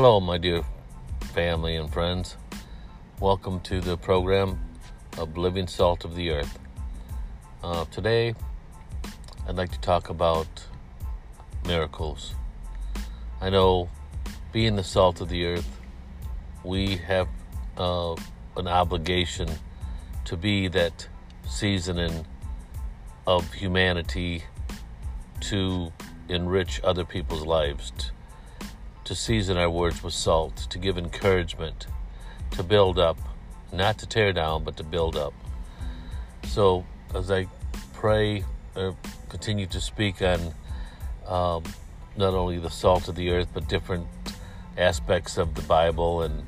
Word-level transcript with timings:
Hello, 0.00 0.20
my 0.20 0.38
dear 0.38 0.62
family 1.34 1.74
and 1.74 1.92
friends. 1.92 2.36
Welcome 3.18 3.58
to 3.62 3.80
the 3.80 3.96
program 3.96 4.60
of 5.18 5.36
Living 5.36 5.66
Salt 5.66 6.04
of 6.04 6.14
the 6.14 6.30
Earth. 6.30 6.56
Uh, 7.64 7.84
today, 7.86 8.36
I'd 9.48 9.56
like 9.56 9.72
to 9.72 9.80
talk 9.80 10.08
about 10.08 10.46
miracles. 11.66 12.36
I 13.40 13.50
know, 13.50 13.90
being 14.52 14.76
the 14.76 14.84
salt 14.84 15.20
of 15.20 15.30
the 15.30 15.44
earth, 15.44 15.68
we 16.62 16.98
have 16.98 17.26
uh, 17.76 18.14
an 18.56 18.68
obligation 18.68 19.48
to 20.26 20.36
be 20.36 20.68
that 20.68 21.08
seasoning 21.48 22.24
of 23.26 23.52
humanity 23.52 24.44
to 25.40 25.92
enrich 26.28 26.80
other 26.84 27.04
people's 27.04 27.44
lives, 27.44 28.12
to, 29.08 29.14
season 29.14 29.56
our 29.56 29.70
words 29.70 30.02
with 30.02 30.12
salt, 30.12 30.56
to 30.68 30.78
give 30.78 30.98
encouragement, 30.98 31.86
to 32.50 32.62
build 32.62 32.98
up, 32.98 33.18
not 33.72 33.98
to 33.98 34.06
tear 34.06 34.34
down, 34.34 34.64
but 34.64 34.76
to 34.76 34.84
build 34.84 35.16
up. 35.16 35.32
So, 36.44 36.84
as 37.14 37.30
I 37.30 37.46
pray 37.94 38.44
or 38.76 38.94
continue 39.30 39.66
to 39.66 39.80
speak 39.80 40.20
on 40.20 40.52
um, 41.26 41.64
not 42.18 42.34
only 42.34 42.58
the 42.58 42.68
salt 42.68 43.08
of 43.08 43.14
the 43.14 43.30
earth, 43.30 43.48
but 43.54 43.66
different 43.66 44.06
aspects 44.76 45.38
of 45.38 45.54
the 45.54 45.62
Bible 45.62 46.22
and 46.22 46.46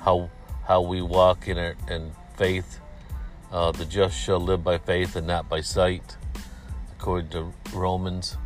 how 0.00 0.30
how 0.66 0.82
we 0.82 1.00
walk 1.00 1.48
in 1.48 1.56
our 1.56 1.74
in 1.88 2.12
faith. 2.36 2.80
Uh, 3.50 3.72
the 3.72 3.84
just 3.86 4.18
shall 4.18 4.40
live 4.40 4.62
by 4.62 4.76
faith 4.76 5.16
and 5.16 5.26
not 5.26 5.48
by 5.48 5.60
sight, 5.60 6.16
according 6.98 7.30
to 7.30 7.52
Romans. 7.72 8.36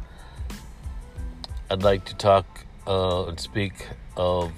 I'd 1.71 1.83
like 1.83 2.05
to 2.07 2.15
talk 2.15 2.67
uh, 2.89 3.27
and 3.27 3.39
speak 3.39 3.87
of 4.17 4.51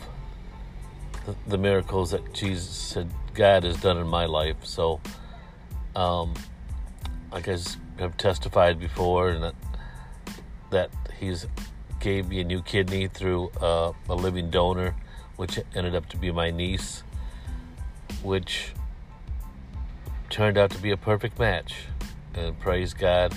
the, 1.49 1.59
miracles 1.59 2.13
that 2.13 2.33
Jesus 2.33 2.69
said 2.69 3.11
God 3.35 3.65
has 3.65 3.77
done 3.81 3.99
in 3.99 4.07
my 4.07 4.25
life. 4.27 4.57
So, 4.63 5.01
um, 5.97 6.35
like 7.33 7.49
I 7.49 7.59
have 7.99 8.17
testified 8.17 8.79
before, 8.79 9.31
and 9.31 9.43
that, 9.43 9.55
that 10.71 10.91
He's 11.19 11.47
gave 11.99 12.29
me 12.29 12.41
a 12.41 12.45
new 12.45 12.63
kidney 12.63 13.09
through 13.09 13.51
uh, 13.61 13.93
a 14.09 14.15
living 14.15 14.49
donor, 14.49 14.95
which 15.37 15.59
ended 15.75 15.95
up 15.95 16.09
to 16.09 16.17
be 16.17 16.31
my 16.31 16.51
niece, 16.51 17.03
which 18.23 18.73
turned 20.31 20.57
out 20.57 20.71
to 20.71 20.79
be 20.79 20.93
a 20.93 20.97
perfect 20.97 21.39
match. 21.39 21.75
And 22.35 22.59
praise 22.61 22.95
God. 22.95 23.35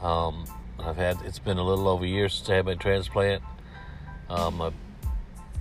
Um, 0.00 0.44
I've 0.78 0.96
had 0.96 1.18
it's 1.24 1.38
been 1.38 1.58
a 1.58 1.64
little 1.64 1.88
over 1.88 2.04
a 2.04 2.08
year 2.08 2.28
since 2.28 2.48
I 2.48 2.54
had 2.54 2.66
my 2.66 2.74
transplant. 2.74 3.42
Um, 4.28 4.62
I've 4.62 4.74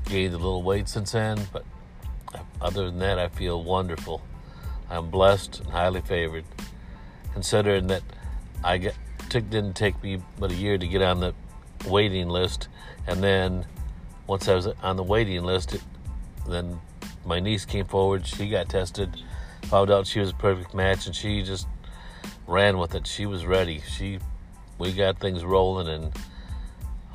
gained 0.06 0.34
a 0.34 0.38
little 0.38 0.64
weight 0.64 0.88
since 0.88 1.12
then, 1.12 1.40
but 1.52 1.66
other 2.62 2.86
than 2.86 3.00
that, 3.00 3.20
I 3.20 3.28
feel 3.28 3.64
wonderful. 3.64 4.22
I'm 4.90 5.10
blessed 5.10 5.62
and 5.62 5.70
highly 5.70 6.02
favored, 6.02 6.46
considering 7.34 7.88
that 7.88 8.04
I 8.64 8.78
get 8.78 8.96
took 9.30 9.50
didn't 9.50 9.74
take 9.74 10.02
me 10.04 10.22
but 10.40 10.52
a 10.52 10.56
year 10.56 10.78
to 10.78 10.88
get 10.88 11.02
on 11.02 11.20
the 11.20 11.34
waiting 11.88 12.30
list, 12.30 12.68
and 13.08 13.24
then 13.24 13.66
once 14.28 14.48
I 14.48 14.56
was 14.56 14.68
on 14.68 14.96
the 14.96 15.04
waiting 15.04 15.44
list, 15.44 15.74
it, 15.74 15.82
then 16.48 16.80
my 17.26 17.40
niece 17.40 17.66
came 17.66 17.86
forward. 17.86 18.26
She 18.28 18.50
got 18.50 18.70
tested, 18.70 19.10
found 19.64 19.92
out 19.92 20.08
she 20.08 20.20
was 20.20 20.30
a 20.30 20.36
perfect 20.36 20.74
match, 20.74 21.06
and 21.06 21.16
she 21.16 21.42
just 21.42 21.68
ran 22.48 22.78
with 22.78 22.96
it. 22.96 23.08
She 23.08 23.26
was 23.26 23.46
ready. 23.46 23.82
She 23.88 24.20
we 24.78 24.92
got 24.92 25.20
things 25.20 25.44
rolling, 25.44 25.88
and 25.88 26.14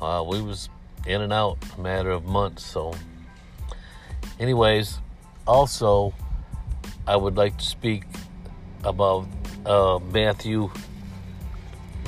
uh, 0.01 0.23
we 0.27 0.41
was 0.41 0.69
in 1.05 1.21
and 1.21 1.33
out 1.33 1.57
a 1.77 1.81
matter 1.81 2.11
of 2.11 2.25
months. 2.25 2.65
So, 2.65 2.93
anyways, 4.39 4.99
also 5.45 6.13
I 7.07 7.15
would 7.15 7.35
like 7.35 7.57
to 7.57 7.65
speak 7.65 8.03
about 8.83 9.27
uh, 9.65 9.99
Matthew 9.99 10.71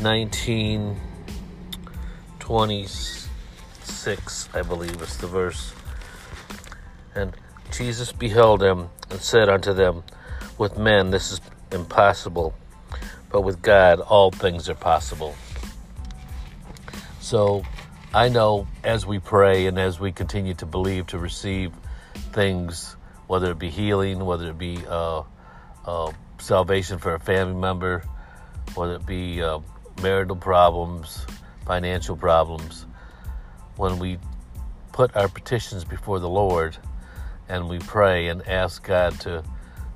19 0.01 0.99
26, 2.39 4.49
I 4.53 4.61
believe 4.61 5.01
is 5.01 5.17
the 5.17 5.27
verse. 5.27 5.73
And 7.15 7.33
Jesus 7.71 8.11
beheld 8.11 8.61
him 8.61 8.89
and 9.09 9.21
said 9.21 9.47
unto 9.47 9.73
them, 9.73 10.03
With 10.57 10.77
men 10.77 11.11
this 11.11 11.31
is 11.31 11.39
impossible 11.71 12.53
but 13.31 13.41
with 13.41 13.61
God, 13.61 14.01
all 14.01 14.29
things 14.29 14.67
are 14.67 14.75
possible. 14.75 15.35
So 17.21 17.63
I 18.13 18.27
know 18.27 18.67
as 18.83 19.05
we 19.05 19.19
pray 19.19 19.67
and 19.67 19.79
as 19.79 19.97
we 19.97 20.11
continue 20.11 20.53
to 20.55 20.65
believe 20.65 21.07
to 21.07 21.17
receive 21.17 21.71
things, 22.33 22.97
whether 23.27 23.51
it 23.51 23.57
be 23.57 23.69
healing, 23.69 24.25
whether 24.25 24.49
it 24.49 24.57
be 24.57 24.79
uh, 24.85 25.23
uh, 25.85 26.11
salvation 26.37 26.97
for 26.97 27.15
a 27.15 27.19
family 27.21 27.55
member, 27.55 28.03
whether 28.75 28.95
it 28.95 29.05
be 29.05 29.41
uh, 29.41 29.59
marital 30.01 30.35
problems, 30.35 31.25
financial 31.65 32.17
problems, 32.17 32.85
when 33.77 33.97
we 33.97 34.17
put 34.91 35.15
our 35.15 35.29
petitions 35.29 35.85
before 35.85 36.19
the 36.19 36.27
Lord 36.27 36.75
and 37.47 37.69
we 37.69 37.79
pray 37.79 38.27
and 38.27 38.45
ask 38.45 38.83
God 38.83 39.17
to, 39.21 39.41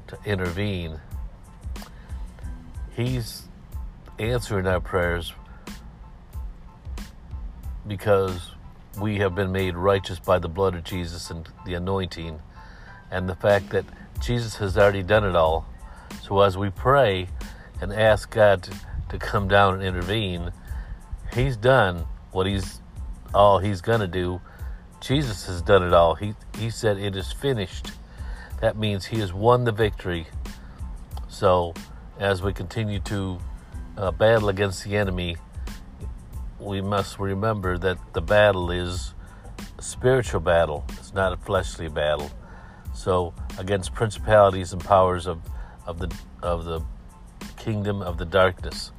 to 0.07 0.17
intervene, 0.23 1.01
He's 2.95 3.49
answering 4.19 4.67
our 4.67 4.79
prayers 4.79 5.33
because 7.87 8.51
we 8.99 9.17
have 9.17 9.35
been 9.35 9.51
made 9.51 9.75
righteous 9.75 10.19
by 10.19 10.39
the 10.39 10.47
blood 10.47 10.75
of 10.75 10.83
Jesus 10.83 11.29
and 11.29 11.47
the 11.65 11.73
anointing, 11.73 12.39
and 13.11 13.29
the 13.29 13.35
fact 13.35 13.69
that 13.69 13.85
Jesus 14.21 14.55
has 14.57 14.77
already 14.77 15.03
done 15.03 15.23
it 15.23 15.35
all. 15.35 15.65
So 16.23 16.39
as 16.41 16.57
we 16.57 16.69
pray 16.69 17.27
and 17.81 17.91
ask 17.93 18.29
God 18.31 18.63
to, 18.63 18.73
to 19.09 19.17
come 19.17 19.47
down 19.47 19.75
and 19.75 19.83
intervene, 19.83 20.51
He's 21.33 21.57
done 21.57 22.05
what 22.31 22.47
He's 22.47 22.81
all 23.33 23.59
He's 23.59 23.81
gonna 23.81 24.07
do. 24.07 24.41
Jesus 25.01 25.45
has 25.45 25.61
done 25.61 25.83
it 25.83 25.93
all. 25.93 26.15
He 26.15 26.33
He 26.57 26.69
said 26.69 26.97
it 26.97 27.15
is 27.15 27.31
finished. 27.31 27.91
That 28.61 28.77
means 28.77 29.05
He 29.05 29.19
has 29.19 29.33
won 29.33 29.65
the 29.65 29.71
victory. 29.71 30.27
So 31.27 31.73
as 32.17 32.41
we 32.41 32.53
continue 32.53 32.99
to 33.01 33.39
uh, 33.97 34.11
battle 34.11 34.49
against 34.49 34.83
the 34.85 34.95
enemy, 34.95 35.37
we 36.65 36.81
must 36.81 37.19
remember 37.19 37.77
that 37.77 37.97
the 38.13 38.21
battle 38.21 38.71
is 38.71 39.13
a 39.77 39.81
spiritual 39.81 40.39
battle. 40.39 40.85
It's 40.93 41.13
not 41.13 41.33
a 41.33 41.37
fleshly 41.37 41.87
battle. 41.87 42.31
So 42.93 43.33
against 43.57 43.93
principalities 43.93 44.73
and 44.73 44.83
powers 44.83 45.27
of, 45.27 45.41
of 45.85 45.99
the 45.99 46.13
of 46.41 46.65
the 46.65 46.81
kingdom 47.57 48.01
of 48.01 48.17
the 48.17 48.25
darkness. 48.25 48.91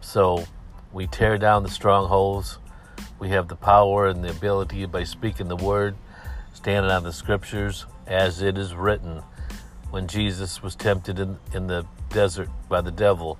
So 0.00 0.44
we 0.92 1.06
tear 1.06 1.38
down 1.38 1.62
the 1.62 1.70
strongholds. 1.70 2.58
We 3.18 3.30
have 3.30 3.48
the 3.48 3.56
power 3.56 4.06
and 4.08 4.24
the 4.24 4.30
ability 4.30 4.86
by 4.86 5.04
speaking 5.04 5.48
the 5.48 5.56
word, 5.56 5.96
standing 6.54 6.90
on 6.90 7.02
the 7.02 7.12
scriptures 7.12 7.86
as 8.06 8.42
it 8.42 8.56
is 8.56 8.74
written 8.74 9.22
when 9.90 10.06
Jesus 10.06 10.62
was 10.62 10.76
tempted 10.76 11.18
in, 11.18 11.38
in 11.52 11.66
the 11.66 11.84
desert 12.10 12.48
by 12.68 12.80
the 12.80 12.90
devil, 12.90 13.38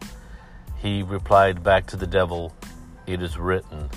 he 0.83 1.03
replied 1.03 1.63
back 1.63 1.87
to 1.87 1.97
the 1.97 2.07
devil, 2.07 2.55
It 3.11 3.23
is 3.23 3.37
written, 3.37 3.91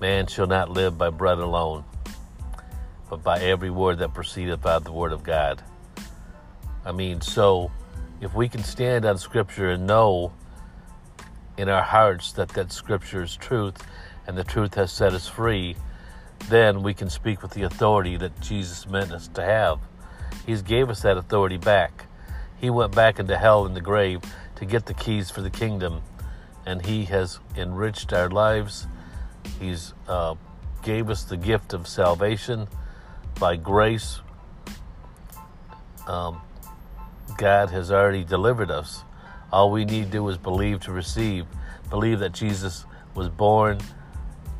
Man 0.00 0.28
shall 0.28 0.46
not 0.46 0.70
live 0.70 0.96
by 0.96 1.10
bread 1.10 1.38
alone, 1.38 1.82
but 3.10 3.20
by 3.20 3.40
every 3.40 3.70
word 3.70 3.98
that 3.98 4.14
proceedeth 4.14 4.64
out 4.64 4.76
of 4.76 4.84
the 4.84 4.92
word 4.92 5.10
of 5.10 5.24
God. 5.24 5.60
I 6.84 6.92
mean, 6.92 7.20
so 7.20 7.72
if 8.20 8.36
we 8.36 8.48
can 8.48 8.62
stand 8.62 9.04
on 9.04 9.18
Scripture 9.18 9.70
and 9.70 9.84
know 9.84 10.32
in 11.58 11.68
our 11.68 11.82
hearts 11.82 12.30
that 12.34 12.50
that 12.50 12.70
Scripture 12.70 13.24
is 13.24 13.34
truth 13.34 13.84
and 14.28 14.38
the 14.38 14.44
truth 14.44 14.74
has 14.74 14.92
set 14.92 15.12
us 15.12 15.26
free, 15.26 15.74
then 16.48 16.84
we 16.84 16.94
can 16.94 17.10
speak 17.10 17.42
with 17.42 17.50
the 17.50 17.62
authority 17.62 18.16
that 18.16 18.40
Jesus 18.40 18.86
meant 18.86 19.10
us 19.10 19.26
to 19.34 19.42
have. 19.42 19.80
He's 20.46 20.62
gave 20.62 20.88
us 20.88 21.02
that 21.02 21.16
authority 21.16 21.56
back. 21.56 22.04
He 22.60 22.70
went 22.70 22.94
back 22.94 23.18
into 23.18 23.36
hell 23.36 23.66
and 23.66 23.74
the 23.74 23.80
grave 23.80 24.20
to 24.54 24.64
get 24.64 24.86
the 24.86 24.94
keys 24.94 25.32
for 25.32 25.40
the 25.40 25.50
kingdom, 25.50 26.00
and 26.66 26.84
he 26.84 27.04
has 27.06 27.38
enriched 27.56 28.12
our 28.12 28.30
lives. 28.30 28.86
He's 29.60 29.94
uh, 30.08 30.34
gave 30.82 31.10
us 31.10 31.24
the 31.24 31.36
gift 31.36 31.72
of 31.72 31.86
salvation 31.86 32.68
by 33.38 33.56
grace. 33.56 34.20
Um, 36.06 36.40
God 37.36 37.70
has 37.70 37.90
already 37.90 38.24
delivered 38.24 38.70
us. 38.70 39.02
All 39.52 39.70
we 39.70 39.84
need 39.84 40.06
to 40.06 40.10
do 40.10 40.28
is 40.28 40.38
believe 40.38 40.80
to 40.80 40.92
receive. 40.92 41.46
Believe 41.90 42.20
that 42.20 42.32
Jesus 42.32 42.84
was 43.14 43.28
born, 43.28 43.78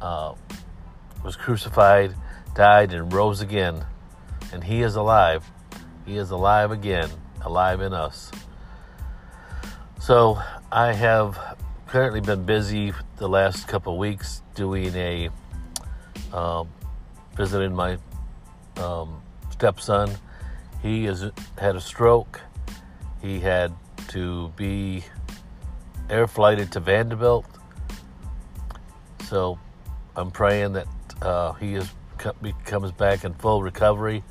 uh, 0.01 0.35
was 1.25 1.37
crucified, 1.37 2.15
died, 2.55 2.93
and 2.93 3.13
rose 3.13 3.41
again. 3.41 3.85
And 4.53 4.63
He 4.63 4.83
is 4.83 4.97
alive. 4.97 5.51
He 6.05 6.17
is 6.17 6.31
alive 6.31 6.71
again, 6.71 7.09
alive 7.43 7.81
in 7.81 7.93
us. 7.93 8.31
So 10.01 10.43
I 10.71 10.93
have 10.93 11.57
currently 11.93 12.23
been 12.23 12.43
busy 12.45 12.91
the 13.19 13.29
last 13.29 13.69
couple 13.69 13.99
weeks 13.99 14.41
doing 14.55 14.95
a 14.95 15.29
uh, 16.33 16.65
visiting 17.37 17.75
my 17.75 17.99
um, 18.79 19.21
stepson. 19.51 20.11
He 20.81 21.05
has 21.05 21.31
had 21.59 21.77
a 21.77 21.83
stroke. 21.83 22.41
He 23.21 23.41
had 23.41 23.75
to 24.09 24.49
be 24.57 25.05
air 26.09 26.27
flighted 26.27 26.73
to 26.73 26.81
Vanderbilt. 26.81 27.45
So 29.29 29.59
I'm 30.17 30.31
praying 30.31 30.73
that 30.73 30.87
uh, 31.21 31.53
he 31.53 31.75
is 31.75 31.91
comes 32.65 32.91
back 32.93 33.23
in 33.23 33.35
full 33.35 33.63
recovery, 33.63 34.25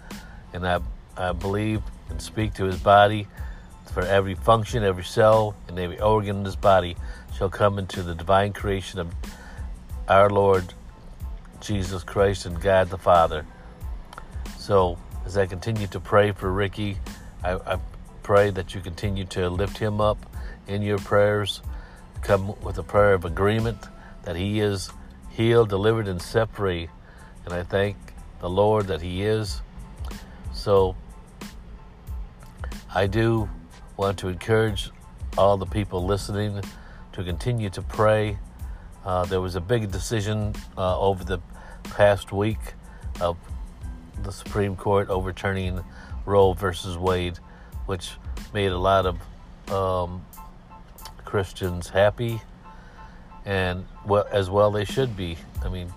and 0.54 0.68
I 0.68 0.80
I 1.16 1.32
believe 1.34 1.84
and 2.10 2.20
speak 2.20 2.56
to 2.56 2.66
his 2.66 2.80
body 2.80 3.28
for 3.94 4.02
every 4.02 4.34
function, 4.34 4.84
every 4.84 5.04
cell, 5.04 5.56
and 5.68 5.78
every 5.78 6.00
organ 6.00 6.38
in 6.38 6.46
his 6.46 6.56
body 6.56 6.96
shall 7.42 7.50
come 7.50 7.80
into 7.80 8.04
the 8.04 8.14
divine 8.14 8.54
creation 8.54 9.00
of 9.00 9.12
our 10.08 10.30
Lord 10.30 10.76
Jesus 11.60 12.04
Christ 12.04 12.46
and 12.46 12.62
God 12.62 12.92
the 12.92 13.00
Father. 13.00 13.48
So, 14.60 15.00
as 15.26 15.38
I 15.40 15.48
continue 15.48 15.88
to 15.88 16.00
pray 16.00 16.34
for 16.34 16.52
Ricky, 16.52 17.00
I, 17.44 17.54
I 17.54 17.80
pray 18.22 18.52
that 18.52 18.76
you 18.76 18.82
continue 18.82 19.26
to 19.26 19.50
lift 19.50 19.80
him 19.80 20.00
up 20.00 20.24
in 20.68 20.84
your 20.84 21.00
prayers. 21.00 21.62
Come 22.22 22.54
with 22.62 22.78
a 22.78 22.84
prayer 22.84 23.16
of 23.16 23.26
agreement 23.26 23.88
that 24.22 24.36
he 24.36 24.60
is 24.60 24.92
healed, 25.32 25.70
delivered, 25.70 26.08
and 26.08 26.22
set 26.22 26.54
free. 26.54 26.90
And 27.46 27.56
I 27.56 27.64
thank 27.64 27.98
the 28.40 28.52
Lord 28.52 28.86
that 28.86 29.02
he 29.02 29.24
is. 29.24 29.64
So, 30.54 30.96
I 32.94 33.08
do 33.08 33.50
want 33.98 34.20
to 34.20 34.28
encourage 34.28 34.92
all 35.40 35.58
the 35.58 35.66
people 35.66 36.06
listening 36.06 36.62
to 37.14 37.24
continue 37.24 37.70
to 37.70 37.82
pray. 37.82 38.38
Uh, 39.06 39.26
there 39.26 39.42
was 39.42 39.56
a 39.56 39.62
big 39.62 39.92
decision 39.92 40.54
uh, 40.78 41.00
over 41.00 41.24
the 41.24 41.40
past 41.84 42.32
week 42.32 42.60
of 43.20 43.38
the 44.24 44.32
Supreme 44.32 44.76
Court 44.76 45.10
overturning 45.10 45.84
Roe 46.26 46.54
versus 46.54 46.98
Wade, 46.98 47.38
which 47.86 48.12
made 48.54 48.72
a 48.72 48.78
lot 48.78 49.06
of 49.06 49.72
um, 49.72 50.26
Christians 51.26 51.90
happy, 51.90 52.42
and 53.46 53.86
well, 54.06 54.28
as 54.32 54.50
well 54.50 54.72
they 54.72 54.86
should 54.86 55.18
be. 55.18 55.38
I 55.64 55.70
mean, 55.70 55.92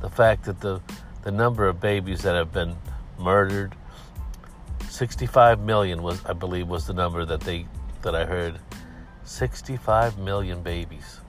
the 0.00 0.08
fact 0.08 0.44
that 0.44 0.60
the 0.60 0.80
the 1.22 1.30
number 1.30 1.68
of 1.68 1.80
babies 1.80 2.22
that 2.22 2.34
have 2.34 2.50
been 2.50 2.74
murdered 3.18 3.74
65 4.88 5.60
million 5.60 6.02
was 6.02 6.24
I 6.24 6.32
believe 6.32 6.66
was 6.66 6.86
the 6.86 6.94
number 6.94 7.24
that 7.24 7.40
they 7.40 7.66
that 8.02 8.14
I 8.14 8.24
heard 8.24 8.58
65 9.30 10.18
million 10.18 10.60
babies. 10.60 11.20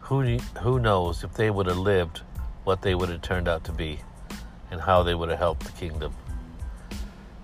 Who 0.00 0.38
who 0.60 0.80
knows 0.80 1.22
if 1.22 1.34
they 1.34 1.50
would 1.50 1.66
have 1.66 1.78
lived 1.78 2.22
what 2.64 2.82
they 2.82 2.96
would 2.96 3.08
have 3.08 3.22
turned 3.22 3.46
out 3.46 3.62
to 3.64 3.72
be 3.72 4.00
and 4.72 4.80
how 4.80 5.04
they 5.04 5.14
would 5.14 5.28
have 5.28 5.38
helped 5.38 5.64
the 5.64 5.72
kingdom. 5.72 6.12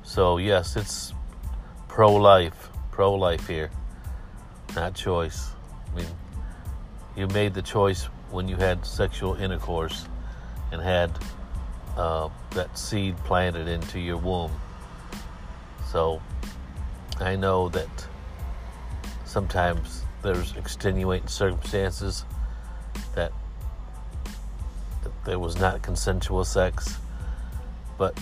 So 0.02 0.38
yes 0.38 0.74
it's 0.74 1.14
pro-life 1.86 2.70
pro-life 2.90 3.46
here 3.46 3.70
not 4.74 4.94
choice. 4.96 5.50
I 5.92 5.96
mean 5.96 6.12
you 7.16 7.28
made 7.28 7.54
the 7.54 7.62
choice 7.62 8.06
when 8.32 8.48
you 8.48 8.56
had 8.56 8.84
sexual 8.84 9.36
intercourse 9.36 10.06
and 10.72 10.82
had 10.82 11.10
uh, 11.96 12.28
that 12.50 12.76
seed 12.76 13.16
planted 13.18 13.68
into 13.68 14.00
your 14.00 14.16
womb. 14.16 14.50
So 15.88 16.20
I 17.20 17.36
know 17.36 17.68
that 17.68 18.08
sometimes 19.32 20.02
there's 20.20 20.54
extenuating 20.56 21.26
circumstances 21.26 22.26
that, 23.14 23.32
that 25.02 25.24
there 25.24 25.38
was 25.38 25.56
not 25.56 25.80
consensual 25.80 26.44
sex, 26.44 26.98
but 27.96 28.18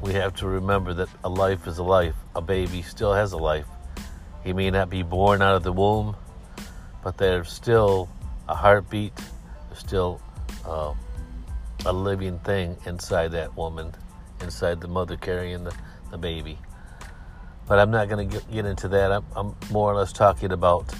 we 0.00 0.12
have 0.12 0.34
to 0.36 0.46
remember 0.46 0.94
that 0.94 1.08
a 1.24 1.28
life 1.28 1.66
is 1.66 1.78
a 1.78 1.82
life. 1.82 2.14
A 2.36 2.40
baby 2.40 2.82
still 2.82 3.12
has 3.12 3.32
a 3.32 3.36
life. 3.36 3.66
He 4.44 4.52
may 4.52 4.70
not 4.70 4.90
be 4.90 5.02
born 5.02 5.42
out 5.42 5.56
of 5.56 5.64
the 5.64 5.72
womb, 5.72 6.14
but 7.02 7.18
there's 7.18 7.50
still 7.50 8.08
a 8.48 8.54
heartbeat, 8.54 9.16
there's 9.68 9.80
still 9.80 10.20
uh, 10.64 10.94
a 11.84 11.92
living 11.92 12.38
thing 12.38 12.76
inside 12.86 13.32
that 13.32 13.56
woman, 13.56 13.92
inside 14.40 14.80
the 14.80 14.88
mother 14.88 15.16
carrying 15.16 15.64
the 15.64 15.74
the 16.10 16.18
baby. 16.18 16.58
But 17.70 17.78
I'm 17.78 17.92
not 17.92 18.08
going 18.08 18.28
to 18.28 18.40
get 18.52 18.66
into 18.66 18.88
that. 18.88 19.12
I'm, 19.12 19.24
I'm 19.36 19.54
more 19.70 19.92
or 19.92 19.94
less 19.94 20.12
talking 20.12 20.50
about 20.50 20.92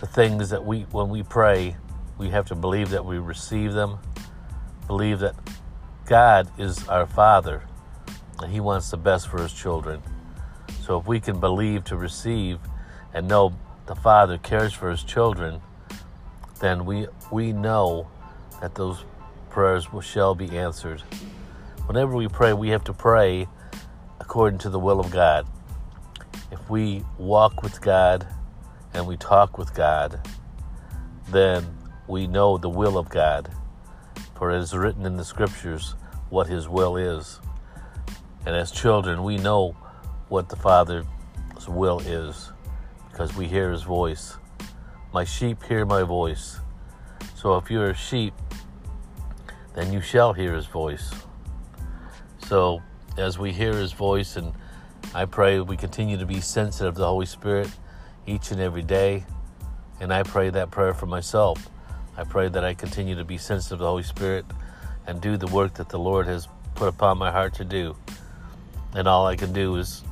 the 0.00 0.06
things 0.06 0.50
that 0.50 0.62
we, 0.62 0.80
when 0.90 1.08
we 1.08 1.22
pray, 1.22 1.78
we 2.18 2.28
have 2.28 2.44
to 2.48 2.54
believe 2.54 2.90
that 2.90 3.06
we 3.06 3.16
receive 3.16 3.72
them, 3.72 3.98
believe 4.86 5.20
that 5.20 5.34
God 6.04 6.50
is 6.58 6.86
our 6.88 7.06
Father, 7.06 7.62
and 8.42 8.52
He 8.52 8.60
wants 8.60 8.90
the 8.90 8.98
best 8.98 9.28
for 9.28 9.40
His 9.40 9.50
children. 9.50 10.02
So 10.82 11.00
if 11.00 11.06
we 11.06 11.20
can 11.20 11.40
believe 11.40 11.84
to 11.84 11.96
receive 11.96 12.58
and 13.14 13.26
know 13.26 13.56
the 13.86 13.94
Father 13.94 14.36
cares 14.36 14.74
for 14.74 14.90
His 14.90 15.02
children, 15.02 15.62
then 16.60 16.84
we 16.84 17.06
we 17.30 17.54
know 17.54 18.08
that 18.60 18.74
those 18.74 19.06
prayers 19.48 19.90
will, 19.90 20.02
shall 20.02 20.34
be 20.34 20.58
answered. 20.58 21.00
Whenever 21.86 22.14
we 22.14 22.28
pray, 22.28 22.52
we 22.52 22.68
have 22.68 22.84
to 22.84 22.92
pray 22.92 23.48
according 24.20 24.58
to 24.58 24.68
the 24.68 24.78
will 24.78 25.00
of 25.00 25.10
God. 25.10 25.46
If 26.52 26.68
we 26.68 27.02
walk 27.16 27.62
with 27.62 27.80
God 27.80 28.26
and 28.92 29.06
we 29.06 29.16
talk 29.16 29.56
with 29.56 29.74
God, 29.74 30.20
then 31.30 31.66
we 32.06 32.26
know 32.26 32.58
the 32.58 32.68
will 32.68 32.98
of 32.98 33.08
God. 33.08 33.50
For 34.36 34.50
it 34.50 34.58
is 34.58 34.76
written 34.76 35.06
in 35.06 35.16
the 35.16 35.24
scriptures 35.24 35.94
what 36.28 36.46
His 36.46 36.68
will 36.68 36.98
is. 36.98 37.40
And 38.44 38.54
as 38.54 38.70
children, 38.70 39.22
we 39.22 39.38
know 39.38 39.74
what 40.28 40.50
the 40.50 40.56
Father's 40.56 41.06
will 41.66 42.00
is 42.00 42.52
because 43.10 43.34
we 43.34 43.46
hear 43.46 43.70
His 43.70 43.82
voice. 43.82 44.36
My 45.14 45.24
sheep 45.24 45.62
hear 45.62 45.86
my 45.86 46.02
voice. 46.02 46.60
So 47.34 47.56
if 47.56 47.70
you're 47.70 47.90
a 47.90 47.96
sheep, 47.96 48.34
then 49.74 49.90
you 49.90 50.02
shall 50.02 50.34
hear 50.34 50.52
His 50.52 50.66
voice. 50.66 51.12
So 52.46 52.82
as 53.16 53.38
we 53.38 53.52
hear 53.52 53.72
His 53.72 53.92
voice. 53.92 54.36
And 54.36 54.52
I 55.14 55.24
pray 55.26 55.60
we 55.60 55.76
continue 55.76 56.16
to 56.18 56.26
be 56.26 56.40
sensitive 56.40 56.94
to 56.94 57.00
the 57.00 57.06
Holy 57.06 57.26
Spirit 57.26 57.70
each 58.26 58.50
and 58.50 58.60
every 58.60 58.82
day. 58.82 59.24
And 60.00 60.12
I 60.12 60.22
pray 60.22 60.50
that 60.50 60.70
prayer 60.70 60.94
for 60.94 61.06
myself. 61.06 61.68
I 62.16 62.24
pray 62.24 62.48
that 62.48 62.64
I 62.64 62.74
continue 62.74 63.14
to 63.16 63.24
be 63.24 63.38
sensitive 63.38 63.78
to 63.78 63.82
the 63.82 63.88
Holy 63.88 64.02
Spirit 64.02 64.44
and 65.06 65.20
do 65.20 65.36
the 65.36 65.46
work 65.48 65.74
that 65.74 65.88
the 65.88 65.98
Lord 65.98 66.26
has 66.26 66.48
put 66.74 66.88
upon 66.88 67.18
my 67.18 67.30
heart 67.30 67.54
to 67.54 67.64
do. 67.64 67.96
And 68.94 69.06
all 69.06 69.26
I 69.26 69.36
can 69.36 69.52
do 69.52 69.76
is 69.76 70.02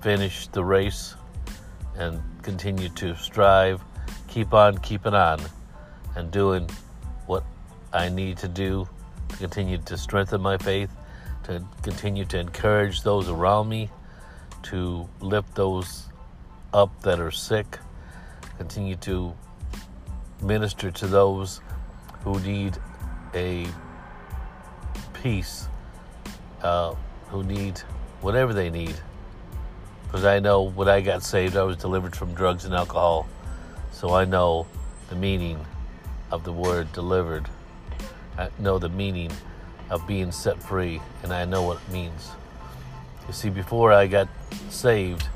finish 0.00 0.46
the 0.48 0.64
race 0.64 1.14
and 1.96 2.22
continue 2.42 2.88
to 2.90 3.14
strive, 3.16 3.82
keep 4.28 4.54
on 4.54 4.78
keeping 4.78 5.14
on, 5.14 5.40
and 6.16 6.30
doing 6.30 6.68
what 7.26 7.44
I 7.92 8.08
need 8.08 8.38
to 8.38 8.48
do 8.48 8.88
to 9.28 9.36
continue 9.36 9.78
to 9.78 9.96
strengthen 9.96 10.40
my 10.40 10.56
faith 10.58 10.90
to 11.44 11.64
continue 11.82 12.24
to 12.26 12.38
encourage 12.38 13.02
those 13.02 13.28
around 13.28 13.68
me, 13.68 13.90
to 14.64 15.08
lift 15.20 15.54
those 15.54 16.08
up 16.72 17.02
that 17.02 17.20
are 17.20 17.30
sick, 17.30 17.78
continue 18.58 18.96
to 18.96 19.34
minister 20.42 20.90
to 20.90 21.06
those 21.06 21.60
who 22.22 22.38
need 22.40 22.78
a 23.34 23.66
peace, 25.22 25.68
uh, 26.62 26.94
who 27.28 27.42
need 27.44 27.78
whatever 28.20 28.52
they 28.52 28.70
need. 28.70 28.94
Because 30.04 30.24
I 30.24 30.40
know 30.40 30.62
when 30.62 30.88
I 30.88 31.00
got 31.00 31.22
saved, 31.22 31.56
I 31.56 31.62
was 31.62 31.76
delivered 31.76 32.16
from 32.16 32.34
drugs 32.34 32.64
and 32.64 32.74
alcohol. 32.74 33.28
So 33.92 34.14
I 34.14 34.24
know 34.24 34.66
the 35.08 35.16
meaning 35.16 35.64
of 36.30 36.44
the 36.44 36.52
word 36.52 36.92
delivered. 36.92 37.48
I 38.36 38.48
know 38.58 38.78
the 38.78 38.88
meaning 38.88 39.30
of 39.90 40.06
being 40.06 40.32
set 40.32 40.62
free, 40.62 41.00
and 41.22 41.32
I 41.32 41.44
know 41.44 41.62
what 41.62 41.78
it 41.78 41.92
means. 41.92 42.30
You 43.26 43.32
see, 43.32 43.50
before 43.50 43.92
I 43.92 44.06
got 44.06 44.28
saved, 44.68 45.26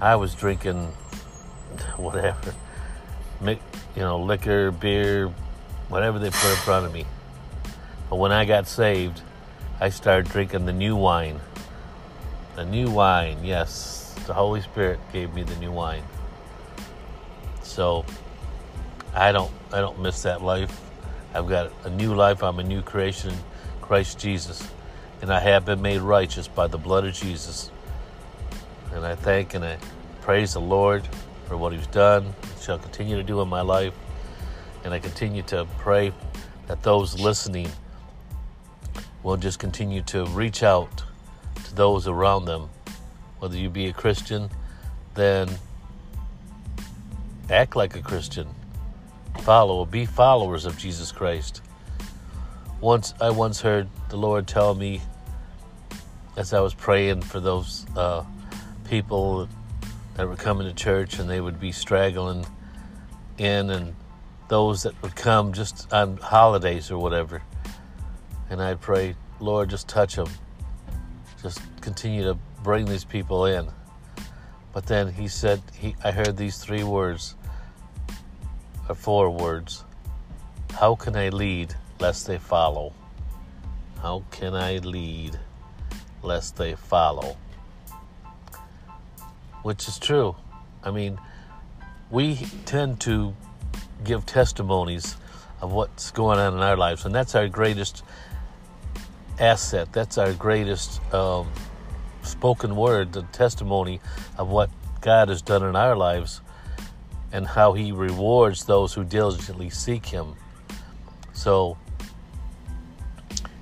I 0.00 0.16
was 0.16 0.34
drinking 0.34 0.86
whatever, 1.96 2.54
you 3.44 3.58
know, 3.96 4.20
liquor, 4.20 4.70
beer, 4.70 5.28
whatever 5.88 6.18
they 6.18 6.30
put 6.30 6.50
in 6.50 6.56
front 6.56 6.86
of 6.86 6.92
me. 6.92 7.06
But 8.08 8.16
when 8.16 8.32
I 8.32 8.44
got 8.44 8.66
saved, 8.66 9.20
I 9.80 9.88
started 9.88 10.30
drinking 10.30 10.66
the 10.66 10.72
new 10.72 10.96
wine. 10.96 11.40
The 12.56 12.64
new 12.64 12.90
wine, 12.90 13.44
yes, 13.44 14.14
the 14.26 14.34
Holy 14.34 14.60
Spirit 14.60 14.98
gave 15.12 15.32
me 15.34 15.42
the 15.42 15.56
new 15.56 15.72
wine. 15.72 16.02
So 17.62 18.04
I 19.14 19.32
don't 19.32 19.50
I 19.72 19.80
don't 19.80 20.00
miss 20.00 20.22
that 20.22 20.42
life. 20.42 20.80
I've 21.32 21.48
got 21.48 21.72
a 21.84 21.90
new 21.90 22.14
life. 22.14 22.42
I'm 22.42 22.58
a 22.58 22.64
new 22.64 22.82
creation 22.82 23.30
in 23.30 23.38
Christ 23.80 24.18
Jesus, 24.18 24.68
and 25.22 25.32
I 25.32 25.40
have 25.40 25.64
been 25.64 25.80
made 25.80 26.00
righteous 26.00 26.48
by 26.48 26.66
the 26.66 26.78
blood 26.78 27.04
of 27.04 27.14
Jesus. 27.14 27.70
And 28.94 29.04
I 29.04 29.14
thank 29.14 29.54
and 29.54 29.64
I 29.64 29.78
praise 30.20 30.54
the 30.54 30.60
Lord 30.60 31.08
for 31.46 31.56
what 31.56 31.72
He's 31.72 31.86
done, 31.88 32.34
shall 32.60 32.78
continue 32.78 33.16
to 33.16 33.22
do 33.22 33.40
in 33.40 33.48
my 33.48 33.60
life. 33.60 33.94
And 34.84 34.94
I 34.94 34.98
continue 34.98 35.42
to 35.44 35.66
pray 35.78 36.12
that 36.66 36.82
those 36.82 37.18
listening 37.18 37.68
will 39.22 39.36
just 39.36 39.58
continue 39.58 40.02
to 40.02 40.26
reach 40.26 40.62
out 40.62 41.04
to 41.64 41.74
those 41.74 42.06
around 42.06 42.44
them. 42.44 42.68
Whether 43.38 43.56
you 43.56 43.70
be 43.70 43.86
a 43.86 43.92
Christian, 43.92 44.50
then 45.14 45.48
act 47.50 47.76
like 47.76 47.96
a 47.96 48.02
Christian. 48.02 48.46
Follow, 49.40 49.84
be 49.84 50.06
followers 50.06 50.66
of 50.66 50.76
Jesus 50.78 51.12
Christ. 51.12 51.62
Once 52.80 53.14
I 53.20 53.30
once 53.30 53.60
heard 53.60 53.88
the 54.08 54.16
Lord 54.16 54.46
tell 54.46 54.74
me 54.74 55.00
as 56.36 56.52
I 56.52 56.60
was 56.60 56.74
praying 56.74 57.22
for 57.22 57.40
those 57.40 57.86
uh, 57.96 58.24
people 58.90 59.48
that 60.16 60.28
were 60.28 60.34
coming 60.34 60.66
to 60.66 60.74
church 60.74 61.20
and 61.20 61.30
they 61.30 61.40
would 61.40 61.60
be 61.60 61.70
straggling 61.70 62.44
in 63.38 63.70
and 63.70 63.94
those 64.48 64.82
that 64.82 65.00
would 65.00 65.14
come 65.14 65.52
just 65.52 65.90
on 65.92 66.16
holidays 66.16 66.90
or 66.90 66.98
whatever. 66.98 67.40
And 68.50 68.60
I'd 68.60 68.80
pray, 68.80 69.14
Lord, 69.38 69.70
just 69.70 69.88
touch 69.88 70.16
them. 70.16 70.28
Just 71.40 71.60
continue 71.80 72.24
to 72.24 72.36
bring 72.64 72.84
these 72.84 73.04
people 73.04 73.46
in. 73.46 73.68
But 74.72 74.86
then 74.86 75.12
he 75.12 75.28
said, 75.28 75.62
he, 75.72 75.94
I 76.02 76.10
heard 76.10 76.36
these 76.36 76.58
three 76.58 76.82
words, 76.82 77.36
or 78.88 78.96
four 78.96 79.30
words. 79.30 79.84
How 80.72 80.96
can 80.96 81.14
I 81.14 81.28
lead 81.28 81.72
lest 82.00 82.26
they 82.26 82.38
follow? 82.38 82.92
How 84.02 84.24
can 84.32 84.54
I 84.54 84.78
lead 84.78 85.38
lest 86.24 86.56
they 86.56 86.74
follow? 86.74 87.36
Which 89.62 89.88
is 89.88 89.98
true. 89.98 90.36
I 90.82 90.90
mean, 90.90 91.18
we 92.10 92.36
tend 92.64 93.00
to 93.02 93.34
give 94.04 94.26
testimonies 94.26 95.16
of 95.60 95.72
what's 95.72 96.10
going 96.10 96.38
on 96.38 96.54
in 96.54 96.60
our 96.60 96.76
lives, 96.76 97.04
and 97.04 97.14
that's 97.14 97.34
our 97.34 97.48
greatest 97.48 98.02
asset. 99.38 99.92
That's 99.92 100.18
our 100.18 100.32
greatest 100.32 101.00
um, 101.12 101.50
spoken 102.22 102.76
word, 102.76 103.12
the 103.12 103.22
testimony 103.22 104.00
of 104.38 104.48
what 104.48 104.70
God 105.00 105.28
has 105.28 105.42
done 105.42 105.62
in 105.62 105.76
our 105.76 105.96
lives 105.96 106.40
and 107.32 107.46
how 107.46 107.72
He 107.72 107.92
rewards 107.92 108.64
those 108.64 108.92
who 108.94 109.04
diligently 109.04 109.70
seek 109.70 110.06
Him. 110.06 110.34
So, 111.32 111.78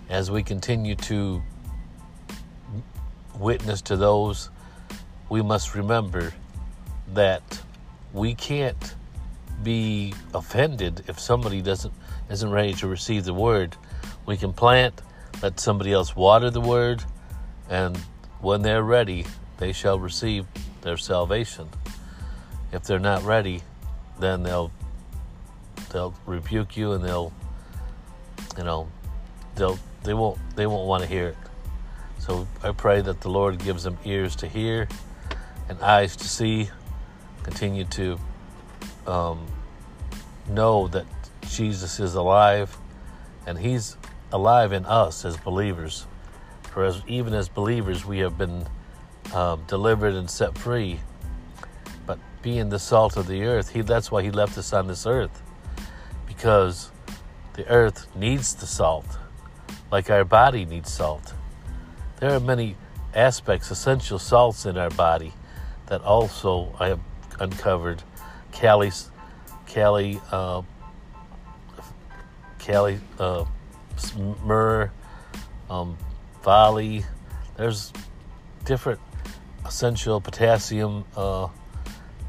as 0.09 0.31
we 0.31 0.43
continue 0.43 0.95
to 0.97 1.43
witness 3.39 3.83
to 3.83 3.97
those, 3.97 4.51
we 5.29 5.43
must 5.43 5.75
remember 5.75 6.33
that 7.15 7.63
we 8.13 8.35
can't 8.35 8.95
be 9.63 10.15
offended 10.35 11.05
if 11.09 11.19
somebody 11.19 11.61
doesn't 11.61 11.93
isn't 12.31 12.51
ready 12.51 12.75
to 12.75 12.87
receive 12.87 13.25
the 13.25 13.35
word. 13.35 13.77
We 14.27 14.37
can 14.37 14.53
plant, 14.53 15.01
let 15.43 15.59
somebody 15.59 15.93
else 15.93 16.15
water 16.15 16.51
the 16.51 16.61
word, 16.61 17.03
and 17.71 17.97
when 18.41 18.63
they're 18.63 18.83
ready, 18.83 19.25
they 19.57 19.73
shall 19.73 19.99
receive 19.99 20.47
their 20.83 20.97
salvation. 20.97 21.69
If 22.73 22.85
they're 22.85 22.99
not 22.99 23.23
ready, 23.25 23.63
then 24.19 24.43
they'll 24.43 24.71
they'll 25.91 26.15
rebuke 26.27 26.77
you 26.77 26.93
and 26.93 27.03
they'll 27.05 27.33
you 28.57 28.65
know 28.65 28.89
they'll 29.55 29.79
they 30.05 30.15
won't 30.15 30.39
they 30.55 30.67
won't 30.67 30.87
want 30.87 31.03
to 31.03 31.09
hear 31.09 31.29
it. 31.29 31.37
So 32.19 32.47
I 32.63 32.73
pray 32.73 33.01
that 33.01 33.21
the 33.21 33.31
Lord 33.31 33.59
gives 33.59 33.85
them 33.85 33.97
ears 34.05 34.37
to 34.37 34.49
hear 34.49 34.87
and 35.69 35.81
eyes 35.81 36.17
to 36.17 36.29
see. 36.29 36.71
Continue 37.43 37.85
to 37.85 38.19
um, 39.07 39.47
know 40.49 40.89
that 40.89 41.07
Jesus 41.49 42.01
is 42.01 42.15
alive 42.15 42.77
and 43.47 43.59
He's 43.59 43.97
alive 44.33 44.73
in 44.73 44.85
us 44.85 45.25
as 45.25 45.37
believers. 45.37 46.07
For 46.63 46.85
as, 46.85 47.03
even 47.07 47.33
as 47.33 47.49
believers, 47.49 48.05
we 48.05 48.19
have 48.19 48.37
been 48.37 48.67
um, 49.33 49.65
delivered 49.67 50.15
and 50.15 50.29
set 50.29 50.57
free. 50.57 51.01
But 52.07 52.19
being 52.43 52.69
the 52.69 52.79
salt 52.79 53.17
of 53.17 53.27
the 53.27 53.45
earth, 53.45 53.71
he, 53.71 53.81
that's 53.81 54.11
why 54.11 54.23
He 54.23 54.31
left 54.31 54.59
us 54.59 54.73
on 54.73 54.87
this 54.87 55.07
earth. 55.07 55.43
Because 56.27 56.91
the 57.55 57.67
earth 57.69 58.07
needs 58.15 58.55
the 58.55 58.67
salt, 58.67 59.07
like 59.91 60.11
our 60.11 60.25
body 60.25 60.65
needs 60.67 60.93
salt. 60.93 61.33
There 62.21 62.31
are 62.31 62.41
many 62.41 62.77
aspects, 63.15 63.71
essential 63.71 64.19
salts 64.19 64.67
in 64.67 64.77
our 64.77 64.91
body 64.91 65.33
that 65.89 66.03
also 66.03 66.75
I 66.79 66.89
have 66.89 67.01
uncovered. 67.41 68.03
Kali, 68.53 68.91
Kali, 69.67 70.21
uh, 70.31 70.63
Kali, 72.59 73.01
uh, 73.19 73.45
myrrh, 74.45 74.91
um, 75.71 75.97
volley. 76.43 77.05
There's 77.57 77.93
different 78.65 79.01
essential 79.67 80.21
potassium, 80.21 81.05
uh, 81.17 81.49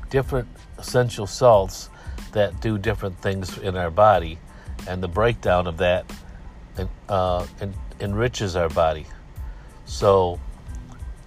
different 0.10 0.48
essential 0.78 1.28
salts 1.28 1.90
that 2.32 2.60
do 2.62 2.78
different 2.78 3.22
things 3.22 3.58
in 3.58 3.76
our 3.76 3.92
body, 3.92 4.40
and 4.88 5.02
the 5.02 5.08
breakdown 5.08 5.68
of 5.68 5.78
that 5.78 6.12
uh, 7.08 7.46
en- 7.62 7.74
enriches 8.00 8.56
our 8.56 8.70
body. 8.70 9.06
So, 9.86 10.40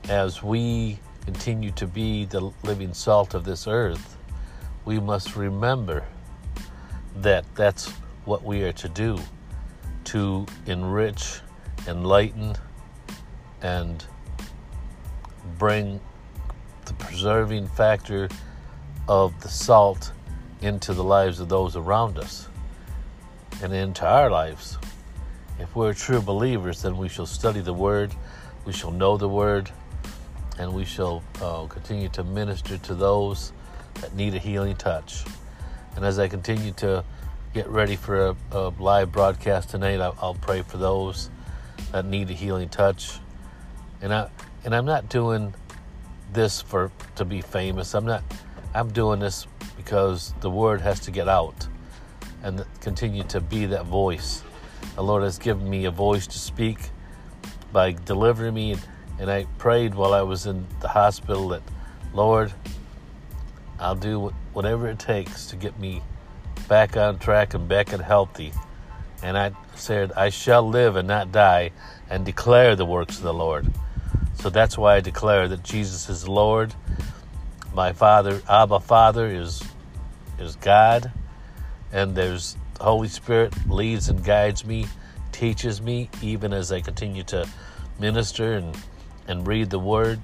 as 0.08 0.42
we 0.42 0.98
continue 1.24 1.70
to 1.72 1.86
be 1.86 2.24
the 2.24 2.52
living 2.62 2.92
salt 2.94 3.34
of 3.34 3.44
this 3.44 3.66
earth, 3.66 4.16
we 4.84 4.98
must 4.98 5.36
remember 5.36 6.04
that 7.16 7.44
that's 7.54 7.90
what 8.24 8.42
we 8.42 8.62
are 8.62 8.72
to 8.72 8.88
do 8.88 9.18
to 10.04 10.46
enrich, 10.66 11.40
enlighten, 11.86 12.54
and 13.62 14.04
bring 15.58 16.00
the 16.86 16.94
preserving 16.94 17.68
factor 17.68 18.28
of 19.08 19.40
the 19.42 19.48
salt 19.48 20.12
into 20.60 20.92
the 20.92 21.04
lives 21.04 21.40
of 21.40 21.48
those 21.48 21.76
around 21.76 22.18
us 22.18 22.48
and 23.62 23.72
into 23.72 24.06
our 24.06 24.30
lives. 24.30 24.78
If 25.58 25.76
we're 25.76 25.94
true 25.94 26.20
believers, 26.20 26.82
then 26.82 26.96
we 26.96 27.08
shall 27.08 27.26
study 27.26 27.60
the 27.60 27.72
Word, 27.72 28.12
we 28.64 28.72
shall 28.72 28.90
know 28.90 29.16
the 29.16 29.28
Word, 29.28 29.70
and 30.58 30.72
we 30.72 30.84
shall 30.84 31.22
uh, 31.40 31.66
continue 31.66 32.08
to 32.10 32.24
minister 32.24 32.78
to 32.78 32.94
those 32.94 33.52
that 34.00 34.14
need 34.14 34.34
a 34.34 34.38
healing 34.38 34.76
touch. 34.76 35.24
And 35.96 36.04
as 36.04 36.18
I 36.18 36.28
continue 36.28 36.72
to 36.72 37.04
get 37.54 37.68
ready 37.68 37.96
for 37.96 38.28
a, 38.28 38.36
a 38.52 38.68
live 38.78 39.12
broadcast 39.12 39.70
tonight, 39.70 40.00
I'll, 40.00 40.16
I'll, 40.20 40.34
pray 40.34 40.62
for 40.62 40.78
those 40.78 41.30
that 41.92 42.06
need 42.06 42.30
a 42.30 42.32
healing 42.32 42.68
touch. 42.68 43.18
And 44.00 44.12
I 44.12 44.28
and 44.64 44.74
I'm 44.74 44.86
not 44.86 45.08
doing 45.08 45.54
this 46.32 46.62
for 46.62 46.90
to 47.16 47.24
be 47.24 47.40
famous. 47.40 47.94
I'm 47.94 48.06
not. 48.06 48.22
I'm 48.74 48.90
doing 48.90 49.20
this 49.20 49.46
because 49.76 50.32
the 50.40 50.50
word 50.50 50.80
has 50.80 51.00
to 51.00 51.10
get 51.10 51.28
out 51.28 51.68
and 52.42 52.64
continue 52.80 53.22
to 53.24 53.40
be 53.40 53.66
that 53.66 53.84
voice. 53.84 54.42
The 54.94 55.02
Lord 55.02 55.22
has 55.22 55.38
given 55.38 55.68
me 55.68 55.84
a 55.84 55.90
voice 55.90 56.26
to 56.28 56.38
speak 56.38 56.78
by 57.72 57.92
delivering 57.92 58.54
me. 58.54 58.72
And 58.72 58.82
I 59.30 59.46
prayed 59.58 59.94
while 59.94 60.14
I 60.14 60.22
was 60.22 60.46
in 60.46 60.66
the 60.80 60.88
hospital 60.88 61.48
that, 61.50 61.62
Lord, 62.12 62.52
I'll 63.78 63.94
do 63.94 64.32
whatever 64.52 64.88
it 64.88 64.98
takes 64.98 65.46
to 65.46 65.56
get 65.56 65.78
me 65.78 66.02
back 66.68 66.96
on 66.96 67.18
track 67.18 67.54
and 67.54 67.68
back 67.68 67.92
and 67.92 68.02
healthy. 68.02 68.52
And 69.22 69.38
I 69.38 69.52
said, 69.74 70.12
I 70.12 70.30
shall 70.30 70.68
live 70.68 70.96
and 70.96 71.06
not 71.06 71.32
die 71.32 71.70
and 72.10 72.24
declare 72.24 72.76
the 72.76 72.84
works 72.84 73.18
of 73.18 73.22
the 73.22 73.34
Lord. 73.34 73.66
So 74.34 74.50
that's 74.50 74.76
why 74.76 74.96
I 74.96 75.00
declare 75.00 75.48
that 75.48 75.62
Jesus 75.62 76.08
is 76.08 76.26
Lord. 76.26 76.74
My 77.74 77.92
Father, 77.92 78.42
Abba 78.48 78.80
Father, 78.80 79.26
is 79.26 79.62
is 80.38 80.56
God, 80.56 81.12
and 81.92 82.14
there's 82.16 82.56
the 82.74 82.84
Holy 82.84 83.08
Spirit 83.08 83.54
leads 83.68 84.08
and 84.08 84.24
guides 84.24 84.64
me, 84.64 84.86
teaches 85.30 85.80
me, 85.80 86.10
even 86.20 86.52
as 86.52 86.72
I 86.72 86.80
continue 86.80 87.22
to 87.24 87.48
minister 88.00 88.54
and 88.54 88.76
and 89.28 89.46
read 89.46 89.70
the 89.70 89.78
Word. 89.78 90.20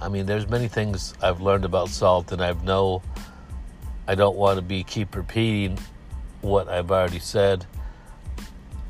I 0.00 0.08
mean, 0.08 0.26
there's 0.26 0.48
many 0.48 0.68
things 0.68 1.14
I've 1.22 1.40
learned 1.40 1.64
about 1.64 1.88
salt, 1.88 2.32
and 2.32 2.42
I've 2.42 2.64
know 2.64 3.02
I 4.08 4.14
don't 4.14 4.36
want 4.36 4.56
to 4.56 4.62
be 4.62 4.82
keep 4.82 5.14
repeating 5.14 5.78
what 6.40 6.68
I've 6.68 6.90
already 6.90 7.20
said. 7.20 7.66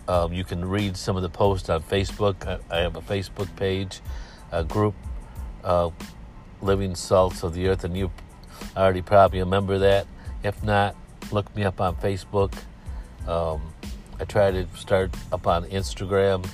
Um, 0.09 0.33
you 0.33 0.43
can 0.43 0.65
read 0.65 0.97
some 0.97 1.17
of 1.17 1.23
the 1.23 1.29
posts 1.29 1.69
on 1.69 1.83
Facebook. 1.83 2.47
I, 2.47 2.59
I 2.75 2.81
have 2.81 2.97
a 2.97 3.01
Facebook 3.01 3.55
page, 3.57 4.01
a 4.51 4.65
group, 4.65 4.95
uh, 5.65 5.91
Living 6.61 6.95
Salts 6.95 7.43
of 7.43 7.55
the 7.55 7.69
Earth, 7.69 7.85
and 7.85 7.97
you 7.97 8.11
already 8.77 9.03
probably 9.03 9.41
remember 9.41 9.79
that. 9.79 10.07
If 10.43 10.63
not, 10.65 10.97
look 11.31 11.55
me 11.55 11.65
up 11.65 11.81
on 11.81 11.95
Facebook. 11.97 12.55
Um, 13.29 13.61
I 14.19 14.25
try 14.25 14.51
to 14.51 14.67
start 14.77 15.15
up 15.33 15.47
on 15.47 15.65
Instagram, 15.67 16.49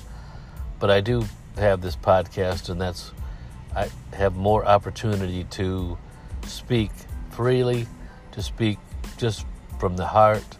but 0.79 0.89
I 0.89 1.01
do 1.01 1.23
have 1.59 1.81
this 1.81 1.95
podcast, 1.95 2.69
and 2.69 2.81
that's 2.81 3.11
I 3.75 3.89
have 4.13 4.35
more 4.35 4.65
opportunity 4.65 5.43
to 5.51 5.97
speak 6.45 6.91
freely, 7.31 7.87
to 8.31 8.41
speak 8.41 8.79
just 9.17 9.45
from 9.79 9.95
the 9.95 10.07
heart, 10.07 10.57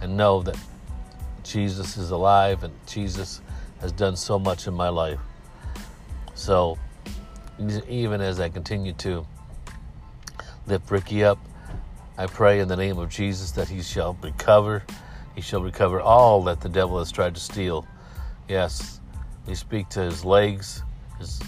and 0.00 0.16
know 0.16 0.42
that 0.42 0.56
Jesus 1.44 1.96
is 1.96 2.10
alive 2.10 2.62
and 2.62 2.74
Jesus 2.86 3.40
has 3.80 3.92
done 3.92 4.16
so 4.16 4.38
much 4.38 4.66
in 4.66 4.74
my 4.74 4.88
life. 4.88 5.20
So, 6.34 6.78
even 7.88 8.20
as 8.20 8.38
I 8.40 8.48
continue 8.48 8.92
to 8.94 9.26
lift 10.66 10.90
Ricky 10.90 11.24
up, 11.24 11.38
I 12.16 12.26
pray 12.26 12.60
in 12.60 12.68
the 12.68 12.76
name 12.76 12.98
of 12.98 13.08
Jesus 13.08 13.52
that 13.52 13.68
he 13.68 13.82
shall 13.82 14.18
recover. 14.22 14.84
He 15.34 15.40
shall 15.40 15.62
recover 15.62 16.00
all 16.00 16.42
that 16.44 16.60
the 16.60 16.68
devil 16.68 16.98
has 16.98 17.12
tried 17.12 17.34
to 17.34 17.40
steal. 17.40 17.86
Yes, 18.48 18.97
we 19.48 19.54
speak 19.54 19.88
to 19.88 20.00
his 20.00 20.26
legs, 20.26 20.82
his, 21.18 21.40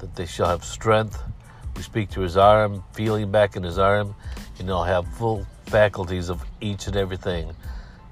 that 0.00 0.14
they 0.16 0.26
shall 0.26 0.48
have 0.48 0.64
strength. 0.64 1.22
We 1.76 1.82
speak 1.82 2.10
to 2.10 2.20
his 2.20 2.36
arm, 2.36 2.82
feeling 2.92 3.30
back 3.30 3.54
in 3.54 3.62
his 3.62 3.78
arm, 3.78 4.14
and 4.58 4.66
he'll 4.66 4.82
have 4.82 5.06
full 5.14 5.46
faculties 5.66 6.28
of 6.28 6.44
each 6.60 6.88
and 6.88 6.96
everything. 6.96 7.54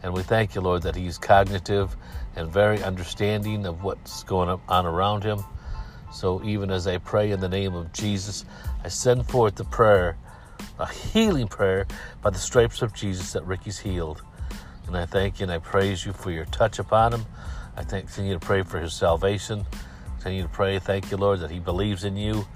And 0.05 0.15
we 0.15 0.23
thank 0.23 0.55
you, 0.55 0.61
Lord, 0.61 0.83
that 0.83 0.95
he's 0.95 1.19
cognitive 1.19 1.97
and 2.37 2.49
very 2.49 2.83
understanding 2.83 3.67
of 3.67 3.83
what's 3.83 4.23
going 4.23 4.61
on 4.69 4.87
around 4.87 5.25
him. 5.25 5.43
So 6.13 6.43
even 6.45 6.71
as 6.71 6.87
I 6.87 6.99
pray 6.99 7.33
in 7.33 7.41
the 7.41 7.49
name 7.49 7.75
of 7.75 7.93
Jesus, 7.93 8.45
I 8.85 8.89
send 8.89 9.27
forth 9.27 9.57
the 9.57 9.65
prayer, 9.65 10.17
a 10.79 10.87
healing 10.89 11.49
prayer 11.49 11.87
by 12.23 12.31
the 12.31 12.39
stripes 12.39 12.81
of 12.81 12.95
Jesus 12.95 13.33
that 13.33 13.45
Ricky's 13.45 13.79
healed. 13.79 14.23
And 14.87 14.97
I 14.97 15.05
thank 15.05 15.41
you 15.41 15.45
and 15.45 15.53
I 15.53 15.59
praise 15.59 16.07
you 16.07 16.13
for 16.13 16.31
your 16.31 16.47
touch 16.47 16.79
upon 16.79 17.13
him. 17.13 17.27
I 17.77 17.85
continue 17.85 18.35
to 18.35 18.41
pray 18.41 18.63
for 18.63 18.81
his 18.81 18.93
salvation. 18.93 19.67
Continue 20.17 20.43
to 20.43 20.49
pray, 20.49 20.79
thank 20.79 21.11
you, 21.11 21.17
Lord, 21.17 21.41
that 21.41 21.51
he 21.51 21.59
believes 21.59 22.05
in 22.05 22.17
you. 22.17 22.47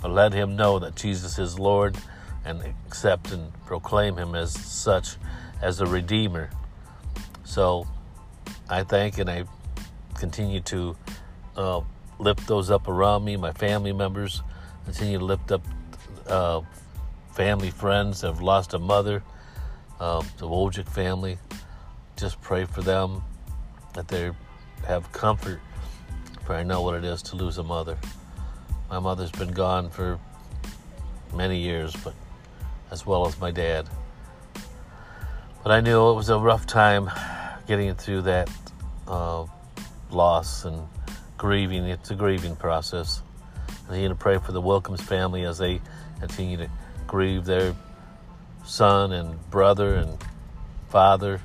But 0.00 0.12
let 0.12 0.32
him 0.32 0.56
know 0.56 0.78
that 0.78 0.94
Jesus 0.94 1.38
is 1.38 1.58
Lord 1.58 1.96
and 2.44 2.62
accept 2.62 3.32
and 3.32 3.52
proclaim 3.66 4.16
him 4.16 4.34
as 4.34 4.52
such, 4.52 5.16
as 5.60 5.80
a 5.80 5.86
Redeemer. 5.86 6.50
So 7.44 7.86
I 8.68 8.84
thank 8.84 9.18
and 9.18 9.28
I 9.28 9.44
continue 10.14 10.60
to 10.60 10.96
uh, 11.56 11.80
lift 12.18 12.46
those 12.46 12.70
up 12.70 12.88
around 12.88 13.24
me, 13.24 13.36
my 13.36 13.52
family 13.52 13.92
members. 13.92 14.42
Continue 14.84 15.18
to 15.18 15.24
lift 15.24 15.52
up 15.52 15.62
uh, 16.26 16.62
family 17.32 17.70
friends 17.70 18.20
that 18.20 18.28
have 18.28 18.40
lost 18.40 18.74
a 18.74 18.78
mother, 18.78 19.22
uh, 19.98 20.22
the 20.38 20.46
Wojcik 20.46 20.88
family. 20.88 21.38
Just 22.16 22.40
pray 22.40 22.64
for 22.64 22.82
them 22.82 23.22
that 23.94 24.08
they 24.08 24.30
have 24.86 25.10
comfort, 25.12 25.60
for 26.44 26.54
I 26.54 26.62
know 26.62 26.82
what 26.82 26.94
it 26.94 27.04
is 27.04 27.22
to 27.22 27.36
lose 27.36 27.58
a 27.58 27.62
mother. 27.62 27.96
My 28.88 28.98
mother's 28.98 29.30
been 29.30 29.52
gone 29.52 29.90
for 29.90 30.18
many 31.34 31.58
years, 31.58 31.94
but 32.04 32.14
as 32.90 33.06
well 33.06 33.26
as 33.26 33.38
my 33.38 33.50
dad. 33.50 33.88
But 35.62 35.72
I 35.72 35.80
knew 35.80 36.10
it 36.10 36.14
was 36.14 36.28
a 36.28 36.38
rough 36.38 36.66
time 36.66 37.10
getting 37.66 37.94
through 37.94 38.22
that 38.22 38.50
uh, 39.06 39.46
loss 40.10 40.64
and 40.64 40.88
grieving. 41.36 41.84
It's 41.84 42.10
a 42.10 42.14
grieving 42.14 42.56
process. 42.56 43.22
And 43.88 44.00
you 44.00 44.08
to 44.08 44.14
pray 44.14 44.38
for 44.38 44.52
the 44.52 44.60
Wilkins 44.60 45.02
family 45.02 45.44
as 45.44 45.58
they 45.58 45.80
continue 46.18 46.56
to 46.56 46.70
grieve 47.06 47.44
their 47.44 47.74
son 48.64 49.12
and 49.12 49.50
brother 49.50 49.96
and 49.96 50.16
father, 50.88 51.40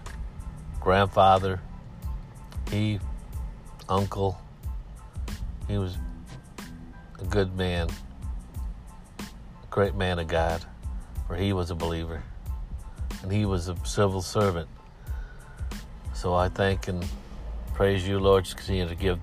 grandfather, 0.79 1.61
he, 2.71 2.99
uncle. 3.89 4.39
He 5.67 5.77
was 5.77 5.97
a 7.19 7.25
good 7.25 7.55
man, 7.55 7.89
a 9.19 9.67
great 9.69 9.95
man 9.95 10.19
of 10.19 10.27
God, 10.27 10.63
for 11.27 11.35
he 11.35 11.53
was 11.53 11.71
a 11.71 11.75
believer 11.75 12.23
and 13.23 13.31
he 13.31 13.45
was 13.45 13.67
a 13.67 13.75
civil 13.85 14.21
servant. 14.21 14.69
So 16.13 16.33
I 16.33 16.49
thank 16.49 16.87
and 16.87 17.03
praise 17.73 18.07
you, 18.07 18.19
Lord. 18.19 18.45
Just 18.45 18.57
continue 18.57 18.87
to 18.87 18.95
give 18.95 19.19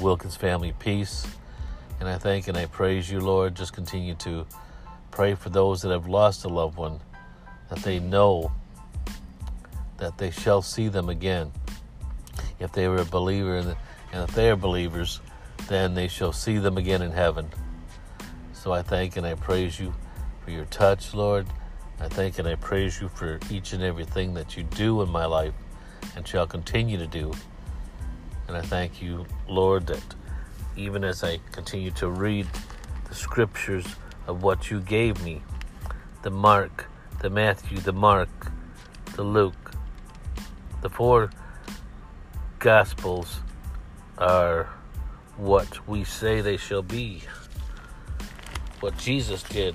Wilkins 0.00 0.36
family 0.36 0.72
peace. 0.78 1.26
And 2.00 2.08
I 2.08 2.18
thank 2.18 2.48
and 2.48 2.56
I 2.56 2.66
praise 2.66 3.10
you, 3.10 3.20
Lord. 3.20 3.54
Just 3.54 3.72
continue 3.72 4.14
to 4.16 4.46
pray 5.10 5.34
for 5.34 5.48
those 5.48 5.80
that 5.82 5.90
have 5.90 6.06
lost 6.06 6.44
a 6.44 6.48
loved 6.48 6.76
one, 6.76 7.00
that 7.70 7.78
they 7.78 7.98
know 7.98 8.52
that 9.96 10.18
they 10.18 10.30
shall 10.30 10.60
see 10.60 10.88
them 10.88 11.08
again. 11.08 11.50
If 12.58 12.72
they 12.72 12.88
were 12.88 12.98
a 12.98 13.04
believer, 13.04 13.76
and 14.16 14.26
if 14.26 14.34
they 14.34 14.48
are 14.48 14.56
believers, 14.56 15.20
then 15.68 15.92
they 15.92 16.08
shall 16.08 16.32
see 16.32 16.56
them 16.56 16.78
again 16.78 17.02
in 17.02 17.10
heaven. 17.10 17.50
So 18.54 18.72
I 18.72 18.80
thank 18.80 19.18
and 19.18 19.26
I 19.26 19.34
praise 19.34 19.78
you 19.78 19.92
for 20.42 20.52
your 20.52 20.64
touch, 20.64 21.12
Lord. 21.12 21.46
I 22.00 22.08
thank 22.08 22.38
and 22.38 22.48
I 22.48 22.54
praise 22.54 22.98
you 22.98 23.10
for 23.10 23.38
each 23.50 23.74
and 23.74 23.82
everything 23.82 24.32
that 24.32 24.56
you 24.56 24.62
do 24.62 25.02
in 25.02 25.10
my 25.10 25.26
life 25.26 25.52
and 26.16 26.26
shall 26.26 26.46
continue 26.46 26.96
to 26.96 27.06
do. 27.06 27.30
And 28.48 28.56
I 28.56 28.62
thank 28.62 29.02
you, 29.02 29.26
Lord, 29.48 29.86
that 29.88 30.14
even 30.78 31.04
as 31.04 31.22
I 31.22 31.38
continue 31.52 31.90
to 31.90 32.08
read 32.08 32.46
the 33.10 33.14
scriptures 33.14 33.84
of 34.26 34.42
what 34.42 34.70
you 34.70 34.80
gave 34.80 35.22
me 35.22 35.42
the 36.22 36.30
Mark, 36.30 36.86
the 37.20 37.28
Matthew, 37.28 37.76
the 37.80 37.92
Mark, 37.92 38.50
the 39.14 39.22
Luke, 39.22 39.72
the 40.80 40.88
four 40.88 41.28
Gospels 42.60 43.40
are 44.18 44.64
what 45.36 45.86
we 45.88 46.04
say 46.04 46.40
they 46.40 46.56
shall 46.56 46.82
be. 46.82 47.22
What 48.80 48.96
Jesus 48.96 49.42
did. 49.42 49.74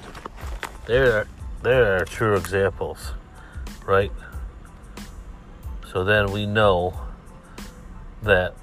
There, 0.85 1.27
there 1.61 1.97
are 1.97 2.05
true 2.05 2.35
examples, 2.35 3.13
right? 3.85 4.11
So 5.91 6.03
then 6.03 6.31
we 6.31 6.45
know 6.45 6.99
that 8.23 8.55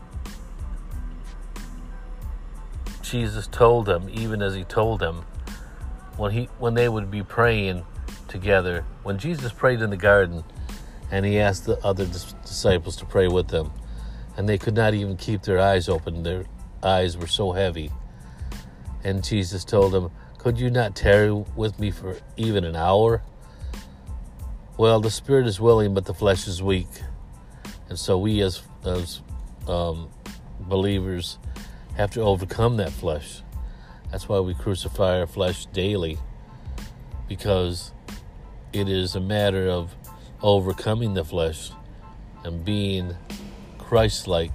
Jesus 3.03 3.47
told 3.47 3.87
them, 3.87 4.09
even 4.13 4.43
as 4.43 4.55
he 4.55 4.65
told 4.65 5.01
them, 5.01 5.25
when 6.17 6.33
he 6.33 6.49
when 6.59 6.75
they 6.75 6.89
would 6.89 7.11
be 7.11 7.23
praying 7.23 7.87
together, 8.27 8.85
when 9.03 9.19
Jesus 9.19 9.53
prayed 9.53 9.81
in 9.81 9.91
the 9.91 9.97
garden, 9.97 10.45
and 11.11 11.25
he 11.25 11.39
asked 11.39 11.65
the 11.65 11.79
other 11.85 12.07
disciples 12.07 12.97
to 12.97 13.07
pray 13.07 13.29
with 13.29 13.49
them, 13.49 13.73
and 14.39 14.49
they 14.49 14.57
could 14.57 14.77
not 14.77 14.95
even 14.95 15.17
keep 15.17 15.43
their 15.43 15.59
eyes 15.59 15.89
open; 15.89 16.23
their 16.23 16.45
eyes 16.83 17.19
were 17.19 17.27
so 17.27 17.53
heavy. 17.53 17.91
And 19.03 19.23
Jesus 19.23 19.65
told 19.65 19.93
them, 19.93 20.13
"Could 20.39 20.61
you 20.61 20.71
not 20.71 20.95
tarry 20.95 21.33
with 21.33 21.79
me 21.81 21.91
for 21.91 22.17
even 22.37 22.65
an 22.65 22.77
hour?" 22.77 23.23
Well, 24.77 25.01
the 25.01 25.11
spirit 25.11 25.49
is 25.49 25.61
willing, 25.61 25.93
but 25.93 26.05
the 26.05 26.15
flesh 26.15 26.47
is 26.47 26.63
weak, 26.63 26.89
and 27.89 27.99
so 27.99 28.17
we 28.17 28.41
as 28.41 28.63
as 28.85 29.21
um, 29.67 30.09
believers 30.61 31.39
have 31.97 32.13
to 32.13 32.21
overcome 32.21 32.77
that 32.77 32.93
flesh. 32.93 33.43
That's 34.13 34.29
why 34.29 34.39
we 34.39 34.55
crucify 34.55 35.19
our 35.19 35.27
flesh 35.27 35.67
daily, 35.67 36.17
because 37.29 37.93
it 38.73 38.89
is 38.89 39.17
a 39.17 39.21
matter 39.21 39.69
of 39.69 39.97
overcoming 40.43 41.15
the 41.15 41.25
flesh 41.25 41.73
and 42.45 42.65
being 42.65 43.17
Christ 43.89 44.29
like. 44.29 44.53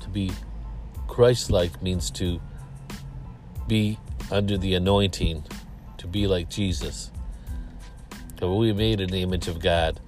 To 0.00 0.08
be 0.08 0.32
Christ 1.06 1.48
like 1.48 1.80
means 1.80 2.10
to 2.10 2.40
be 3.68 4.00
under 4.32 4.58
the 4.58 4.74
anointing, 4.74 5.44
to 5.98 6.08
be 6.08 6.26
like 6.26 6.50
Jesus. 6.50 7.12
So 8.40 8.52
we 8.56 8.72
made 8.72 9.00
in 9.00 9.10
the 9.10 9.22
image 9.22 9.46
of 9.46 9.60
God. 9.60 10.00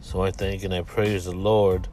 So 0.00 0.22
I 0.22 0.30
thank 0.30 0.62
and 0.62 0.72
I 0.72 0.82
praise 0.82 1.24
the 1.24 1.32
Lord 1.32 1.88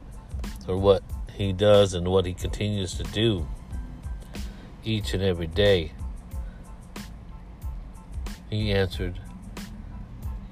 for 0.64 0.76
what 0.76 1.02
He 1.32 1.52
does 1.52 1.92
and 1.92 2.06
what 2.06 2.26
He 2.26 2.32
continues 2.32 2.94
to 2.94 3.02
do 3.02 3.44
each 4.84 5.14
and 5.14 5.22
every 5.22 5.48
day. 5.48 5.90
He 8.50 8.70
answered. 8.70 9.18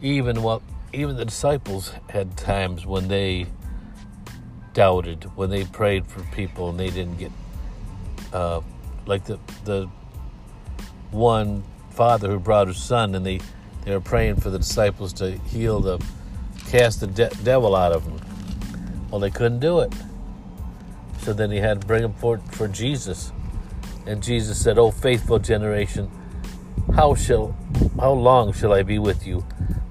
Even 0.02 0.42
what 0.42 0.60
even 0.94 1.16
the 1.16 1.24
disciples 1.24 1.92
had 2.08 2.36
times 2.36 2.86
when 2.86 3.08
they 3.08 3.46
doubted, 4.72 5.24
when 5.36 5.50
they 5.50 5.64
prayed 5.64 6.06
for 6.06 6.22
people 6.34 6.70
and 6.70 6.78
they 6.78 6.90
didn't 6.90 7.18
get 7.18 7.32
uh, 8.32 8.60
like 9.06 9.24
the 9.24 9.38
the 9.64 9.88
one 11.10 11.62
father 11.90 12.28
who 12.28 12.40
brought 12.40 12.66
his 12.68 12.82
son 12.82 13.14
and 13.14 13.24
they 13.24 13.40
they 13.84 13.92
were 13.92 14.00
praying 14.00 14.36
for 14.36 14.50
the 14.50 14.58
disciples 14.58 15.12
to 15.12 15.32
heal 15.38 15.80
the 15.80 16.04
cast 16.68 17.00
the 17.00 17.06
de- 17.06 17.30
devil 17.42 17.76
out 17.76 17.92
of 17.92 18.04
them. 18.04 18.20
Well, 19.10 19.20
they 19.20 19.30
couldn't 19.30 19.60
do 19.60 19.80
it. 19.80 19.92
So 21.18 21.32
then 21.32 21.50
he 21.50 21.58
had 21.58 21.80
to 21.82 21.86
bring 21.86 22.02
them 22.02 22.14
for, 22.14 22.38
for 22.52 22.68
Jesus. 22.68 23.32
And 24.06 24.22
Jesus 24.22 24.62
said, 24.62 24.78
Oh, 24.78 24.90
faithful 24.90 25.38
generation, 25.38 26.10
how 26.94 27.14
shall 27.14 27.56
how 27.98 28.12
long 28.12 28.52
shall 28.52 28.72
I 28.72 28.82
be 28.82 28.98
with 28.98 29.26
you? 29.26 29.44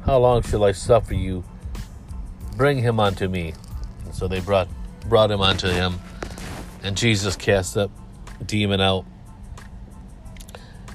How 0.05 0.17
long 0.17 0.41
shall 0.41 0.63
I 0.63 0.73
suffer 0.73 1.13
you? 1.13 1.43
Bring 2.57 2.77
him 2.77 2.99
unto 2.99 3.27
me. 3.27 3.53
And 4.05 4.13
so 4.13 4.27
they 4.27 4.39
brought 4.39 4.67
brought 5.07 5.31
him 5.31 5.41
unto 5.41 5.67
him, 5.67 5.99
and 6.81 6.95
Jesus 6.95 7.35
cast 7.35 7.73
that 7.73 7.89
demon 8.45 8.81
out. 8.81 9.05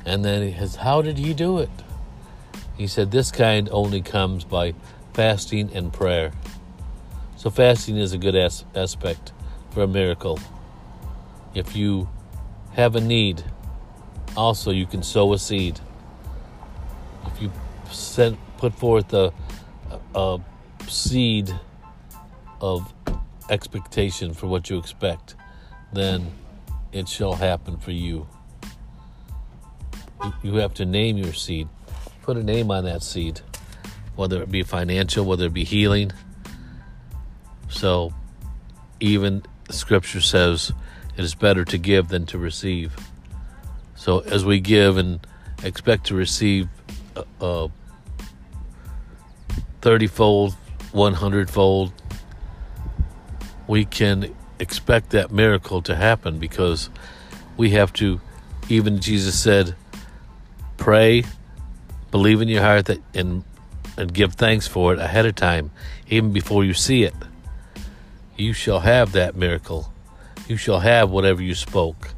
And 0.04 0.24
then 0.24 0.42
he 0.42 0.58
says, 0.58 0.76
How 0.76 1.02
did 1.02 1.18
he 1.18 1.34
do 1.34 1.58
it? 1.58 1.70
He 2.76 2.86
said, 2.86 3.10
This 3.10 3.30
kind 3.30 3.68
only 3.70 4.00
comes 4.00 4.44
by 4.44 4.74
fasting 5.12 5.70
and 5.74 5.92
prayer. 5.92 6.32
So 7.36 7.50
fasting 7.50 7.96
is 7.96 8.12
a 8.12 8.18
good 8.18 8.34
as- 8.34 8.64
aspect 8.74 9.32
for 9.70 9.82
a 9.82 9.86
miracle. 9.86 10.38
If 11.54 11.76
you 11.76 12.08
have 12.72 12.96
a 12.96 13.00
need, 13.00 13.44
also 14.36 14.70
you 14.70 14.86
can 14.86 15.02
sow 15.02 15.32
a 15.32 15.38
seed. 15.38 15.80
If 17.26 17.42
you 17.42 17.52
set, 17.90 18.34
put 18.58 18.74
forth 18.74 19.14
a, 19.14 19.32
a 20.14 20.38
seed 20.86 21.50
of 22.60 22.92
expectation 23.48 24.34
for 24.34 24.46
what 24.48 24.68
you 24.68 24.78
expect, 24.78 25.36
then 25.92 26.30
it 26.92 27.08
shall 27.08 27.34
happen 27.34 27.78
for 27.78 27.92
you. 27.92 28.26
You 30.42 30.56
have 30.56 30.74
to 30.74 30.84
name 30.84 31.16
your 31.16 31.32
seed. 31.32 31.68
Put 32.22 32.36
a 32.36 32.42
name 32.42 32.70
on 32.70 32.84
that 32.84 33.02
seed, 33.02 33.40
whether 34.16 34.42
it 34.42 34.50
be 34.50 34.62
financial, 34.64 35.24
whether 35.24 35.46
it 35.46 35.54
be 35.54 35.64
healing. 35.64 36.10
So, 37.68 38.12
even 39.00 39.44
scripture 39.70 40.20
says 40.20 40.72
it 41.16 41.24
is 41.24 41.34
better 41.34 41.64
to 41.66 41.78
give 41.78 42.08
than 42.08 42.26
to 42.26 42.38
receive. 42.38 42.96
So, 43.94 44.20
as 44.20 44.44
we 44.44 44.58
give 44.60 44.96
and 44.96 45.24
expect 45.62 46.06
to 46.06 46.14
receive 46.14 46.68
a, 47.16 47.24
a 47.40 47.70
30 49.80 50.06
fold, 50.06 50.54
100 50.92 51.50
fold, 51.50 51.92
we 53.66 53.84
can 53.84 54.34
expect 54.58 55.10
that 55.10 55.30
miracle 55.30 55.82
to 55.82 55.94
happen 55.94 56.38
because 56.38 56.90
we 57.56 57.70
have 57.70 57.92
to, 57.94 58.20
even 58.68 59.00
Jesus 59.00 59.38
said, 59.38 59.74
pray, 60.76 61.24
believe 62.10 62.40
in 62.40 62.48
your 62.48 62.62
heart 62.62 62.86
that 62.86 63.00
and 63.14 63.44
and 63.98 64.14
give 64.14 64.34
thanks 64.34 64.66
for 64.66 64.92
it 64.92 65.00
ahead 65.00 65.26
of 65.26 65.34
time, 65.34 65.72
even 66.08 66.32
before 66.32 66.64
you 66.64 66.72
see 66.72 67.02
it. 67.02 67.14
You 68.36 68.52
shall 68.52 68.80
have 68.80 69.10
that 69.12 69.34
miracle. 69.34 69.92
You 70.46 70.56
shall 70.56 70.78
have 70.78 71.10
whatever 71.10 71.42
you 71.42 71.56
spoke. 71.56 72.10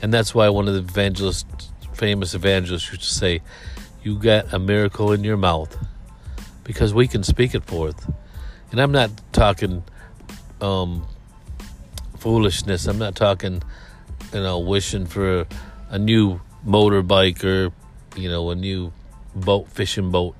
And 0.00 0.14
that's 0.14 0.32
why 0.32 0.48
one 0.48 0.68
of 0.68 0.74
the 0.74 0.80
evangelists, 0.80 1.44
famous 1.92 2.34
evangelists, 2.34 2.88
used 2.88 3.02
to 3.02 3.08
say, 3.08 3.42
You 4.04 4.16
got 4.16 4.52
a 4.52 4.60
miracle 4.60 5.12
in 5.12 5.24
your 5.24 5.36
mouth. 5.36 5.76
Because 6.66 6.92
we 6.92 7.06
can 7.06 7.22
speak 7.22 7.54
it 7.54 7.64
forth. 7.64 8.10
And 8.70 8.80
I'm 8.80 8.90
not 8.90 9.10
talking 9.32 9.84
um, 10.60 11.06
foolishness. 12.18 12.86
I'm 12.86 12.98
not 12.98 13.14
talking, 13.14 13.62
you 14.32 14.40
know, 14.40 14.58
wishing 14.58 15.06
for 15.06 15.46
a, 15.90 15.98
new 15.98 16.40
motorbike 16.66 17.44
or, 17.44 17.72
you 18.18 18.28
know, 18.28 18.50
a 18.50 18.56
new 18.56 18.92
boat, 19.34 19.68
fishing 19.68 20.10
boat. 20.10 20.34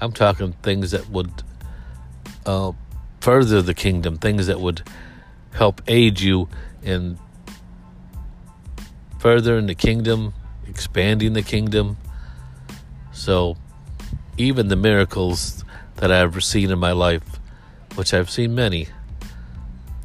I'm 0.00 0.12
talking 0.12 0.52
things 0.62 0.92
that 0.92 1.10
would 1.10 1.42
uh, 2.46 2.72
further 3.20 3.60
the 3.60 3.74
kingdom, 3.74 4.16
things 4.16 4.46
that 4.46 4.60
would 4.60 4.82
help 5.52 5.82
aid 5.88 6.20
you 6.20 6.48
in 6.82 7.18
furthering 9.18 9.66
the 9.66 9.74
kingdom, 9.74 10.34
expanding 10.66 11.32
the 11.32 11.42
kingdom. 11.42 11.96
So, 13.12 13.56
even 14.38 14.68
the 14.68 14.76
miracles 14.76 15.64
that 15.96 16.12
I've 16.12 16.42
seen 16.42 16.70
in 16.70 16.78
my 16.78 16.92
life, 16.92 17.40
which 17.96 18.14
I've 18.14 18.30
seen 18.30 18.54
many, 18.54 18.88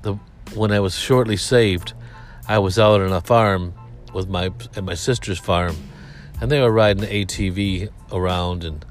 the 0.02 0.16
when 0.56 0.72
I 0.72 0.80
was 0.80 0.98
shortly 0.98 1.38
saved, 1.38 1.94
I 2.48 2.58
was 2.60 2.78
out 2.78 3.02
on 3.02 3.14
a 3.14 3.22
farm 3.22 3.74
with 4.14 4.28
my 4.28 4.52
at 4.76 4.84
my 4.84 4.96
sister's 4.96 5.40
farm, 5.40 5.76
and 6.42 6.52
they 6.52 6.60
were 6.60 6.72
riding 6.72 7.02
the 7.02 7.26
ATV 7.26 7.90
around, 8.12 8.64
and 8.64 8.84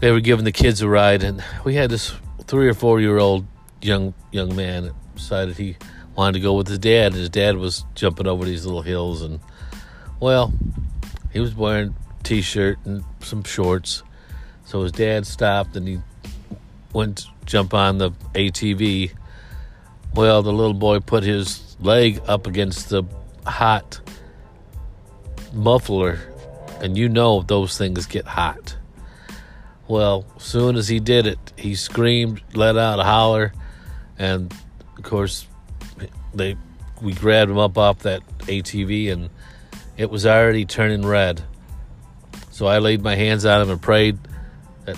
they 0.00 0.10
were 0.10 0.20
giving 0.20 0.44
the 0.44 0.52
kids 0.52 0.82
a 0.82 0.88
ride, 0.88 1.22
and 1.22 1.42
we 1.64 1.76
had 1.76 1.90
this 1.90 2.12
three 2.44 2.68
or 2.68 2.74
four 2.74 3.00
year 3.00 3.18
old 3.18 3.46
young 3.80 4.14
young 4.32 4.54
man 4.54 4.92
decided 5.14 5.56
he 5.56 5.76
wanted 6.16 6.32
to 6.32 6.40
go 6.40 6.54
with 6.54 6.66
his 6.66 6.78
dad, 6.78 7.12
and 7.12 7.16
his 7.16 7.30
dad 7.30 7.56
was 7.56 7.84
jumping 7.94 8.26
over 8.26 8.44
these 8.44 8.66
little 8.66 8.82
hills, 8.82 9.22
and 9.22 9.38
well, 10.18 10.52
he 11.32 11.38
was 11.38 11.54
wearing 11.54 11.94
t-shirt 12.22 12.78
and 12.84 13.04
some 13.20 13.44
shorts, 13.44 14.02
so 14.64 14.82
his 14.82 14.92
dad 14.92 15.26
stopped 15.26 15.76
and 15.76 15.86
he 15.88 16.00
went 16.92 17.18
to 17.18 17.26
jump 17.46 17.74
on 17.74 17.98
the 17.98 18.10
ATV. 18.34 19.12
Well, 20.14 20.42
the 20.42 20.52
little 20.52 20.74
boy 20.74 21.00
put 21.00 21.24
his 21.24 21.76
leg 21.80 22.20
up 22.28 22.46
against 22.46 22.88
the 22.88 23.04
hot 23.46 24.00
muffler, 25.52 26.18
and 26.80 26.96
you 26.96 27.08
know 27.08 27.42
those 27.42 27.76
things 27.76 28.06
get 28.06 28.26
hot. 28.26 28.76
Well, 29.88 30.24
soon 30.38 30.76
as 30.76 30.88
he 30.88 31.00
did 31.00 31.26
it, 31.26 31.38
he 31.56 31.74
screamed, 31.74 32.42
let 32.54 32.76
out 32.76 32.98
a 32.98 33.04
holler, 33.04 33.52
and 34.18 34.54
of 34.96 35.02
course, 35.02 35.46
they 36.34 36.56
we 37.00 37.12
grabbed 37.12 37.50
him 37.50 37.58
up 37.58 37.76
off 37.76 38.00
that 38.00 38.22
ATV, 38.40 39.12
and 39.12 39.28
it 39.96 40.10
was 40.10 40.24
already 40.24 40.64
turning 40.64 41.04
red. 41.04 41.42
So 42.62 42.68
I 42.68 42.78
laid 42.78 43.02
my 43.02 43.16
hands 43.16 43.44
on 43.44 43.60
him 43.60 43.70
and 43.70 43.82
prayed 43.82 44.18
that 44.84 44.96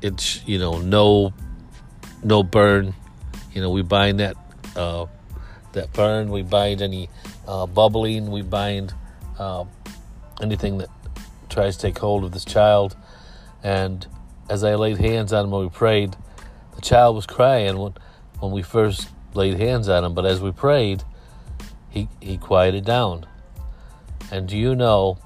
it's 0.00 0.46
you 0.46 0.60
know 0.60 0.78
no 0.78 1.34
no 2.22 2.44
burn. 2.44 2.94
You 3.52 3.60
know 3.60 3.70
we 3.70 3.82
bind 3.82 4.20
that 4.20 4.36
uh, 4.76 5.06
that 5.72 5.92
burn. 5.92 6.30
We 6.30 6.42
bind 6.42 6.80
any 6.80 7.10
uh, 7.48 7.66
bubbling. 7.66 8.30
We 8.30 8.42
bind 8.42 8.94
uh, 9.40 9.64
anything 10.40 10.78
that 10.78 10.88
tries 11.48 11.76
to 11.78 11.82
take 11.82 11.98
hold 11.98 12.22
of 12.22 12.30
this 12.30 12.44
child. 12.44 12.96
And 13.64 14.06
as 14.48 14.62
I 14.62 14.76
laid 14.76 14.98
hands 14.98 15.32
on 15.32 15.46
him 15.46 15.52
and 15.52 15.64
we 15.64 15.68
prayed, 15.68 16.14
the 16.76 16.80
child 16.80 17.16
was 17.16 17.26
crying 17.26 17.76
when 17.76 17.94
when 18.38 18.52
we 18.52 18.62
first 18.62 19.08
laid 19.34 19.58
hands 19.58 19.88
on 19.88 20.04
him. 20.04 20.14
But 20.14 20.26
as 20.26 20.40
we 20.40 20.52
prayed, 20.52 21.02
he 21.88 22.08
he 22.20 22.38
quieted 22.38 22.84
down. 22.84 23.26
And 24.30 24.46
do 24.46 24.56
you 24.56 24.76
know 24.76 25.18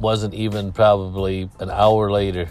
wasn't 0.00 0.34
even 0.34 0.72
probably 0.72 1.50
an 1.60 1.70
hour 1.70 2.10
later, 2.10 2.48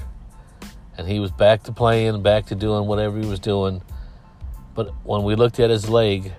and 0.97 1.07
he 1.07 1.19
was 1.19 1.31
back 1.31 1.63
to 1.63 1.71
playing, 1.71 2.21
back 2.21 2.45
to 2.47 2.55
doing 2.55 2.87
whatever 2.87 3.17
he 3.19 3.25
was 3.25 3.39
doing. 3.39 3.81
But 4.75 4.93
when 5.03 5.23
we 5.23 5.35
looked 5.35 5.59
at 5.59 5.69
his 5.69 5.89
leg, 5.89 6.31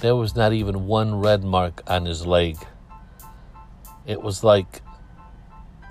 there 0.00 0.14
was 0.14 0.36
not 0.36 0.52
even 0.52 0.86
one 0.86 1.18
red 1.18 1.42
mark 1.42 1.82
on 1.86 2.04
his 2.04 2.26
leg. 2.26 2.56
It 4.06 4.22
was 4.22 4.44
like, 4.44 4.82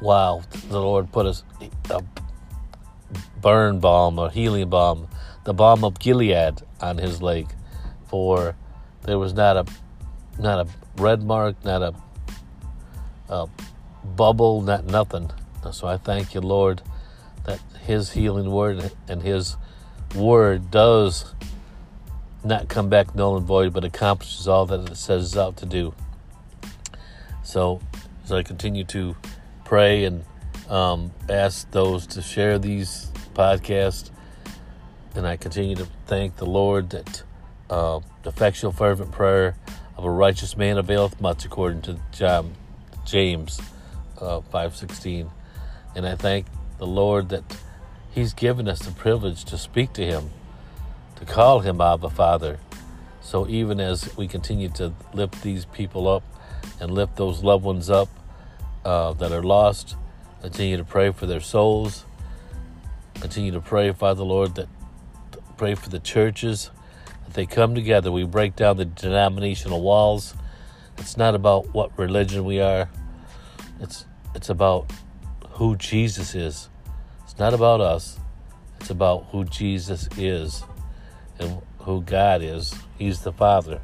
wow, 0.02 0.44
the 0.70 0.80
Lord 0.80 1.12
put 1.12 1.26
a, 1.26 1.36
a 1.90 2.04
burn 3.42 3.80
balm 3.80 4.20
or 4.20 4.30
healing 4.30 4.70
balm, 4.70 5.08
the 5.44 5.54
balm 5.54 5.84
of 5.84 6.00
Gilead 6.00 6.62
on 6.80 6.98
his 6.98 7.22
leg, 7.22 7.48
for 8.08 8.56
there 9.04 9.20
was 9.20 9.34
not 9.34 9.58
a 9.58 9.66
not 10.40 10.68
a 10.68 11.02
red 11.02 11.24
mark, 11.24 11.56
not 11.66 11.82
a, 11.82 11.94
a 13.30 13.48
bubble, 14.16 14.62
not 14.62 14.86
nothing. 14.86 15.32
So 15.72 15.88
I 15.88 15.98
thank 15.98 16.34
you, 16.34 16.42
Lord, 16.42 16.82
that 17.46 17.60
His 17.86 18.12
healing 18.12 18.52
word 18.52 18.92
and 19.08 19.22
His 19.22 19.58
word 20.16 20.72
does 20.72 21.34
not 22.44 22.70
come 22.70 22.90
back 22.90 23.14
null 23.14 23.38
and 23.38 23.46
void, 23.46 23.74
but 23.74 23.84
accomplishes 23.84 24.48
all 24.48 24.66
that 24.68 24.90
it 24.90 24.96
says 24.96 25.26
it's 25.26 25.38
out 25.38 25.58
to 25.58 25.66
do. 25.66 25.94
So 27.44 27.82
as 28.24 28.32
I 28.32 28.44
continue 28.44 28.84
to 28.86 29.16
pray 29.66 30.06
and 30.06 30.24
um, 30.70 31.12
ask 31.30 31.70
those 31.72 32.08
to 32.08 32.22
share 32.22 32.60
these 32.60 33.12
podcasts, 33.34 34.10
and 35.16 35.28
I 35.28 35.36
continue 35.36 35.76
to 35.76 35.88
thank 36.06 36.38
the 36.38 36.46
Lord 36.46 36.92
that 36.92 37.24
uh, 37.70 38.00
the 38.24 38.30
effectual 38.30 38.72
fervent 38.72 39.12
prayer 39.12 39.56
of 39.98 40.06
a 40.06 40.12
righteous 40.12 40.56
man 40.56 40.78
availeth 40.78 41.20
much, 41.20 41.44
according 41.44 41.82
to 41.82 42.46
James 43.06 43.60
uh, 44.20 44.42
five 44.42 44.76
sixteen, 44.76 45.30
and 45.96 46.06
I 46.06 46.16
thank 46.16 46.46
the 46.78 46.88
Lord 46.88 47.30
that 47.30 47.44
He's 48.12 48.34
given 48.34 48.68
us 48.68 48.80
the 48.80 48.92
privilege 48.92 49.46
to 49.46 49.58
speak 49.58 49.94
to 49.94 50.06
Him, 50.06 50.30
to 51.18 51.26
call 51.26 51.60
Him 51.60 51.82
Abba 51.82 52.10
Father. 52.10 52.60
So 53.22 53.48
even 53.48 53.80
as 53.80 54.16
we 54.16 54.28
continue 54.28 54.70
to 54.70 54.94
lift 55.14 55.42
these 55.44 55.66
people 55.66 56.08
up 56.08 56.24
and 56.80 56.92
lift 56.92 57.18
those 57.18 57.44
loved 57.44 57.66
ones 57.66 57.90
up 57.90 58.10
uh, 58.86 59.14
that 59.14 59.32
are 59.32 59.44
lost, 59.44 59.96
continue 60.42 60.78
to 60.78 60.84
pray 60.84 61.12
for 61.12 61.26
their 61.26 61.42
souls. 61.42 62.06
Continue 63.16 63.52
to 63.52 63.60
pray, 63.60 63.92
Father 63.92 64.24
Lord, 64.24 64.56
that 64.56 64.70
pray 65.58 65.76
for 65.76 65.90
the 65.90 66.00
churches 66.00 66.70
that 67.26 67.34
they 67.34 67.46
come 67.46 67.74
together. 67.74 68.12
We 68.12 68.24
break 68.24 68.56
down 68.56 68.78
the 68.78 68.86
denominational 68.86 69.82
walls. 69.82 70.36
It's 71.00 71.18
not 71.18 71.36
about 71.36 71.74
what 71.74 71.98
religion 71.98 72.46
we 72.46 72.62
are. 72.62 72.90
It's 73.80 74.06
it's 74.36 74.50
about 74.50 74.92
who 75.52 75.76
Jesus 75.76 76.36
is. 76.36 76.70
It's 77.24 77.38
not 77.38 77.54
about 77.54 77.82
us. 77.82 78.20
It's 78.80 78.90
about 78.90 79.26
who 79.32 79.44
Jesus 79.46 80.08
is 80.18 80.64
and 81.40 81.62
who 81.80 82.02
God 82.02 82.42
is. 82.42 82.76
He's 82.98 83.22
the 83.22 83.32
Father. 83.32 83.82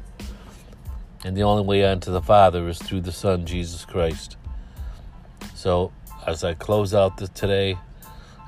And 1.24 1.36
the 1.36 1.42
only 1.42 1.64
way 1.64 1.84
unto 1.84 2.12
the 2.12 2.20
Father 2.20 2.68
is 2.68 2.78
through 2.78 3.00
the 3.00 3.12
Son, 3.12 3.46
Jesus 3.46 3.84
Christ. 3.84 4.36
So, 5.54 5.92
as 6.26 6.44
I 6.44 6.54
close 6.54 6.94
out 6.94 7.16
this 7.16 7.30
today, 7.30 7.78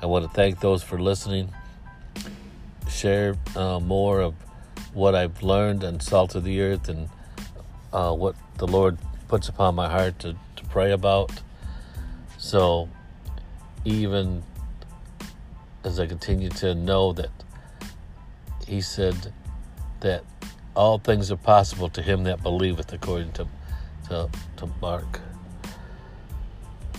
I 0.01 0.05
want 0.05 0.25
to 0.25 0.31
thank 0.31 0.59
those 0.59 0.83
for 0.83 0.99
listening. 0.99 1.51
share 2.89 3.35
uh, 3.55 3.79
more 3.79 4.21
of 4.21 4.35
what 4.93 5.15
I've 5.15 5.43
learned 5.43 5.83
on 5.83 5.99
Salt 5.99 6.35
of 6.35 6.43
the 6.43 6.61
Earth 6.61 6.87
and 6.87 7.09
uh, 7.91 8.13
what 8.13 8.35
the 8.57 8.67
Lord 8.67 8.97
puts 9.27 9.49
upon 9.49 9.75
my 9.75 9.89
heart 9.89 10.19
to 10.19 10.35
pray 10.69 10.91
about. 10.91 11.31
So, 12.37 12.89
even 13.85 14.43
as 15.83 15.99
I 15.99 16.05
continue 16.05 16.49
to 16.49 16.75
know 16.75 17.13
that 17.13 17.31
He 18.67 18.81
said 18.81 19.33
that 20.01 20.23
all 20.77 20.99
things 20.99 21.31
are 21.31 21.37
possible 21.37 21.89
to 21.89 22.03
him 22.03 22.23
that 22.25 22.43
believeth, 22.43 22.93
according 22.93 23.31
to, 23.33 23.47
to, 24.09 24.29
to 24.57 24.69
Mark. 24.79 25.19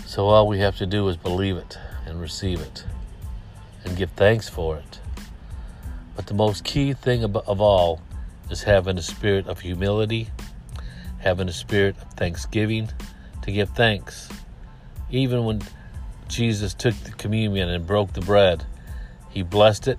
So 0.04 0.26
all 0.26 0.48
we 0.48 0.58
have 0.58 0.76
to 0.78 0.86
do 0.86 1.06
is 1.08 1.16
believe 1.16 1.56
it 1.56 1.78
and 2.04 2.20
receive 2.20 2.60
it 2.60 2.84
and 3.84 3.96
give 3.96 4.10
thanks 4.12 4.48
for 4.48 4.78
it. 4.78 4.98
But 6.16 6.26
the 6.26 6.34
most 6.34 6.64
key 6.64 6.92
thing 6.92 7.22
of, 7.22 7.36
of 7.36 7.60
all 7.60 8.02
is 8.50 8.64
having 8.64 8.98
a 8.98 9.02
spirit 9.02 9.46
of 9.46 9.60
humility, 9.60 10.28
having 11.18 11.48
a 11.48 11.52
spirit 11.52 11.96
of 12.02 12.12
thanksgiving, 12.14 12.90
to 13.48 13.52
give 13.52 13.70
thanks. 13.70 14.28
Even 15.10 15.44
when 15.46 15.62
Jesus 16.28 16.74
took 16.74 16.94
the 16.96 17.12
communion 17.12 17.70
and 17.70 17.86
broke 17.86 18.12
the 18.12 18.20
bread, 18.20 18.64
he 19.30 19.42
blessed 19.42 19.88
it, 19.88 19.98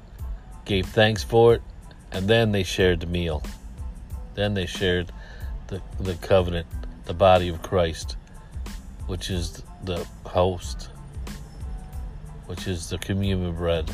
gave 0.66 0.86
thanks 0.86 1.24
for 1.24 1.56
it, 1.56 1.64
and 2.12 2.28
then 2.28 2.52
they 2.52 2.62
shared 2.62 3.00
the 3.00 3.08
meal. 3.08 3.42
Then 4.36 4.54
they 4.54 4.68
shared 4.68 5.12
the, 5.66 5.82
the 6.00 6.14
covenant, 6.16 6.68
the 7.06 7.16
body 7.16 7.50
of 7.50 7.64
Christ, 7.64 8.18
which 9.08 9.32
is 9.32 9.64
the 9.84 10.06
host, 10.26 10.90
which 12.46 12.68
is 12.68 12.88
the 12.90 13.00
communion 13.00 13.56
bread, 13.56 13.92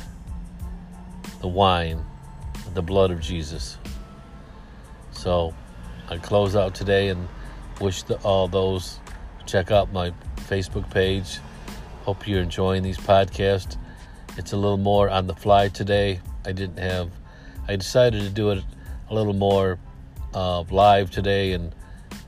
the 1.40 1.48
wine, 1.48 2.04
the 2.74 2.82
blood 2.82 3.10
of 3.10 3.22
Jesus. 3.22 3.78
So 5.12 5.54
I 6.10 6.18
close 6.18 6.58
out 6.58 6.76
today 6.76 7.08
and 7.08 7.30
wish 7.80 8.04
the, 8.04 8.18
all 8.18 8.50
those 8.50 9.00
check 9.46 9.72
out 9.72 9.92
my 9.94 10.12
Facebook 10.48 10.90
page. 10.92 11.40
Hope 12.04 12.28
you're 12.28 12.42
enjoying 12.42 12.84
these 12.84 12.98
podcasts. 12.98 13.78
It's 14.38 14.52
a 14.52 14.58
little 14.58 14.78
more 14.78 15.10
on 15.10 15.28
the 15.28 15.36
fly 15.36 15.70
today. 15.70 16.20
I 16.46 16.52
didn't 16.52 16.80
have, 16.80 17.12
I 17.68 17.76
decided 17.76 18.22
to 18.24 18.30
do 18.30 18.52
it 18.52 18.64
a 19.10 19.14
little 19.14 19.34
more 19.34 19.80
uh, 20.34 20.64
live 20.70 21.12
today 21.12 21.54
and 21.54 21.74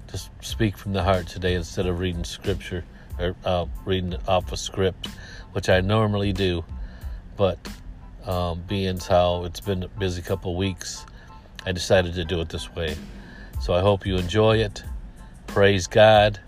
just 0.10 0.30
speak 0.42 0.78
from 0.78 0.94
the 0.94 1.04
heart 1.04 1.28
today 1.28 1.56
instead 1.56 1.86
of 1.86 2.00
reading 2.00 2.24
scripture 2.24 2.84
or 3.20 3.36
uh, 3.44 3.66
reading 3.86 4.16
off 4.28 4.52
a 4.52 4.58
script, 4.58 5.08
which 5.52 5.70
I 5.70 5.82
normally 5.82 6.34
do. 6.34 6.64
But 7.36 7.60
um, 8.26 8.64
being 8.68 9.00
how 9.00 9.44
it's 9.44 9.60
been 9.60 9.84
a 9.84 9.88
busy 9.88 10.22
couple 10.22 10.56
weeks, 10.56 11.06
I 11.66 11.72
decided 11.72 12.14
to 12.16 12.26
do 12.26 12.40
it 12.42 12.50
this 12.50 12.74
way. 12.74 12.96
So 13.62 13.74
I 13.74 13.82
hope 13.82 14.06
you 14.06 14.18
enjoy 14.18 14.58
it. 14.58 14.84
Praise 15.48 15.88
God. 15.88 16.40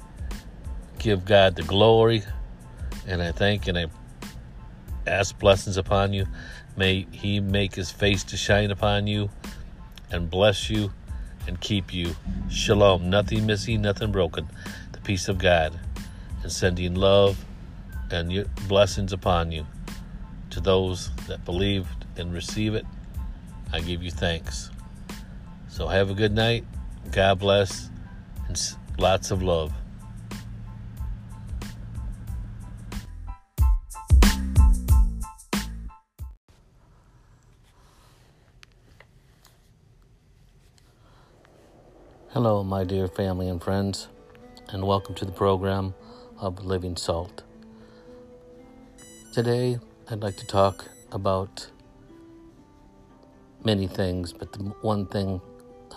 Give 1.00 1.24
God 1.24 1.56
the 1.56 1.64
glory. 1.64 2.24
And 3.08 3.22
I 3.22 3.32
thank 3.32 3.68
and 3.68 3.78
I 3.78 3.86
ask 5.08 5.38
blessings 5.40 5.78
upon 5.78 6.12
you. 6.12 6.28
May 6.76 7.08
He 7.12 7.40
make 7.40 7.74
His 7.74 7.90
face 7.90 8.26
to 8.26 8.38
shine 8.38 8.70
upon 8.70 9.08
you 9.08 9.30
and 10.12 10.30
bless 10.30 10.70
you 10.70 10.92
and 11.48 11.60
keep 11.62 11.94
you. 11.94 12.16
Shalom. 12.50 13.10
Nothing 13.10 13.46
missing, 13.46 13.82
nothing 13.82 14.12
broken. 14.12 14.50
The 14.92 15.00
peace 15.00 15.30
of 15.30 15.38
God. 15.38 15.80
And 16.44 16.52
sending 16.52 16.96
love 16.96 17.44
and 18.12 18.48
blessings 18.68 19.14
upon 19.14 19.54
you. 19.54 19.66
To 20.52 20.60
those 20.60 21.12
that 21.28 21.46
believe 21.46 21.88
and 22.18 22.34
receive 22.34 22.76
it, 22.76 22.86
I 23.72 23.80
give 23.80 24.04
you 24.04 24.12
thanks. 24.12 24.70
So 25.70 25.88
have 25.88 26.10
a 26.10 26.14
good 26.14 26.34
night. 26.34 26.66
God 27.12 27.40
bless. 27.40 27.90
And 28.48 28.60
lots 28.98 29.32
of 29.32 29.42
love. 29.42 29.72
Hello, 42.42 42.64
my 42.64 42.86
dear 42.86 43.10
family 43.10 43.50
and 43.50 43.62
friends, 43.62 44.08
and 44.70 44.88
welcome 44.88 45.14
to 45.14 45.26
the 45.26 45.32
program 45.34 45.94
of 46.40 46.64
Living 46.64 46.96
Salt. 46.96 47.44
Today, 49.34 49.78
I'd 50.10 50.22
like 50.22 50.38
to 50.38 50.48
talk 50.48 50.88
about 51.12 51.70
many 53.66 53.88
things, 53.88 54.32
but 54.32 54.54
the 54.54 54.64
one 54.80 55.06
thing 55.06 55.42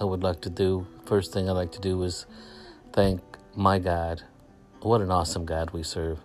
I 0.01 0.03
would 0.03 0.25
like 0.25 0.41
to 0.41 0.51
do, 0.51 0.85
first 1.07 1.33
thing 1.33 1.49
I'd 1.49 1.53
like 1.53 1.71
to 1.73 1.81
do 1.81 2.03
is 2.03 2.27
thank 2.93 3.21
my 3.55 3.79
God. 3.79 4.25
What 4.81 5.01
an 5.01 5.13
awesome 5.13 5.45
God 5.45 5.71
we 5.71 5.85
serve 5.85 6.19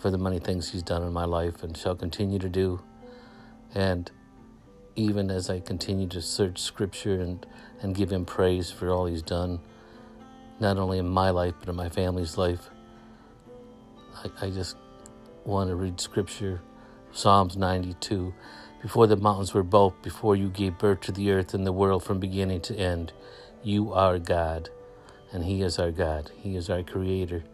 for 0.00 0.10
the 0.10 0.18
many 0.18 0.38
things 0.38 0.72
He's 0.72 0.82
done 0.82 1.02
in 1.02 1.14
my 1.14 1.24
life 1.24 1.62
and 1.62 1.74
shall 1.74 1.96
continue 1.96 2.40
to 2.40 2.50
do. 2.50 2.82
And 3.74 4.10
even 4.96 5.30
as 5.30 5.48
I 5.48 5.60
continue 5.60 6.08
to 6.08 6.20
search 6.20 6.60
Scripture 6.60 7.22
and, 7.22 7.46
and 7.80 7.94
give 7.94 8.10
Him 8.10 8.24
praise 8.24 8.70
for 8.70 8.90
all 8.90 9.06
He's 9.06 9.22
done, 9.22 9.60
not 10.60 10.76
only 10.78 10.98
in 10.98 11.08
my 11.08 11.30
life, 11.30 11.54
but 11.60 11.68
in 11.68 11.76
my 11.76 11.88
family's 11.88 12.38
life. 12.38 12.70
I, 14.16 14.46
I 14.46 14.50
just 14.50 14.76
want 15.44 15.70
to 15.70 15.76
read 15.76 16.00
Scripture, 16.00 16.60
Psalms 17.12 17.56
92. 17.56 18.34
Before 18.82 19.06
the 19.06 19.16
mountains 19.16 19.54
were 19.54 19.62
built, 19.62 20.02
before 20.02 20.36
you 20.36 20.48
gave 20.48 20.78
birth 20.78 21.00
to 21.02 21.12
the 21.12 21.30
earth 21.30 21.54
and 21.54 21.66
the 21.66 21.72
world 21.72 22.04
from 22.04 22.20
beginning 22.20 22.60
to 22.62 22.76
end, 22.76 23.12
you 23.62 23.92
are 23.92 24.18
God, 24.18 24.68
and 25.32 25.44
He 25.44 25.62
is 25.62 25.78
our 25.78 25.90
God. 25.90 26.30
He 26.38 26.56
is 26.56 26.68
our 26.68 26.82
Creator. 26.82 27.44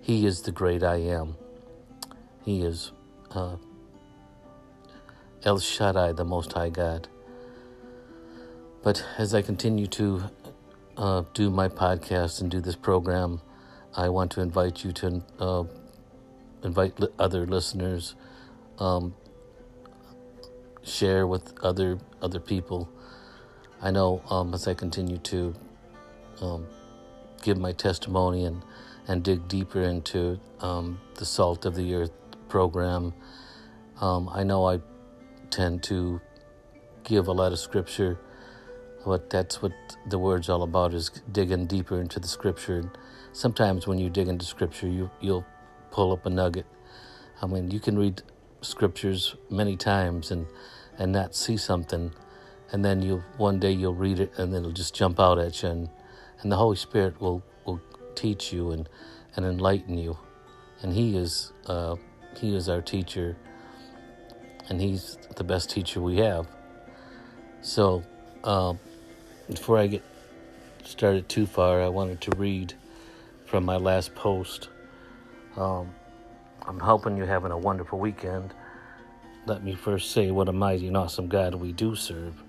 He 0.00 0.24
is 0.24 0.42
the 0.42 0.52
great 0.52 0.82
I 0.82 0.96
am. 0.96 1.36
He 2.44 2.62
is 2.62 2.92
uh, 3.32 3.56
El 5.44 5.58
Shaddai, 5.58 6.12
the 6.12 6.24
Most 6.24 6.54
High 6.54 6.70
God. 6.70 7.08
But 8.88 9.04
as 9.18 9.34
I 9.34 9.42
continue 9.42 9.86
to 9.88 10.22
uh, 10.96 11.22
do 11.34 11.50
my 11.50 11.68
podcast 11.68 12.40
and 12.40 12.50
do 12.50 12.58
this 12.58 12.74
program, 12.74 13.42
I 13.94 14.08
want 14.08 14.30
to 14.30 14.40
invite 14.40 14.82
you 14.82 14.92
to 14.92 15.22
uh, 15.38 15.64
invite 16.64 16.98
li- 16.98 17.08
other 17.18 17.44
listeners, 17.44 18.14
um, 18.78 19.14
share 20.82 21.26
with 21.26 21.52
other 21.62 21.98
other 22.22 22.40
people. 22.40 22.88
I 23.82 23.90
know 23.90 24.22
um, 24.30 24.54
as 24.54 24.66
I 24.66 24.72
continue 24.72 25.18
to 25.18 25.54
um, 26.40 26.66
give 27.42 27.58
my 27.58 27.72
testimony 27.72 28.46
and 28.46 28.62
and 29.06 29.22
dig 29.22 29.48
deeper 29.48 29.82
into 29.82 30.40
um, 30.60 30.98
the 31.16 31.26
Salt 31.26 31.66
of 31.66 31.74
the 31.74 31.94
Earth 31.94 32.16
program, 32.48 33.12
um, 34.00 34.30
I 34.32 34.44
know 34.44 34.66
I 34.66 34.80
tend 35.50 35.82
to 35.82 36.22
give 37.04 37.28
a 37.28 37.32
lot 37.32 37.52
of 37.52 37.58
scripture 37.58 38.18
but 39.08 39.30
that's 39.30 39.62
what 39.62 39.72
the 40.06 40.18
word's 40.18 40.48
all 40.48 40.62
about 40.62 40.92
is 40.92 41.10
digging 41.32 41.66
deeper 41.66 42.00
into 42.00 42.20
the 42.20 42.28
scripture. 42.28 42.78
And 42.78 42.90
sometimes 43.32 43.86
when 43.86 43.98
you 43.98 44.10
dig 44.10 44.28
into 44.28 44.44
scripture 44.44 44.86
you 44.86 45.10
you'll 45.20 45.46
pull 45.90 46.12
up 46.12 46.26
a 46.26 46.30
nugget. 46.30 46.66
I 47.42 47.46
mean 47.46 47.70
you 47.70 47.80
can 47.80 47.98
read 47.98 48.22
scriptures 48.60 49.34
many 49.50 49.76
times 49.76 50.30
and 50.30 50.46
and 50.98 51.12
not 51.12 51.34
see 51.34 51.56
something 51.56 52.12
and 52.70 52.84
then 52.84 53.00
you 53.00 53.22
one 53.38 53.58
day 53.58 53.72
you'll 53.72 53.94
read 53.94 54.20
it 54.20 54.32
and 54.36 54.54
it'll 54.54 54.72
just 54.72 54.94
jump 54.94 55.18
out 55.18 55.38
at 55.38 55.62
you 55.62 55.70
and 55.70 55.88
and 56.40 56.52
the 56.52 56.56
holy 56.56 56.76
spirit 56.76 57.20
will 57.20 57.42
will 57.64 57.80
teach 58.14 58.52
you 58.52 58.72
and 58.72 58.88
and 59.36 59.46
enlighten 59.46 59.96
you. 59.96 60.18
And 60.82 60.92
he 60.92 61.16
is 61.16 61.52
uh, 61.66 61.96
he 62.36 62.54
is 62.54 62.68
our 62.68 62.82
teacher 62.82 63.36
and 64.68 64.80
he's 64.80 65.16
the 65.36 65.44
best 65.44 65.70
teacher 65.70 66.00
we 66.00 66.18
have. 66.18 66.46
So, 67.62 68.04
uh, 68.44 68.74
before 69.48 69.78
I 69.78 69.86
get 69.86 70.02
started 70.84 71.28
too 71.28 71.46
far, 71.46 71.82
I 71.82 71.88
wanted 71.88 72.20
to 72.22 72.30
read 72.36 72.74
from 73.46 73.64
my 73.64 73.76
last 73.76 74.14
post. 74.14 74.68
Um, 75.56 75.94
I'm 76.66 76.78
hoping 76.78 77.16
you're 77.16 77.26
having 77.26 77.50
a 77.50 77.58
wonderful 77.58 77.98
weekend. 77.98 78.54
Let 79.46 79.64
me 79.64 79.74
first 79.74 80.10
say 80.10 80.30
what 80.30 80.48
a 80.48 80.52
mighty 80.52 80.86
and 80.86 80.96
awesome 80.96 81.28
God 81.28 81.54
we 81.54 81.72
do 81.72 81.96
serve. 81.96 82.42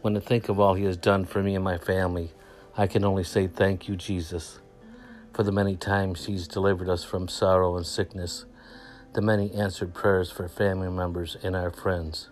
When 0.00 0.16
I 0.16 0.20
think 0.20 0.48
of 0.48 0.58
all 0.58 0.74
He 0.74 0.84
has 0.84 0.96
done 0.96 1.24
for 1.24 1.42
me 1.42 1.54
and 1.54 1.62
my 1.62 1.78
family, 1.78 2.32
I 2.76 2.86
can 2.86 3.04
only 3.04 3.24
say 3.24 3.46
thank 3.46 3.86
you, 3.88 3.96
Jesus, 3.96 4.58
for 5.32 5.42
the 5.42 5.52
many 5.52 5.76
times 5.76 6.26
He's 6.26 6.48
delivered 6.48 6.88
us 6.88 7.04
from 7.04 7.28
sorrow 7.28 7.76
and 7.76 7.86
sickness 7.86 8.46
the 9.12 9.20
many 9.20 9.52
answered 9.52 9.92
prayers 9.92 10.30
for 10.30 10.48
family 10.48 10.88
members 10.88 11.36
and 11.42 11.54
our 11.54 11.70
friends. 11.70 12.30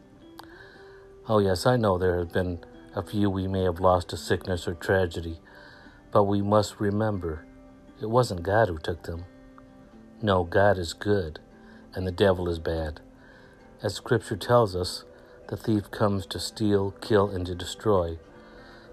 Oh, 1.28 1.38
yes, 1.38 1.66
I 1.66 1.76
know 1.76 1.98
there 1.98 2.18
have 2.18 2.33
been 2.33 2.61
a 2.94 3.03
few 3.03 3.31
we 3.31 3.46
may 3.46 3.62
have 3.62 3.81
lost 3.81 4.09
to 4.09 4.16
sickness 4.16 4.66
or 4.66 4.74
tragedy, 4.74 5.38
but 6.11 6.24
we 6.24 6.42
must 6.42 6.81
remember 6.81 7.44
it 8.00 8.11
wasn't 8.11 8.42
God 8.42 8.68
who 8.68 8.79
took 8.79 9.05
them. 9.05 9.24
No, 10.22 10.44
God 10.44 10.79
is 10.79 10.92
good, 10.92 11.38
and 11.94 12.07
the 12.07 12.12
devil 12.12 12.48
is 12.48 12.59
bad. 12.59 13.00
As 13.83 13.94
Scripture 13.94 14.37
tells 14.37 14.74
us, 14.74 15.05
The 15.48 15.57
thief 15.57 15.90
comes 15.90 16.26
to 16.26 16.38
steal, 16.38 16.92
kill, 17.00 17.29
and 17.29 17.46
to 17.46 17.55
destroy, 17.55 18.18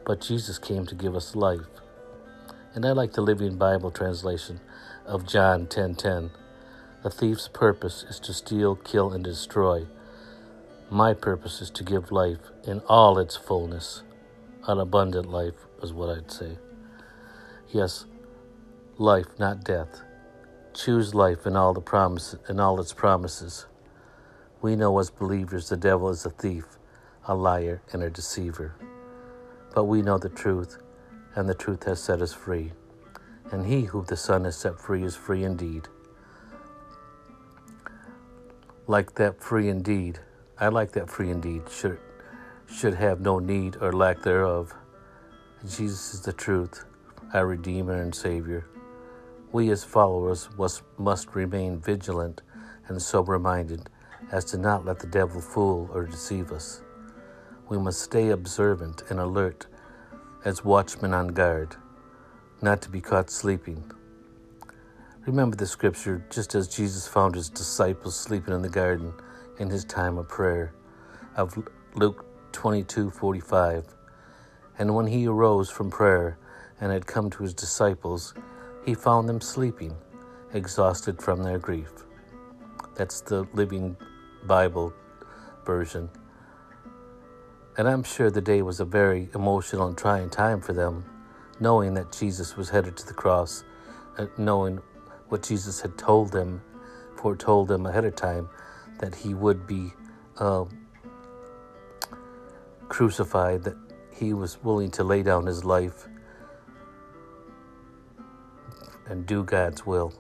but 0.05 0.21
Jesus 0.21 0.57
came 0.60 0.86
to 0.88 0.95
give 0.95 1.15
us 1.15 1.36
life. 1.36 1.67
And 2.73 2.86
I 2.86 2.91
like 2.91 3.13
the 3.13 3.21
Living 3.21 3.57
Bible 3.57 3.91
translation 3.91 4.60
of 5.05 5.25
John 5.25 5.67
10:10. 5.67 6.31
The 7.03 7.10
thief's 7.10 7.47
purpose 7.47 8.03
is 8.10 8.19
to 8.21 8.33
steal, 8.33 8.75
kill, 8.75 9.12
and 9.12 9.23
destroy. 9.23 9.88
My 10.89 11.13
purpose 11.13 11.62
is 11.62 11.69
to 11.71 11.84
give 11.84 12.13
life 12.13 12.39
in 12.65 12.80
all 12.88 13.19
its 13.19 13.36
fullness. 13.36 14.04
An 14.67 14.80
abundant 14.80 15.30
life 15.30 15.65
is 15.84 15.91
what 15.91 16.17
I'd 16.17 16.32
say. 16.32 16.58
Yes, 17.69 18.06
life, 18.97 19.28
not 19.38 19.65
death. 19.65 20.02
Choose 20.73 21.13
life 21.13 21.45
in 21.45 21.58
all 21.58 21.73
the 21.73 21.82
promises 21.82 22.39
in 22.47 22.62
all 22.62 22.80
its 22.80 22.93
promises. 22.93 23.65
We 24.62 24.78
know 24.78 24.97
as 25.00 25.10
believers 25.10 25.67
the 25.67 25.76
devil 25.76 26.08
is 26.10 26.26
a 26.26 26.30
thief, 26.30 26.78
a 27.28 27.36
liar, 27.36 27.82
and 27.91 28.02
a 28.02 28.10
deceiver. 28.10 28.73
But 29.76 29.86
we 29.86 30.02
know 30.02 30.17
the 30.17 30.30
truth, 30.30 30.78
and 31.36 31.50
the 31.50 31.54
truth 31.54 31.84
has 31.84 32.02
set 32.02 32.21
us 32.21 32.32
free. 32.32 32.71
And 33.52 33.65
he 33.65 33.82
who 33.82 34.06
the 34.06 34.15
Son 34.15 34.45
has 34.45 34.56
set 34.56 34.80
free 34.80 35.04
is 35.04 35.17
free 35.17 35.43
indeed. 35.43 35.89
Like 38.88 39.15
that 39.15 39.43
free 39.43 39.67
indeed, 39.67 40.21
I 40.59 40.69
like 40.69 40.91
that 40.93 41.09
free 41.09 41.29
indeed, 41.29 41.69
should, 41.69 41.99
should 42.67 42.95
have 42.95 43.21
no 43.21 43.37
need 43.37 43.77
or 43.79 43.93
lack 43.93 44.23
thereof. 44.23 44.73
Jesus 45.61 46.15
is 46.15 46.21
the 46.21 46.33
truth, 46.33 46.83
our 47.33 47.45
Redeemer 47.45 48.01
and 48.01 48.13
Savior. 48.13 48.65
We 49.51 49.69
as 49.69 49.83
followers 49.83 50.49
must, 50.57 50.81
must 50.97 51.35
remain 51.35 51.77
vigilant 51.77 52.41
and 52.87 52.99
sober 52.99 53.37
minded 53.37 53.87
as 54.31 54.45
to 54.45 54.57
not 54.57 54.83
let 54.83 54.97
the 54.97 55.07
devil 55.07 55.41
fool 55.41 55.91
or 55.93 56.05
deceive 56.05 56.51
us. 56.51 56.81
We 57.69 57.77
must 57.77 58.01
stay 58.01 58.29
observant 58.29 59.03
and 59.09 59.19
alert 59.19 59.67
as 60.43 60.65
watchmen 60.65 61.13
on 61.13 61.27
guard, 61.27 61.75
not 62.63 62.81
to 62.81 62.89
be 62.89 62.99
caught 63.01 63.29
sleeping. 63.29 63.91
Remember 65.27 65.55
the 65.55 65.67
scripture 65.67 66.25
just 66.31 66.55
as 66.55 66.67
Jesus 66.67 67.07
found 67.07 67.35
his 67.35 67.49
disciples 67.49 68.19
sleeping 68.19 68.55
in 68.55 68.63
the 68.63 68.69
garden 68.69 69.13
in 69.59 69.69
his 69.69 69.85
time 69.85 70.17
of 70.17 70.27
prayer 70.27 70.73
of 71.35 71.57
Luke 71.95 72.25
22:45. 72.51 73.95
And 74.79 74.95
when 74.95 75.07
he 75.07 75.27
arose 75.27 75.69
from 75.69 75.89
prayer 75.89 76.37
and 76.79 76.91
had 76.91 77.07
come 77.07 77.29
to 77.31 77.43
his 77.43 77.53
disciples, 77.53 78.33
he 78.85 78.93
found 78.93 79.27
them 79.27 79.41
sleeping, 79.41 79.95
exhausted 80.53 81.21
from 81.21 81.43
their 81.43 81.59
grief. 81.59 82.05
That's 82.95 83.21
the 83.21 83.47
Living 83.53 83.97
Bible 84.45 84.93
version. 85.65 86.09
And 87.77 87.87
I'm 87.87 88.03
sure 88.03 88.31
the 88.31 88.41
day 88.41 88.61
was 88.63 88.79
a 88.79 88.85
very 88.85 89.29
emotional 89.35 89.87
and 89.87 89.97
trying 89.97 90.29
time 90.29 90.61
for 90.61 90.73
them, 90.73 91.05
knowing 91.59 91.93
that 91.93 92.11
Jesus 92.11 92.57
was 92.57 92.69
headed 92.69 92.97
to 92.97 93.05
the 93.05 93.13
cross, 93.13 93.63
uh, 94.17 94.25
knowing 94.37 94.79
what 95.29 95.43
Jesus 95.43 95.81
had 95.81 95.97
told 95.97 96.31
them, 96.31 96.61
foretold 97.15 97.67
them 97.67 97.85
ahead 97.85 98.05
of 98.05 98.15
time, 98.15 98.49
that 98.99 99.15
he 99.15 99.33
would 99.33 99.67
be 99.67 99.91
uh, 100.38 100.65
crucified, 102.88 103.63
that 103.63 103.75
he 104.13 104.33
was 104.33 104.62
willing 104.63 104.91
to 104.91 105.03
lay 105.03 105.23
down 105.23 105.45
his 105.45 105.63
life 105.63 106.07
and 109.07 109.25
do 109.25 109.43
God's 109.43 109.86
will. 109.86 110.13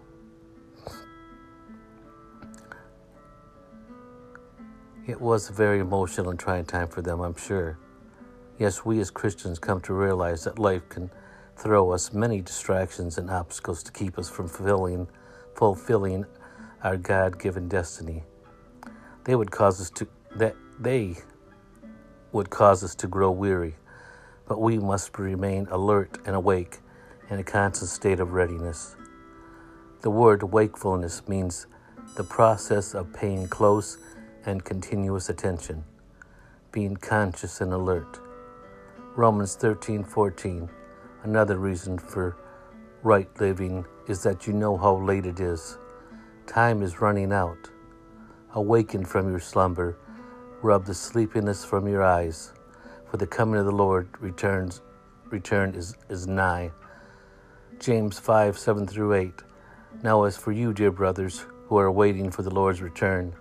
It 5.07 5.21
was 5.21 5.49
a 5.49 5.53
very 5.53 5.79
emotional 5.79 6.29
and 6.29 6.39
trying 6.39 6.65
time 6.65 6.89
for 6.89 7.01
them, 7.01 7.21
I'm 7.21 7.35
sure. 7.35 7.77
Yes, 8.59 8.83
we 8.83 8.99
as 8.99 9.09
Christians 9.09 9.57
come 9.59 9.79
to 9.81 9.93
realize 9.93 10.43
that 10.43 10.59
life 10.59 10.87
can 10.89 11.09
throw 11.55 11.91
us 11.91 12.11
many 12.13 12.41
distractions 12.41 13.17
and 13.17 13.29
obstacles 13.29 13.83
to 13.83 13.91
keep 13.91 14.17
us 14.17 14.29
from 14.29 14.47
fulfilling, 14.47 15.07
fulfilling 15.55 16.25
our 16.83 16.97
God-given 16.97 17.67
destiny. 17.67 18.23
They 19.27 19.35
would 19.35 19.51
cause 19.51 19.81
us 19.81 19.89
to 19.89 20.07
that 20.37 20.55
they 20.79 21.17
would 22.31 22.49
cause 22.49 22.81
us 22.81 22.95
to 22.95 23.07
grow 23.07 23.29
weary, 23.29 23.75
but 24.47 24.61
we 24.61 24.79
must 24.79 25.19
remain 25.19 25.67
alert 25.69 26.17
and 26.25 26.33
awake 26.33 26.77
in 27.29 27.37
a 27.37 27.43
constant 27.43 27.89
state 27.89 28.21
of 28.21 28.31
readiness. 28.31 28.95
The 29.99 30.09
word 30.09 30.43
wakefulness 30.43 31.27
means 31.27 31.67
the 32.15 32.23
process 32.23 32.93
of 32.93 33.11
paying 33.11 33.49
close 33.49 33.97
and 34.45 34.63
continuous 34.63 35.27
attention, 35.27 35.83
being 36.71 36.95
conscious 36.95 37.59
and 37.59 37.73
alert. 37.73 38.21
Romans 39.17 39.57
13:14 39.57 40.69
Another 41.23 41.57
reason 41.57 41.97
for 41.97 42.37
right 43.03 43.27
living 43.41 43.85
is 44.07 44.23
that 44.23 44.47
you 44.47 44.53
know 44.53 44.77
how 44.77 44.95
late 44.95 45.25
it 45.25 45.41
is. 45.41 45.77
Time 46.45 46.81
is 46.81 47.01
running 47.01 47.33
out. 47.33 47.71
Awaken 48.53 49.05
from 49.05 49.29
your 49.29 49.39
slumber, 49.39 49.97
rub 50.61 50.85
the 50.85 50.93
sleepiness 50.93 51.65
from 51.65 51.87
your 51.87 52.03
eyes, 52.03 52.53
for 53.09 53.17
the 53.17 53.27
coming 53.27 53.59
of 53.59 53.65
the 53.65 53.71
Lord 53.71 54.07
returns 54.19 54.81
return 55.29 55.75
is, 55.75 55.95
is 56.09 56.27
nigh. 56.27 56.71
James 57.79 58.17
5, 58.17 58.57
7 58.57 58.87
through 58.87 59.13
8. 59.13 59.33
Now 60.03 60.23
as 60.23 60.37
for 60.37 60.51
you, 60.51 60.73
dear 60.73 60.91
brothers, 60.91 61.45
who 61.67 61.77
are 61.77 61.91
waiting 61.91 62.31
for 62.31 62.41
the 62.43 62.53
Lord's 62.53 62.81
return, 62.81 63.33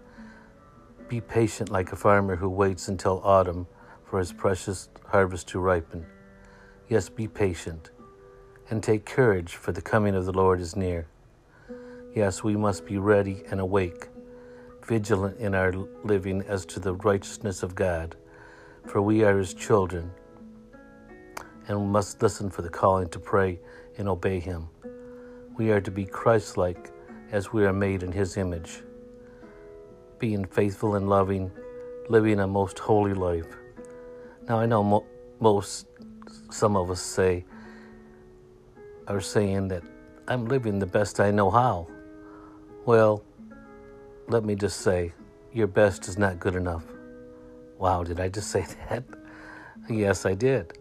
be 1.08 1.20
patient 1.20 1.70
like 1.70 1.92
a 1.92 1.96
farmer 1.96 2.36
who 2.36 2.48
waits 2.48 2.88
until 2.88 3.20
autumn 3.22 3.66
for 4.04 4.18
his 4.18 4.32
precious 4.32 4.88
harvest 5.06 5.46
to 5.48 5.60
ripen. 5.60 6.04
Yes, 6.88 7.08
be 7.08 7.28
patient 7.28 7.90
and 8.68 8.82
take 8.82 9.06
courage, 9.06 9.54
for 9.54 9.72
the 9.72 9.82
coming 9.82 10.14
of 10.14 10.24
the 10.24 10.32
Lord 10.32 10.60
is 10.60 10.74
near. 10.74 11.06
Yes, 12.14 12.42
we 12.42 12.56
must 12.56 12.84
be 12.84 12.98
ready 12.98 13.44
and 13.50 13.60
awake, 13.60 14.08
vigilant 14.86 15.38
in 15.38 15.54
our 15.54 15.72
living 16.04 16.42
as 16.42 16.64
to 16.66 16.80
the 16.80 16.94
righteousness 16.94 17.62
of 17.62 17.74
God, 17.74 18.16
for 18.86 19.02
we 19.02 19.24
are 19.24 19.36
his 19.36 19.52
children 19.52 20.10
and 21.68 21.90
must 21.90 22.22
listen 22.22 22.48
for 22.48 22.62
the 22.62 22.68
calling 22.68 23.08
to 23.08 23.18
pray 23.18 23.58
and 23.98 24.08
obey 24.08 24.38
him. 24.38 24.68
We 25.56 25.70
are 25.70 25.80
to 25.80 25.90
be 25.90 26.04
Christ 26.04 26.56
like 26.56 26.92
as 27.32 27.52
we 27.52 27.64
are 27.64 27.72
made 27.72 28.02
in 28.02 28.12
his 28.12 28.36
image 28.36 28.82
being 30.18 30.44
faithful 30.44 30.94
and 30.94 31.08
loving, 31.08 31.50
living 32.08 32.40
a 32.40 32.46
most 32.46 32.78
holy 32.78 33.14
life. 33.14 33.56
Now, 34.48 34.58
I 34.58 34.66
know 34.66 34.82
mo- 34.82 35.06
most, 35.40 35.88
some 36.50 36.76
of 36.76 36.90
us 36.90 37.02
say, 37.02 37.44
are 39.08 39.20
saying 39.20 39.68
that 39.68 39.82
I'm 40.28 40.46
living 40.46 40.78
the 40.78 40.86
best 40.86 41.20
I 41.20 41.30
know 41.30 41.50
how. 41.50 41.88
Well, 42.86 43.22
let 44.28 44.44
me 44.44 44.54
just 44.54 44.80
say, 44.80 45.12
your 45.52 45.66
best 45.66 46.08
is 46.08 46.18
not 46.18 46.40
good 46.40 46.54
enough. 46.54 46.84
Wow, 47.78 48.02
did 48.04 48.20
I 48.20 48.28
just 48.28 48.50
say 48.54 48.66
that? 48.88 49.04
yes, 49.88 50.26
I 50.26 50.34
did. 50.34 50.78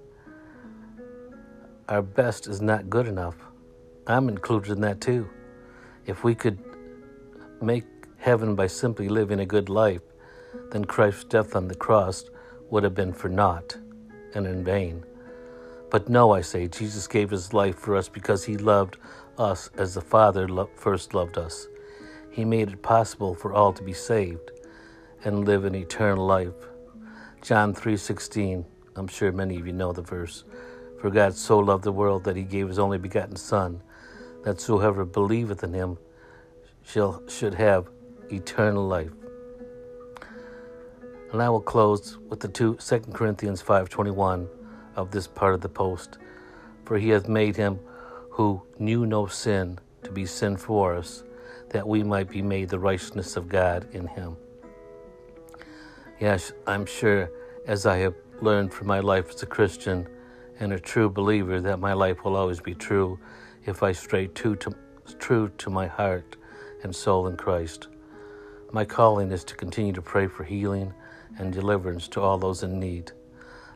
Our 1.87 2.01
best 2.01 2.47
is 2.47 2.61
not 2.61 2.89
good 2.89 3.07
enough. 3.07 3.35
I'm 4.07 4.29
included 4.29 4.71
in 4.71 4.81
that 4.81 5.01
too. 5.01 5.29
If 6.05 6.23
we 6.23 6.35
could 6.35 6.59
make 7.61 7.85
heaven 8.17 8.55
by 8.55 8.67
simply 8.67 9.07
living 9.09 9.39
a 9.39 9.45
good 9.45 9.69
life, 9.69 10.01
then 10.71 10.85
Christ's 10.85 11.25
death 11.25 11.55
on 11.55 11.67
the 11.67 11.75
cross 11.75 12.25
would 12.69 12.83
have 12.83 12.95
been 12.95 13.13
for 13.13 13.29
naught 13.29 13.77
and 14.33 14.47
in 14.47 14.63
vain. 14.63 15.03
But 15.91 16.09
no, 16.09 16.31
I 16.31 16.41
say, 16.41 16.67
Jesus 16.67 17.07
gave 17.07 17.29
his 17.29 17.53
life 17.53 17.75
for 17.77 17.95
us 17.95 18.09
because 18.09 18.43
he 18.43 18.57
loved 18.57 18.97
us 19.37 19.69
as 19.77 19.93
the 19.93 20.01
Father 20.01 20.47
lo- 20.47 20.69
first 20.75 21.13
loved 21.13 21.37
us. 21.37 21.67
He 22.35 22.43
made 22.43 22.67
it 22.67 22.81
possible 22.81 23.33
for 23.33 23.53
all 23.53 23.71
to 23.71 23.81
be 23.81 23.93
saved 23.93 24.51
and 25.23 25.45
live 25.45 25.63
an 25.63 25.73
eternal 25.73 26.25
life. 26.25 26.67
John 27.41 27.73
3:16. 27.73 28.65
I'm 28.97 29.07
sure 29.07 29.31
many 29.31 29.57
of 29.57 29.65
you 29.65 29.71
know 29.71 29.93
the 29.93 30.01
verse. 30.01 30.43
For 30.99 31.09
God 31.09 31.33
so 31.33 31.59
loved 31.59 31.85
the 31.85 31.93
world 31.93 32.25
that 32.25 32.35
he 32.35 32.43
gave 32.43 32.67
his 32.67 32.77
only 32.77 32.97
begotten 32.97 33.37
son, 33.37 33.81
that 34.43 34.61
whoever 34.61 35.05
believeth 35.05 35.63
in 35.63 35.71
him 35.71 35.97
shall 36.83 37.21
should 37.29 37.53
have 37.53 37.87
eternal 38.29 38.85
life. 38.85 39.13
And 41.31 41.41
I 41.41 41.47
will 41.47 41.61
close 41.61 42.17
with 42.27 42.41
the 42.41 42.49
two 42.49 42.75
2 42.79 43.13
Corinthians 43.13 43.61
5:21 43.61 44.49
of 44.97 45.11
this 45.11 45.27
part 45.27 45.53
of 45.53 45.61
the 45.61 45.69
post. 45.69 46.17
For 46.83 46.97
he 46.97 47.11
hath 47.11 47.29
made 47.29 47.55
him 47.55 47.79
who 48.31 48.61
knew 48.77 49.05
no 49.05 49.25
sin 49.27 49.79
to 50.03 50.11
be 50.11 50.25
sin 50.25 50.57
for 50.57 50.95
us, 50.95 51.23
that 51.75 51.85
we 51.85 52.03
might 52.03 52.29
be 52.29 52.41
made 52.41 52.69
the 52.69 52.79
righteousness 52.79 53.35
of 53.35 53.49
God 53.49 53.85
in 53.91 54.07
him. 54.07 54.37
Yes, 56.21 56.53
I'm 56.65 56.85
sure 56.85 57.29
as 57.67 57.85
I 57.85 57.97
have 57.97 58.15
learned 58.39 58.73
from 58.73 58.87
my 58.87 59.01
life 59.01 59.29
as 59.31 59.43
a 59.43 59.45
Christian 59.45 60.07
and 60.61 60.71
a 60.71 60.79
true 60.79 61.09
believer 61.09 61.59
that 61.59 61.81
my 61.81 61.91
life 61.91 62.23
will 62.23 62.37
always 62.37 62.61
be 62.61 62.73
true 62.73 63.19
if 63.65 63.83
I 63.83 63.91
stay 63.91 64.27
true 64.27 64.55
to, 64.55 64.73
true 65.19 65.51
to 65.57 65.69
my 65.69 65.85
heart 65.85 66.37
and 66.83 66.95
soul 66.95 67.27
in 67.27 67.35
Christ. 67.35 67.89
My 68.71 68.85
calling 68.85 69.33
is 69.33 69.43
to 69.43 69.55
continue 69.55 69.91
to 69.91 70.01
pray 70.01 70.27
for 70.27 70.45
healing 70.45 70.93
and 71.37 71.51
deliverance 71.51 72.07
to 72.07 72.21
all 72.21 72.37
those 72.37 72.63
in 72.63 72.79
need. 72.79 73.11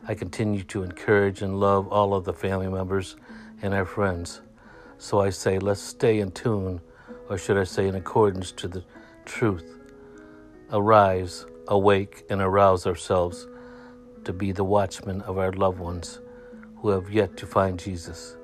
I 0.08 0.14
continue 0.14 0.62
to 0.62 0.84
encourage 0.84 1.42
and 1.42 1.60
love 1.60 1.86
all 1.88 2.14
of 2.14 2.24
the 2.24 2.32
family 2.32 2.68
members 2.68 3.16
and 3.60 3.74
our 3.74 3.84
friends. 3.84 4.40
So 4.96 5.20
I 5.20 5.28
say, 5.28 5.58
let's 5.58 5.82
stay 5.82 6.20
in 6.20 6.30
tune, 6.30 6.80
or 7.30 7.38
should 7.38 7.56
I 7.56 7.64
say, 7.64 7.86
in 7.86 7.94
accordance 7.94 8.50
to 8.52 8.68
the 8.68 8.84
truth. 9.24 9.78
Arise, 10.72 11.46
awake, 11.68 12.24
and 12.28 12.42
arouse 12.42 12.86
ourselves 12.86 13.46
to 14.24 14.32
be 14.32 14.50
the 14.52 14.64
watchmen 14.64 15.22
of 15.22 15.38
our 15.38 15.52
loved 15.52 15.78
ones 15.78 16.20
who 16.78 16.88
have 16.90 17.10
yet 17.10 17.36
to 17.36 17.46
find 17.46 17.78
Jesus. 17.78 18.36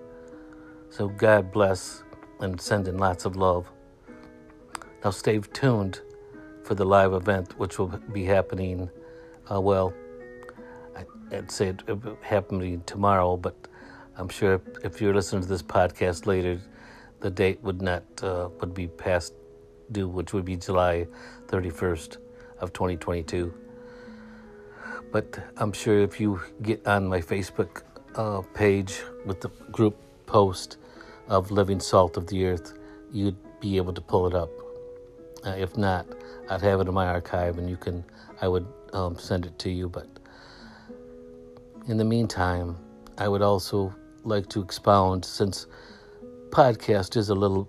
So 0.89 1.09
God 1.09 1.51
bless 1.51 2.05
and 2.41 2.61
send 2.61 2.87
in 2.87 2.97
lots 2.97 3.25
of 3.25 3.37
love. 3.37 3.71
Now 5.05 5.11
stay 5.11 5.39
tuned 5.41 6.01
for 6.63 6.75
the 6.75 6.85
live 6.85 7.13
event, 7.13 7.59
which 7.59 7.79
will 7.79 7.89
be 8.13 8.25
happening, 8.25 8.89
uh, 9.53 9.61
well, 9.61 9.93
I'd 11.33 11.51
say 11.51 11.69
it, 11.69 11.83
it 11.89 11.99
happening 12.23 12.83
tomorrow, 12.87 13.37
but 13.37 13.57
I'm 14.17 14.29
sure 14.29 14.61
if 14.85 15.01
you're 15.01 15.15
listening 15.15 15.43
to 15.43 15.49
this 15.49 15.63
podcast 15.63 16.27
later, 16.27 16.61
the 17.21 17.31
date 17.31 17.63
would 17.63 17.83
not 17.83 18.05
uh, 18.23 18.49
would 18.61 18.75
be 18.75 18.87
past 18.87 19.35
due, 19.93 20.09
which 20.09 20.33
would 20.33 20.45
be 20.45 20.57
July 20.57 21.07
31st 21.47 22.19
of 22.61 22.73
2022. 22.73 23.53
But 25.13 25.39
I'm 25.57 25.73
sure 25.73 26.01
if 26.01 26.21
you 26.21 26.41
get 26.63 26.87
on 26.87 27.07
my 27.07 27.21
Facebook 27.21 27.83
uh, 28.17 28.43
page 28.55 29.03
with 29.25 29.41
the 29.41 29.49
group 29.71 29.97
post 30.27 30.79
of 31.29 31.51
Living 31.51 31.81
Salt 31.81 32.17
of 32.17 32.27
the 32.27 32.47
Earth, 32.47 32.75
you'd 33.13 33.37
be 33.61 33.77
able 33.77 33.93
to 33.93 34.01
pull 34.01 34.27
it 34.27 34.35
up. 34.35 34.51
Uh, 35.45 35.51
if 35.51 35.77
not, 35.77 36.07
I'd 36.51 36.63
have 36.63 36.81
it 36.81 36.89
in 36.89 36.95
my 36.95 37.07
archive, 37.07 37.59
and 37.59 37.69
you 37.69 37.77
can. 37.77 38.05
I 38.43 38.49
would 38.49 38.67
um, 38.93 39.19
send 39.19 39.47
it 39.47 39.59
to 39.61 39.71
you. 39.71 39.89
But 39.89 40.09
in 41.89 41.97
the 41.97 42.05
meantime, 42.05 42.77
I 43.17 43.29
would 43.29 43.43
also 43.43 43.95
like 44.25 44.49
to 44.51 44.61
expound 44.61 45.25
since 45.25 45.67
podcast 46.57 47.19
is 47.19 47.29
a 47.29 47.35
little 47.35 47.69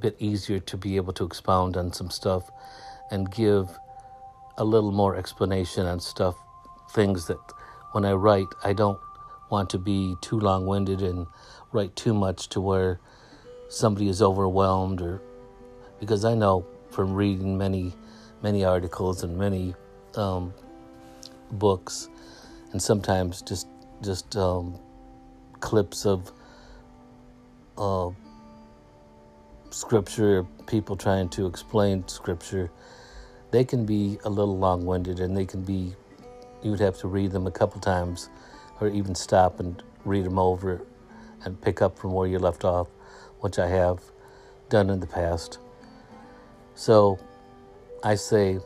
bit 0.00 0.16
easier 0.18 0.58
to 0.58 0.78
be 0.78 0.96
able 0.96 1.12
to 1.12 1.26
expound 1.26 1.76
on 1.76 1.92
some 1.92 2.08
stuff 2.08 2.50
and 3.10 3.30
give 3.30 3.68
a 4.56 4.64
little 4.64 4.92
more 4.92 5.14
explanation 5.14 5.84
on 5.84 6.00
stuff, 6.00 6.34
things 6.92 7.26
that 7.26 7.36
when 7.92 8.06
I 8.06 8.12
write, 8.12 8.46
I 8.64 8.72
don't 8.72 8.98
want 9.50 9.68
to 9.70 9.78
be 9.78 10.16
too 10.22 10.40
long 10.40 10.64
winded 10.64 11.02
and 11.02 11.26
write 11.72 11.94
too 11.96 12.14
much 12.14 12.48
to 12.48 12.62
where 12.62 12.98
somebody 13.68 14.08
is 14.08 14.22
overwhelmed 14.22 15.02
or 15.02 15.20
because 16.00 16.24
I 16.24 16.34
know 16.34 16.64
from 16.88 17.12
reading 17.12 17.58
many, 17.58 17.92
many 18.42 18.64
articles 18.64 19.22
and 19.22 19.36
many 19.36 19.74
um, 20.14 20.54
books 21.50 22.08
and 22.72 22.80
sometimes 22.80 23.42
just 23.42 23.68
just 24.02 24.34
um, 24.34 24.78
clips 25.60 26.06
of 26.06 26.32
uh, 27.76 28.10
scripture, 29.70 30.46
people 30.66 30.96
trying 30.96 31.28
to 31.30 31.46
explain 31.46 32.06
scripture, 32.08 32.70
they 33.50 33.64
can 33.64 33.84
be 33.84 34.18
a 34.24 34.30
little 34.30 34.58
long 34.58 34.84
winded 34.84 35.20
and 35.20 35.36
they 35.36 35.46
can 35.46 35.62
be, 35.62 35.94
you 36.62 36.70
would 36.70 36.80
have 36.80 36.98
to 36.98 37.08
read 37.08 37.32
them 37.32 37.46
a 37.46 37.50
couple 37.50 37.80
times 37.80 38.28
or 38.80 38.88
even 38.88 39.14
stop 39.14 39.60
and 39.60 39.82
read 40.04 40.24
them 40.24 40.38
over 40.38 40.82
and 41.44 41.60
pick 41.60 41.82
up 41.82 41.98
from 41.98 42.12
where 42.12 42.26
you 42.26 42.38
left 42.38 42.64
off, 42.64 42.88
which 43.40 43.58
I 43.58 43.68
have 43.68 44.00
done 44.68 44.90
in 44.90 45.00
the 45.00 45.06
past. 45.06 45.58
So 46.74 47.18
I 48.02 48.14
say, 48.14 48.58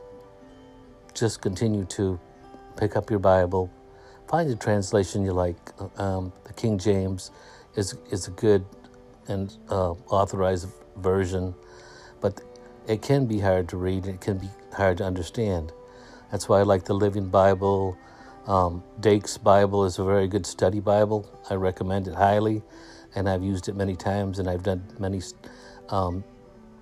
just 1.14 1.40
continue 1.40 1.84
to 1.86 2.18
pick 2.76 2.96
up 2.96 3.10
your 3.10 3.18
Bible, 3.18 3.70
find 4.28 4.48
a 4.50 4.56
translation 4.56 5.24
you 5.24 5.32
like. 5.32 5.56
Um, 5.98 6.32
the 6.44 6.52
King 6.52 6.78
James 6.78 7.30
is 7.76 7.96
is 8.10 8.28
a 8.28 8.30
good 8.30 8.64
and 9.28 9.54
uh, 9.70 9.92
authorized 10.08 10.68
version, 10.96 11.54
but 12.20 12.40
it 12.86 13.02
can 13.02 13.26
be 13.26 13.38
hard 13.38 13.68
to 13.68 13.76
read. 13.76 14.06
It 14.06 14.20
can 14.20 14.38
be 14.38 14.48
hard 14.72 14.98
to 14.98 15.04
understand. 15.04 15.72
That's 16.30 16.48
why 16.48 16.60
I 16.60 16.62
like 16.62 16.84
the 16.84 16.94
Living 16.94 17.28
Bible. 17.28 17.96
Um, 18.46 18.82
Dake's 19.00 19.36
Bible 19.38 19.84
is 19.84 19.98
a 19.98 20.04
very 20.04 20.26
good 20.26 20.46
study 20.46 20.80
Bible. 20.80 21.28
I 21.50 21.54
recommend 21.54 22.08
it 22.08 22.14
highly, 22.14 22.62
and 23.14 23.28
I've 23.28 23.42
used 23.42 23.68
it 23.68 23.76
many 23.76 23.96
times, 23.96 24.38
and 24.38 24.48
I've 24.48 24.62
done 24.62 24.82
many 24.98 25.20
um, 25.90 26.24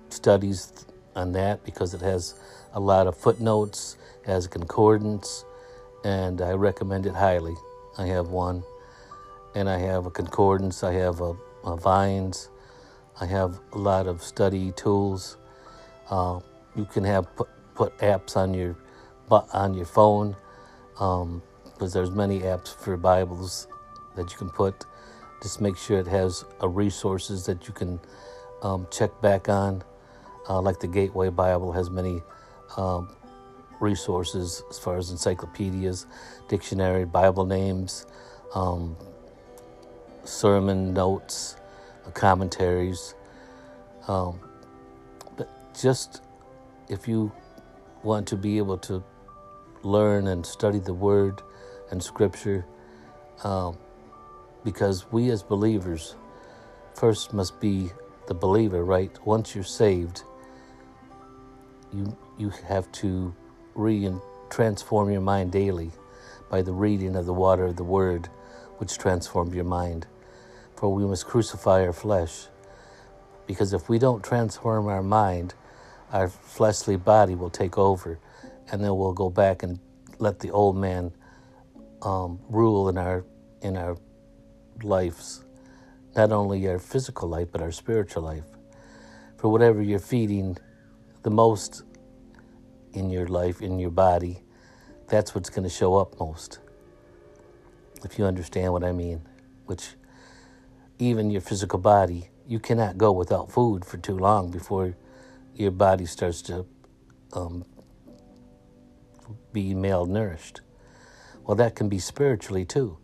studies 0.09 0.71
on 1.15 1.31
that 1.33 1.63
because 1.65 1.93
it 1.93 2.01
has 2.01 2.35
a 2.73 2.79
lot 2.79 3.07
of 3.07 3.17
footnotes, 3.17 3.97
has 4.25 4.45
a 4.45 4.49
concordance, 4.49 5.45
and 6.03 6.41
I 6.41 6.51
recommend 6.51 7.05
it 7.05 7.15
highly. 7.15 7.55
I 7.97 8.05
have 8.07 8.27
one, 8.29 8.63
and 9.55 9.69
I 9.69 9.79
have 9.79 10.05
a 10.05 10.11
concordance, 10.11 10.83
I 10.83 10.93
have 10.93 11.21
a, 11.21 11.35
a 11.67 11.75
Vines, 11.75 12.49
I 13.19 13.25
have 13.25 13.59
a 13.73 13.77
lot 13.77 14.07
of 14.07 14.23
study 14.23 14.71
tools. 14.71 15.37
Uh, 16.09 16.39
you 16.75 16.85
can 16.85 17.03
have 17.03 17.35
put, 17.35 17.49
put 17.75 17.97
apps 17.97 18.37
on 18.37 18.53
your 18.53 18.75
on 19.29 19.73
your 19.73 19.85
phone 19.85 20.37
um, 21.01 21.43
because 21.73 21.91
there's 21.91 22.11
many 22.11 22.39
apps 22.39 22.73
for 22.73 22.95
Bibles 22.95 23.67
that 24.15 24.31
you 24.31 24.37
can 24.37 24.49
put. 24.49 24.85
Just 25.41 25.59
make 25.61 25.77
sure 25.77 25.99
it 25.99 26.07
has 26.07 26.45
a 26.61 26.67
resources 26.67 27.45
that 27.45 27.67
you 27.67 27.73
can 27.73 27.99
um, 28.63 28.87
check 28.89 29.11
back 29.21 29.49
on. 29.49 29.83
Uh, 30.49 30.61
like 30.61 30.79
the 30.79 30.87
Gateway 30.87 31.29
Bible 31.29 31.73
has 31.73 31.89
many 31.89 32.23
um, 32.77 33.09
resources 33.81 34.63
as 34.69 34.79
far 34.79 34.97
as 34.97 35.11
encyclopedias, 35.11 36.05
dictionary, 36.47 37.05
Bible 37.05 37.45
names, 37.45 38.05
um, 38.55 38.95
sermon 40.27 40.93
notes, 40.93 41.55
commentaries. 42.13 43.15
Um, 44.07 44.39
but 45.37 45.49
just 45.79 46.21
if 46.89 47.07
you 47.07 47.31
want 48.03 48.27
to 48.27 48.35
be 48.35 48.57
able 48.57 48.77
to 48.79 49.03
learn 49.83 50.27
and 50.27 50.45
study 50.45 50.79
the 50.79 50.93
Word 50.93 51.41
and 51.91 52.01
Scripture, 52.01 52.65
um, 53.43 53.77
because 54.63 55.11
we 55.11 55.29
as 55.29 55.43
believers 55.43 56.15
first 56.95 57.33
must 57.33 57.59
be 57.59 57.89
the 58.27 58.33
believer, 58.33 58.83
right? 58.83 59.11
Once 59.25 59.55
you're 59.55 59.63
saved, 59.63 60.23
you 61.93 62.15
you 62.37 62.49
have 62.67 62.91
to 62.91 63.33
re 63.75 64.11
transform 64.49 65.11
your 65.11 65.21
mind 65.21 65.51
daily 65.51 65.91
by 66.49 66.61
the 66.61 66.73
reading 66.73 67.15
of 67.15 67.25
the 67.25 67.33
water 67.33 67.65
of 67.65 67.75
the 67.75 67.83
Word, 67.83 68.27
which 68.77 68.97
transforms 68.97 69.53
your 69.55 69.65
mind. 69.65 70.07
For 70.77 70.93
we 70.93 71.05
must 71.05 71.25
crucify 71.25 71.85
our 71.85 71.93
flesh, 71.93 72.47
because 73.47 73.73
if 73.73 73.89
we 73.89 73.97
don't 73.97 74.23
transform 74.23 74.87
our 74.87 75.01
mind, 75.01 75.55
our 76.13 76.27
fleshly 76.29 76.95
body 76.97 77.33
will 77.33 77.49
take 77.49 77.79
over, 77.79 78.19
and 78.71 78.83
then 78.83 78.95
we'll 78.95 79.13
go 79.13 79.29
back 79.31 79.63
and 79.63 79.79
let 80.19 80.39
the 80.39 80.51
old 80.51 80.77
man 80.77 81.11
um, 82.03 82.39
rule 82.47 82.89
in 82.89 82.97
our 82.97 83.25
in 83.61 83.75
our 83.75 83.97
lives, 84.83 85.43
not 86.15 86.31
only 86.31 86.67
our 86.67 86.77
physical 86.77 87.27
life 87.27 87.47
but 87.51 87.59
our 87.59 87.71
spiritual 87.71 88.21
life. 88.21 88.45
For 89.37 89.49
whatever 89.51 89.81
you're 89.81 89.99
feeding 89.99 90.57
the 91.23 91.31
most 91.31 91.81
in 92.93 93.09
your 93.09 93.27
life, 93.27 93.61
in 93.61 93.79
your 93.79 93.89
body, 93.89 94.43
that's 95.07 95.33
what's 95.33 95.49
going 95.49 95.63
to 95.63 95.73
show 95.73 95.95
up 95.95 96.19
most. 96.19 96.59
If 98.03 98.19
you 98.19 98.25
understand 98.25 98.73
what 98.73 98.83
I 98.83 98.91
mean, 98.91 99.21
which 99.65 99.95
even 100.99 101.29
your 101.29 101.41
physical 101.41 101.79
body, 101.79 102.29
you 102.47 102.59
cannot 102.59 102.97
go 102.97 103.11
without 103.11 103.51
food 103.51 103.85
for 103.85 103.97
too 103.97 104.17
long 104.17 104.51
before 104.51 104.95
your 105.55 105.71
body 105.71 106.05
starts 106.05 106.41
to 106.43 106.65
um, 107.33 107.65
be 109.51 109.73
malnourished. 109.73 110.61
Well, 111.43 111.55
that 111.55 111.75
can 111.75 111.89
be 111.89 111.99
spiritually 111.99 112.65
too. 112.65 112.97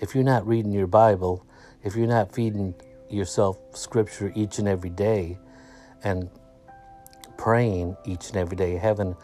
If 0.00 0.14
you're 0.14 0.24
not 0.24 0.46
reading 0.46 0.72
your 0.72 0.86
Bible, 0.86 1.46
if 1.82 1.96
you're 1.96 2.06
not 2.06 2.34
feeding 2.34 2.74
yourself 3.10 3.58
scripture 3.72 4.32
each 4.34 4.58
and 4.58 4.68
every 4.68 4.90
day 4.90 5.38
and 6.04 6.30
praying 7.36 7.96
each 8.04 8.28
and 8.28 8.36
every 8.36 8.56
day, 8.56 8.76
having 8.76 9.16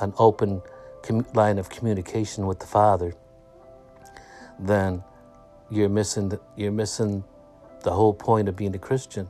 an 0.00 0.12
open 0.18 0.62
com- 1.02 1.26
line 1.34 1.58
of 1.58 1.68
communication 1.68 2.46
with 2.46 2.60
the 2.60 2.66
Father, 2.66 3.14
then 4.58 5.02
you're 5.70 5.88
missing 5.88 6.28
the, 6.28 6.40
you're 6.56 6.72
missing 6.72 7.24
the 7.82 7.92
whole 7.92 8.14
point 8.14 8.48
of 8.48 8.56
being 8.56 8.74
a 8.74 8.78
Christian. 8.78 9.28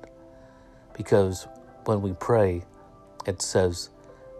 Because 0.96 1.46
when 1.84 2.02
we 2.02 2.12
pray, 2.14 2.64
it 3.26 3.42
says 3.42 3.90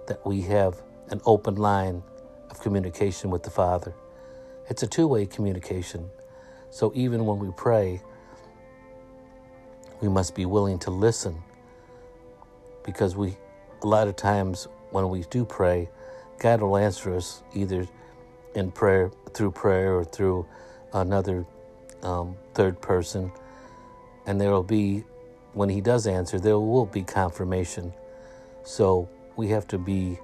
that 0.06 0.24
we 0.26 0.42
have 0.42 0.82
an 1.10 1.20
open 1.24 1.56
line 1.56 2.02
of 2.50 2.60
communication 2.60 3.30
with 3.30 3.42
the 3.42 3.50
Father. 3.50 3.94
It's 4.68 4.82
a 4.82 4.86
two 4.86 5.06
way 5.06 5.26
communication. 5.26 6.10
So 6.70 6.92
even 6.94 7.26
when 7.26 7.38
we 7.38 7.50
pray, 7.56 8.00
we 10.00 10.08
must 10.08 10.34
be 10.34 10.46
willing 10.46 10.78
to 10.80 10.90
listen 10.90 11.42
because 12.84 13.16
we 13.16 13.36
a 13.82 13.86
lot 13.86 14.08
of 14.08 14.16
times 14.16 14.68
when 14.90 15.08
we 15.10 15.22
do 15.30 15.44
pray, 15.44 15.88
God 16.38 16.60
will 16.60 16.76
answer 16.76 17.14
us 17.14 17.42
either 17.54 17.86
in 18.54 18.70
prayer, 18.70 19.10
through 19.34 19.52
prayer, 19.52 19.94
or 19.94 20.04
through 20.04 20.46
another 20.92 21.46
um, 22.02 22.36
third 22.54 22.80
person. 22.80 23.32
And 24.26 24.40
there 24.40 24.50
will 24.50 24.62
be, 24.62 25.04
when 25.52 25.68
He 25.68 25.80
does 25.80 26.06
answer, 26.06 26.38
there 26.38 26.58
will 26.58 26.86
be 26.86 27.02
confirmation. 27.02 27.92
So 28.64 29.08
we 29.36 29.48
have 29.48 29.66
to 29.68 29.78
be 29.78 30.18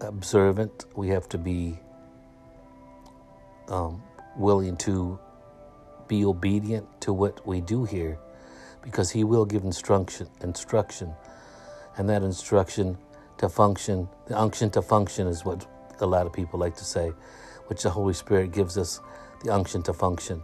observant, 0.00 0.84
we 0.96 1.08
have 1.08 1.28
to 1.30 1.38
be 1.38 1.78
um, 3.68 4.02
willing 4.36 4.76
to 4.78 5.18
be 6.08 6.24
obedient 6.24 6.86
to 7.00 7.12
what 7.12 7.46
we 7.46 7.60
do 7.60 7.84
here 7.84 8.18
because 8.82 9.10
he 9.10 9.24
will 9.24 9.44
give 9.44 9.64
instruction 9.64 10.28
instruction. 10.42 11.14
And 11.96 12.08
that 12.08 12.22
instruction 12.22 12.98
to 13.38 13.48
function 13.48 14.08
the 14.26 14.38
unction 14.38 14.70
to 14.70 14.82
function 14.82 15.26
is 15.26 15.44
what 15.44 15.66
a 16.00 16.06
lot 16.06 16.26
of 16.26 16.32
people 16.32 16.58
like 16.58 16.76
to 16.76 16.84
say 16.84 17.12
which 17.66 17.82
the 17.82 17.90
holy 17.90 18.14
spirit 18.14 18.52
gives 18.52 18.76
us 18.76 19.00
the 19.44 19.52
unction 19.52 19.82
to 19.84 19.92
function 19.92 20.42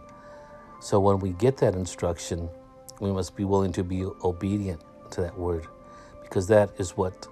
so 0.79 0.99
when 0.99 1.19
we 1.19 1.31
get 1.33 1.57
that 1.57 1.75
instruction 1.75 2.49
we 2.99 3.11
must 3.11 3.35
be 3.35 3.43
willing 3.43 3.71
to 3.71 3.83
be 3.83 4.03
obedient 4.23 4.81
to 5.11 5.21
that 5.21 5.37
word 5.37 5.65
because 6.23 6.47
that 6.47 6.69
is 6.77 6.91
what 6.91 7.27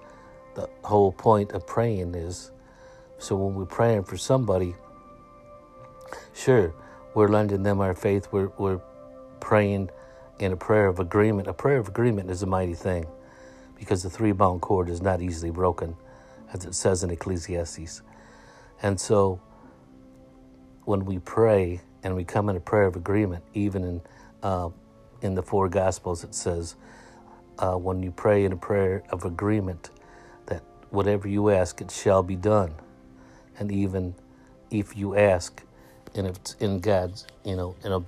the 0.54 0.68
whole 0.84 1.12
point 1.12 1.52
of 1.52 1.66
praying 1.66 2.14
is 2.14 2.50
so 3.18 3.36
when 3.36 3.54
we're 3.54 3.66
praying 3.66 4.04
for 4.04 4.16
somebody 4.16 4.74
sure 6.34 6.74
we're 7.14 7.28
lending 7.28 7.62
them 7.62 7.80
our 7.80 7.94
faith 7.94 8.28
we're, 8.32 8.50
we're 8.58 8.80
praying 9.40 9.90
in 10.38 10.52
a 10.52 10.56
prayer 10.56 10.86
of 10.86 11.00
agreement. 11.00 11.48
A 11.48 11.52
prayer 11.52 11.78
of 11.78 11.88
agreement 11.88 12.30
is 12.30 12.42
a 12.42 12.46
mighty 12.46 12.74
thing 12.74 13.06
because 13.76 14.02
the 14.02 14.10
three 14.10 14.32
bound 14.32 14.60
cord 14.60 14.88
is 14.88 15.02
not 15.02 15.20
easily 15.20 15.50
broken, 15.50 15.96
as 16.52 16.64
it 16.64 16.74
says 16.74 17.02
in 17.02 17.10
Ecclesiastes. 17.10 18.02
And 18.82 19.00
so 19.00 19.40
when 20.84 21.04
we 21.04 21.18
pray 21.18 21.80
and 22.02 22.14
we 22.14 22.24
come 22.24 22.48
in 22.48 22.56
a 22.56 22.60
prayer 22.60 22.86
of 22.86 22.96
agreement, 22.96 23.44
even 23.54 23.84
in, 23.84 24.00
uh, 24.42 24.68
in 25.22 25.34
the 25.34 25.42
four 25.42 25.68
Gospels, 25.68 26.24
it 26.24 26.34
says, 26.34 26.76
uh, 27.58 27.74
when 27.74 28.02
you 28.02 28.10
pray 28.10 28.44
in 28.44 28.52
a 28.52 28.56
prayer 28.56 29.02
of 29.10 29.24
agreement, 29.24 29.90
that 30.46 30.62
whatever 30.90 31.28
you 31.28 31.50
ask, 31.50 31.80
it 31.80 31.90
shall 31.90 32.22
be 32.22 32.36
done. 32.36 32.72
And 33.58 33.72
even 33.72 34.14
if 34.70 34.96
you 34.96 35.16
ask, 35.16 35.62
and 36.14 36.26
if 36.26 36.36
it's 36.36 36.54
in 36.54 36.80
God's, 36.80 37.26
you 37.44 37.56
know, 37.56 37.74
in, 37.84 38.06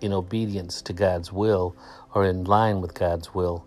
in 0.00 0.12
obedience 0.12 0.82
to 0.82 0.92
God's 0.92 1.32
will 1.32 1.74
or 2.14 2.24
in 2.24 2.44
line 2.44 2.80
with 2.80 2.94
God's 2.94 3.34
will, 3.34 3.66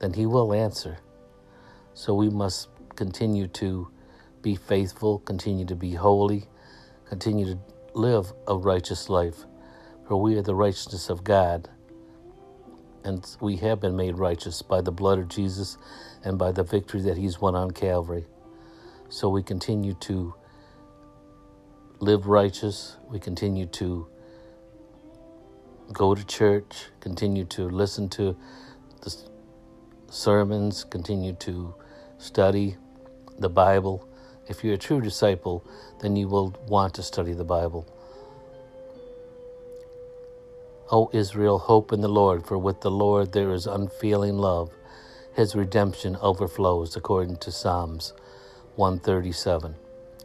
then 0.00 0.12
He 0.12 0.26
will 0.26 0.52
answer. 0.52 0.98
So 1.94 2.14
we 2.14 2.28
must 2.28 2.68
continue 2.96 3.46
to 3.48 3.88
be 4.42 4.56
faithful, 4.56 5.20
continue 5.20 5.64
to 5.66 5.76
be 5.76 5.92
holy, 5.94 6.44
continue 7.08 7.46
to 7.46 7.58
live 7.94 8.32
a 8.48 8.56
righteous 8.56 9.08
life. 9.08 9.44
For 10.08 10.16
we 10.20 10.36
are 10.36 10.42
the 10.42 10.54
righteousness 10.54 11.10
of 11.10 11.24
God, 11.24 11.68
and 13.04 13.24
we 13.40 13.56
have 13.56 13.80
been 13.80 13.96
made 13.96 14.18
righteous 14.18 14.62
by 14.62 14.80
the 14.80 14.92
blood 14.92 15.18
of 15.18 15.28
Jesus 15.28 15.78
and 16.24 16.38
by 16.38 16.52
the 16.52 16.62
victory 16.64 17.00
that 17.02 17.16
He's 17.16 17.40
won 17.40 17.54
on 17.54 17.70
Calvary. 17.72 18.26
So 19.08 19.28
we 19.28 19.42
continue 19.42 19.94
to 19.94 20.34
live 22.00 22.26
righteous, 22.26 22.96
we 23.08 23.18
continue 23.20 23.66
to 23.66 24.06
go 25.92 26.14
to 26.14 26.24
church, 26.26 26.86
continue 27.00 27.44
to 27.46 27.68
listen 27.68 28.08
to 28.10 28.36
the 29.02 29.14
sermons, 30.10 30.84
continue 30.84 31.34
to 31.34 31.74
study 32.18 32.76
the 33.38 33.48
Bible. 33.48 34.08
If 34.48 34.64
you're 34.64 34.74
a 34.74 34.78
true 34.78 35.00
disciple, 35.00 35.64
then 36.00 36.16
you 36.16 36.28
will 36.28 36.54
want 36.66 36.94
to 36.94 37.02
study 37.02 37.32
the 37.32 37.44
Bible. 37.44 37.86
O 40.90 41.08
Israel, 41.12 41.58
hope 41.58 41.92
in 41.92 42.00
the 42.00 42.08
Lord, 42.08 42.46
for 42.46 42.58
with 42.58 42.80
the 42.80 42.90
Lord 42.90 43.32
there 43.32 43.52
is 43.52 43.66
unfailing 43.66 44.38
love. 44.38 44.70
His 45.34 45.54
redemption 45.54 46.16
overflows, 46.20 46.96
according 46.96 47.36
to 47.38 47.50
Psalms 47.52 48.12
137, 48.76 49.74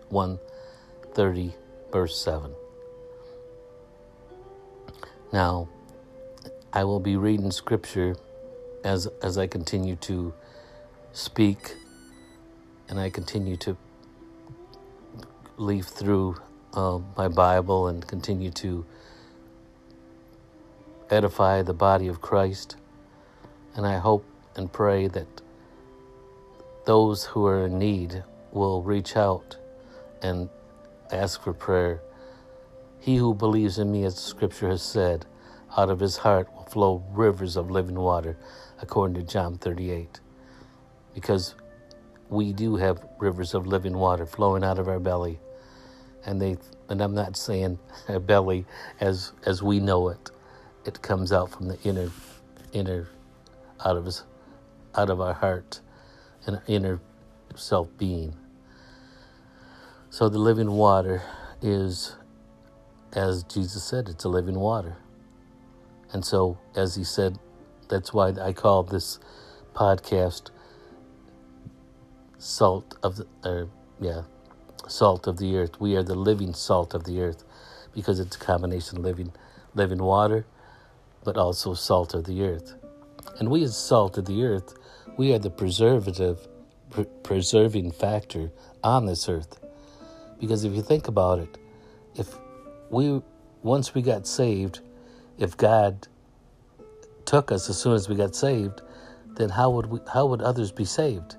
130, 0.10 1.56
verse 1.92 2.20
7. 2.20 2.54
Now, 5.32 5.70
I 6.74 6.84
will 6.84 7.00
be 7.00 7.16
reading 7.16 7.52
scripture 7.52 8.16
as 8.84 9.08
as 9.22 9.38
I 9.38 9.48
continue 9.48 9.96
to 9.98 10.34
speak 11.14 11.76
and 12.90 13.00
I 13.00 13.10
continue 13.10 13.58
to 13.58 13.78
leaf 15.58 15.86
through 15.86 16.38
uh, 16.74 17.00
my 17.16 17.28
Bible 17.28 17.88
and 17.88 18.08
continue 18.08 18.52
to 18.52 18.86
edify 21.10 21.62
the 21.62 21.74
body 21.74 22.08
of 22.08 22.22
Christ. 22.22 22.76
And 23.76 23.86
I 23.86 23.98
hope 23.98 24.26
and 24.56 24.72
pray 24.72 25.08
that 25.08 25.42
those 26.86 27.26
who 27.26 27.46
are 27.46 27.66
in 27.66 27.78
need 27.80 28.24
will 28.52 28.82
reach 28.82 29.16
out 29.16 29.58
and 30.22 30.50
ask 31.12 31.42
for 31.42 31.54
prayer 31.54 32.02
he 33.08 33.16
who 33.16 33.34
believes 33.34 33.80
in 33.80 33.90
me, 33.90 34.04
as 34.04 34.16
the 34.16 34.22
scripture 34.22 34.68
has 34.68 34.82
said, 34.82 35.26
out 35.78 35.90
of 35.90 36.02
his 36.02 36.18
heart 36.18 36.54
will 36.54 36.66
flow 36.66 37.04
rivers 37.14 37.56
of 37.56 37.72
living 37.72 37.96
water, 37.96 38.38
according 38.82 39.16
to 39.16 39.24
John 39.24 39.58
38. 39.58 40.20
Because 41.14 41.56
we 42.30 42.52
do 42.52 42.76
have 42.76 43.02
rivers 43.18 43.54
of 43.54 43.66
living 43.66 43.98
water 43.98 44.26
flowing 44.26 44.62
out 44.62 44.78
of 44.78 44.90
our 44.90 45.00
belly. 45.00 45.40
And 46.26 46.42
they 46.42 46.58
and 46.90 47.02
I'm 47.02 47.14
not 47.14 47.38
saying 47.38 47.80
our 48.10 48.20
belly 48.20 48.66
as 49.00 49.32
as 49.46 49.62
we 49.62 49.80
know 49.80 50.10
it. 50.10 50.30
It 50.86 51.02
comes 51.02 51.32
out 51.32 51.52
from 51.52 51.68
the 51.68 51.78
inner 51.84 52.10
inner 52.74 53.08
out 53.86 53.98
of 53.98 54.08
us 54.08 54.24
out 54.96 55.10
of 55.10 55.22
our 55.22 55.34
heart 55.34 55.82
and 56.46 56.62
inner 56.68 57.00
self 57.56 57.90
being. 57.98 58.34
So 60.10 60.30
the 60.30 60.40
living 60.40 60.72
water 60.72 61.22
is 61.62 62.16
as 63.14 63.44
Jesus 63.44 63.84
said, 63.84 64.10
it's 64.10 64.26
a 64.26 64.30
living 64.30 64.60
water. 64.60 64.98
And 66.12 66.24
so, 66.24 66.58
as 66.76 66.96
he 66.96 67.04
said, 67.04 67.38
that's 67.90 68.14
why 68.14 68.30
I 68.30 68.54
call 68.54 68.84
this 68.84 69.20
podcast 69.74 70.52
salt 72.38 72.98
of 73.04 73.18
the, 73.18 73.28
or 73.44 73.70
yeah, 74.00 74.22
salt 74.88 75.28
of 75.28 75.38
the 75.38 75.58
earth. 75.58 75.80
We 75.80 75.96
are 75.96 76.04
the 76.04 76.16
living 76.16 76.54
salt 76.54 76.94
of 76.94 77.04
the 77.04 77.22
earth 77.22 77.44
because 77.94 78.20
it's 78.20 78.36
a 78.36 78.40
combination 78.40 79.00
of 79.00 79.04
living, 79.04 79.32
living 79.76 80.02
water, 80.02 80.46
but 81.24 81.38
also 81.38 81.74
salt 81.74 82.14
of 82.14 82.26
the 82.26 82.44
earth. 82.44 82.76
And 83.40 83.50
we, 83.50 83.64
as 83.64 83.78
salt 83.78 84.18
of 84.18 84.26
the 84.26 84.44
earth, 84.44 84.76
we 85.18 85.34
are 85.34 85.40
the 85.40 85.50
preservative, 85.50 86.48
pre- 86.90 87.06
preserving 87.24 87.92
factor 87.92 88.52
on 88.84 89.06
this 89.06 89.28
earth. 89.28 89.60
Because 90.40 90.64
if 90.64 90.74
you 90.74 90.82
think 90.82 91.08
about 91.08 91.40
it, 91.40 91.58
if 92.16 92.38
we 92.90 93.22
once 93.64 93.94
we 93.94 94.02
got 94.02 94.28
saved, 94.28 94.80
if 95.38 95.58
God 95.58 96.08
took 97.26 97.52
us 97.52 97.70
as 97.70 97.78
soon 97.78 97.94
as 97.94 98.08
we 98.08 98.16
got 98.16 98.36
saved, 98.36 98.82
then 99.36 99.50
how 99.50 99.72
would 99.72 99.88
we 99.88 100.00
how 100.14 100.28
would 100.28 100.42
others 100.42 100.72
be 100.72 100.86
saved? 100.86 101.36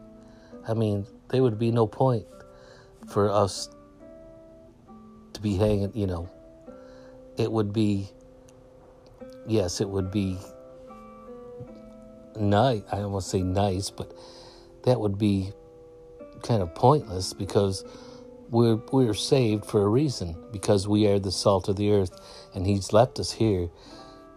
I 0.66 0.74
mean, 0.74 1.06
there 1.28 1.42
would 1.42 1.58
be 1.58 1.70
no 1.70 1.86
point 1.86 2.26
for 3.08 3.30
us 3.30 3.68
to 5.32 5.40
be 5.40 5.56
hanging, 5.56 5.92
you 5.94 6.06
know. 6.06 6.28
It 7.36 7.50
would 7.50 7.72
be 7.72 8.10
yes, 9.46 9.80
it 9.80 9.88
would 9.88 10.10
be 10.10 10.38
nice. 12.36 12.82
I 12.92 12.96
don't 12.96 13.12
want 13.12 13.24
to 13.24 13.30
say 13.30 13.42
nice, 13.42 13.90
but 13.90 14.12
that 14.84 15.00
would 15.00 15.18
be 15.18 15.52
kind 16.42 16.62
of 16.62 16.74
pointless 16.74 17.32
because 17.32 17.84
we're, 18.50 18.76
we're 18.92 19.14
saved 19.14 19.66
for 19.66 19.82
a 19.82 19.88
reason 19.88 20.36
because 20.52 20.86
we 20.86 21.06
are 21.06 21.18
the 21.18 21.32
salt 21.32 21.68
of 21.68 21.76
the 21.76 21.90
earth, 21.92 22.18
and 22.54 22.66
He's 22.66 22.92
left 22.92 23.18
us 23.18 23.32
here 23.32 23.68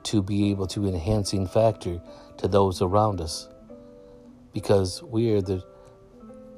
to 0.03 0.21
be 0.23 0.49
able 0.49 0.67
to 0.67 0.87
enhancing 0.87 1.47
factor 1.47 2.01
to 2.37 2.47
those 2.47 2.81
around 2.81 3.21
us 3.21 3.47
because 4.53 5.03
we 5.03 5.31
are 5.31 5.41
the 5.41 5.63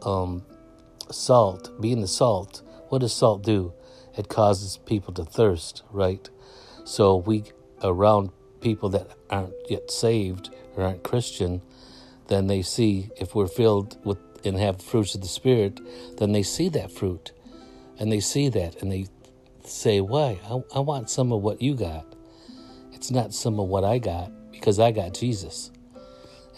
um, 0.03 0.45
salt. 1.13 1.79
Being 1.81 2.01
the 2.01 2.07
salt, 2.07 2.61
what 2.89 2.99
does 2.99 3.13
salt 3.13 3.43
do? 3.43 3.73
It 4.17 4.29
causes 4.29 4.77
people 4.85 5.13
to 5.15 5.25
thirst, 5.25 5.83
right? 5.91 6.29
So 6.85 7.17
we 7.17 7.45
around 7.81 8.31
people 8.61 8.89
that 8.89 9.11
aren't 9.29 9.53
yet 9.69 9.91
saved 9.91 10.49
or 10.75 10.83
aren't 10.83 11.03
Christian, 11.03 11.61
then 12.27 12.47
they 12.47 12.61
see 12.61 13.09
if 13.17 13.35
we're 13.35 13.47
filled 13.47 13.97
with 14.05 14.17
and 14.45 14.59
have 14.59 14.81
fruits 14.81 15.15
of 15.15 15.21
the 15.21 15.27
Spirit, 15.27 15.79
then 16.17 16.31
they 16.31 16.43
see 16.43 16.69
that 16.69 16.91
fruit 16.91 17.31
and 17.99 18.11
they 18.11 18.19
see 18.19 18.49
that 18.49 18.81
and 18.81 18.91
they 18.91 19.07
say, 19.63 20.01
Why? 20.01 20.39
I, 20.45 20.61
I 20.75 20.79
want 20.79 21.09
some 21.09 21.31
of 21.31 21.41
what 21.41 21.61
you 21.61 21.75
got. 21.75 22.05
It's 22.91 23.11
not 23.11 23.33
some 23.33 23.59
of 23.59 23.67
what 23.67 23.83
I 23.83 23.99
got 23.99 24.31
because 24.51 24.79
I 24.79 24.91
got 24.91 25.13
Jesus. 25.13 25.71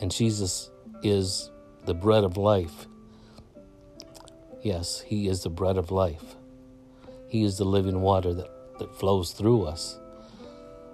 And 0.02 0.12
Jesus 0.12 0.70
is 1.04 1.50
the 1.86 1.94
bread 1.94 2.24
of 2.24 2.38
life. 2.38 2.88
Yes, 4.66 5.02
He 5.02 5.28
is 5.28 5.44
the 5.44 5.52
bread 5.52 5.78
of 5.78 5.92
life. 5.92 6.38
He 7.28 7.44
is 7.44 7.60
the 7.60 7.66
living 7.66 8.02
water 8.02 8.34
that, 8.34 8.50
that 8.80 8.96
flows 8.96 9.30
through 9.30 9.66
us. 9.66 10.00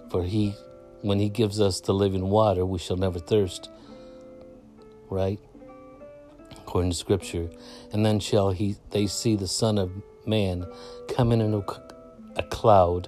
For 0.09 0.23
He, 0.23 0.55
when 0.99 1.19
He 1.19 1.29
gives 1.29 1.61
us 1.61 1.79
the 1.79 1.93
living 1.93 2.27
water, 2.27 2.65
we 2.65 2.79
shall 2.79 2.97
never 2.97 3.17
thirst. 3.17 3.69
Right? 5.09 5.39
According 6.57 6.91
to 6.91 6.97
Scripture. 6.97 7.49
And 7.93 8.05
then 8.05 8.19
shall 8.19 8.51
He 8.51 8.75
they 8.89 9.07
see 9.07 9.37
the 9.37 9.47
Son 9.47 9.77
of 9.77 9.89
Man 10.25 10.65
coming 11.07 11.39
in 11.39 11.53
a, 11.53 11.63
a 12.35 12.43
cloud 12.43 13.07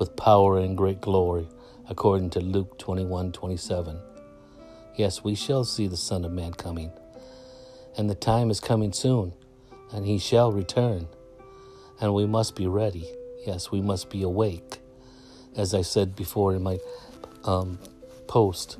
with 0.00 0.16
power 0.16 0.58
and 0.58 0.76
great 0.76 1.00
glory, 1.00 1.46
according 1.88 2.30
to 2.30 2.40
Luke 2.40 2.80
21 2.80 3.30
27. 3.30 3.96
Yes, 4.96 5.22
we 5.22 5.36
shall 5.36 5.62
see 5.62 5.86
the 5.86 5.96
Son 5.96 6.24
of 6.24 6.32
Man 6.32 6.52
coming. 6.52 6.90
And 7.96 8.10
the 8.10 8.16
time 8.16 8.50
is 8.50 8.58
coming 8.58 8.92
soon 8.92 9.34
and 9.92 10.06
he 10.06 10.18
shall 10.18 10.52
return. 10.52 11.08
And 12.00 12.14
we 12.14 12.26
must 12.26 12.56
be 12.56 12.66
ready. 12.66 13.06
Yes, 13.46 13.70
we 13.70 13.80
must 13.80 14.10
be 14.10 14.22
awake. 14.22 14.78
As 15.56 15.74
I 15.74 15.82
said 15.82 16.16
before 16.16 16.54
in 16.54 16.62
my 16.62 16.78
um, 17.44 17.78
post. 18.26 18.78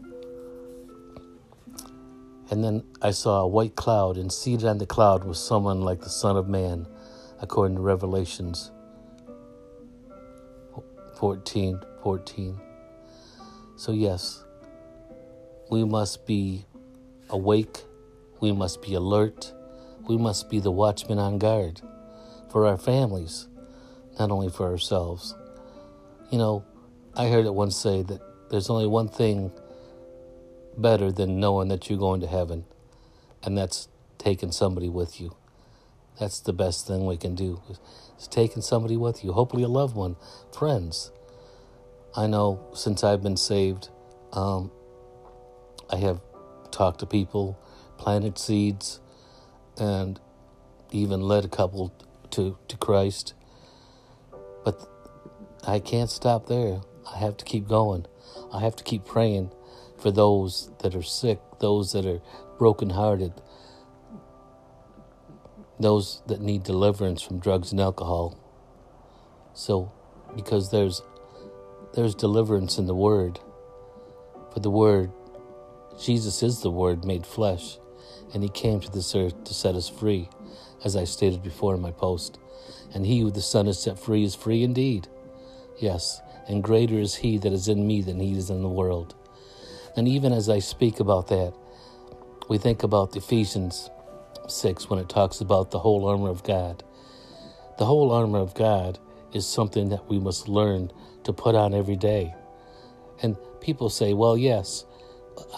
And 2.50 2.64
then 2.64 2.84
I 3.00 3.12
saw 3.12 3.42
a 3.42 3.46
white 3.46 3.76
cloud, 3.76 4.16
and 4.16 4.32
seated 4.32 4.66
on 4.66 4.78
the 4.78 4.86
cloud 4.86 5.24
was 5.24 5.38
someone 5.38 5.82
like 5.82 6.00
the 6.00 6.08
Son 6.08 6.36
of 6.36 6.48
Man, 6.48 6.86
according 7.40 7.76
to 7.76 7.82
Revelations 7.82 8.72
14 11.16 11.80
14. 12.02 12.60
So, 13.76 13.92
yes, 13.92 14.44
we 15.70 15.84
must 15.84 16.26
be 16.26 16.64
awake, 17.28 17.84
we 18.40 18.52
must 18.52 18.82
be 18.82 18.94
alert, 18.94 19.52
we 20.08 20.16
must 20.16 20.50
be 20.50 20.60
the 20.60 20.70
watchmen 20.70 21.18
on 21.18 21.38
guard 21.38 21.80
for 22.50 22.66
our 22.66 22.76
families, 22.76 23.48
not 24.18 24.30
only 24.30 24.48
for 24.48 24.66
ourselves. 24.66 25.34
You 26.30 26.38
know, 26.38 26.64
I 27.14 27.28
heard 27.28 27.46
it 27.46 27.54
once 27.54 27.76
say 27.76 28.02
that 28.02 28.20
there's 28.50 28.70
only 28.70 28.86
one 28.86 29.08
thing 29.08 29.52
better 30.76 31.12
than 31.12 31.40
knowing 31.40 31.68
that 31.68 31.88
you're 31.88 31.98
going 31.98 32.20
to 32.20 32.26
heaven, 32.26 32.64
and 33.42 33.56
that's 33.56 33.88
taking 34.18 34.52
somebody 34.52 34.88
with 34.88 35.20
you. 35.20 35.36
That's 36.18 36.40
the 36.40 36.52
best 36.52 36.86
thing 36.86 37.06
we 37.06 37.16
can 37.16 37.34
do 37.34 37.62
is 38.18 38.28
taking 38.28 38.62
somebody 38.62 38.96
with 38.96 39.24
you, 39.24 39.32
hopefully 39.32 39.62
a 39.62 39.68
loved 39.68 39.96
one, 39.96 40.16
friends. 40.52 41.10
I 42.14 42.26
know 42.26 42.60
since 42.74 43.02
I've 43.02 43.22
been 43.22 43.36
saved, 43.36 43.88
um, 44.32 44.70
I 45.88 45.96
have 45.96 46.20
talked 46.70 47.00
to 47.00 47.06
people, 47.06 47.58
planted 47.96 48.38
seeds, 48.38 49.00
and 49.80 50.20
even 50.92 51.20
led 51.22 51.44
a 51.44 51.48
couple 51.48 51.92
to, 52.30 52.58
to 52.68 52.76
Christ. 52.76 53.34
But 54.64 54.78
I 55.66 55.80
can't 55.80 56.10
stop 56.10 56.46
there. 56.46 56.80
I 57.12 57.18
have 57.18 57.36
to 57.38 57.44
keep 57.44 57.66
going. 57.66 58.06
I 58.52 58.60
have 58.60 58.76
to 58.76 58.84
keep 58.84 59.04
praying 59.04 59.50
for 59.98 60.10
those 60.10 60.70
that 60.80 60.94
are 60.94 61.02
sick, 61.02 61.40
those 61.60 61.92
that 61.92 62.06
are 62.06 62.20
brokenhearted, 62.58 63.32
those 65.78 66.22
that 66.26 66.40
need 66.40 66.62
deliverance 66.62 67.22
from 67.22 67.40
drugs 67.40 67.72
and 67.72 67.80
alcohol. 67.80 68.38
So, 69.54 69.92
because 70.36 70.70
there's 70.70 71.02
there's 71.94 72.14
deliverance 72.14 72.78
in 72.78 72.86
the 72.86 72.94
Word. 72.94 73.40
For 74.52 74.60
the 74.60 74.70
Word, 74.70 75.10
Jesus 76.00 76.42
is 76.42 76.60
the 76.60 76.70
Word 76.70 77.04
made 77.04 77.26
flesh 77.26 77.79
and 78.32 78.42
he 78.42 78.48
came 78.48 78.80
to 78.80 78.90
this 78.90 79.14
earth 79.14 79.44
to 79.44 79.54
set 79.54 79.74
us 79.74 79.88
free, 79.88 80.28
as 80.84 80.96
I 80.96 81.04
stated 81.04 81.42
before 81.42 81.74
in 81.74 81.80
my 81.80 81.90
post. 81.90 82.38
And 82.94 83.06
he 83.06 83.20
who 83.20 83.30
the 83.30 83.40
Son 83.42 83.66
has 83.66 83.82
set 83.82 83.98
free 83.98 84.24
is 84.24 84.34
free 84.34 84.62
indeed. 84.62 85.08
Yes, 85.78 86.20
and 86.48 86.62
greater 86.62 86.98
is 86.98 87.16
he 87.16 87.38
that 87.38 87.52
is 87.52 87.68
in 87.68 87.86
me 87.86 88.02
than 88.02 88.20
he 88.20 88.36
is 88.36 88.50
in 88.50 88.62
the 88.62 88.68
world. 88.68 89.14
And 89.96 90.08
even 90.08 90.32
as 90.32 90.48
I 90.48 90.58
speak 90.58 91.00
about 91.00 91.28
that, 91.28 91.54
we 92.48 92.58
think 92.58 92.82
about 92.82 93.16
Ephesians 93.16 93.90
6 94.48 94.90
when 94.90 94.98
it 94.98 95.08
talks 95.08 95.40
about 95.40 95.70
the 95.70 95.78
whole 95.78 96.06
armor 96.06 96.28
of 96.28 96.42
God. 96.42 96.82
The 97.78 97.86
whole 97.86 98.12
armor 98.12 98.38
of 98.38 98.54
God 98.54 98.98
is 99.32 99.46
something 99.46 99.88
that 99.90 100.08
we 100.08 100.18
must 100.18 100.48
learn 100.48 100.90
to 101.24 101.32
put 101.32 101.54
on 101.54 101.74
every 101.74 101.96
day. 101.96 102.34
And 103.22 103.36
people 103.60 103.88
say, 103.90 104.12
well, 104.14 104.36
yes, 104.36 104.84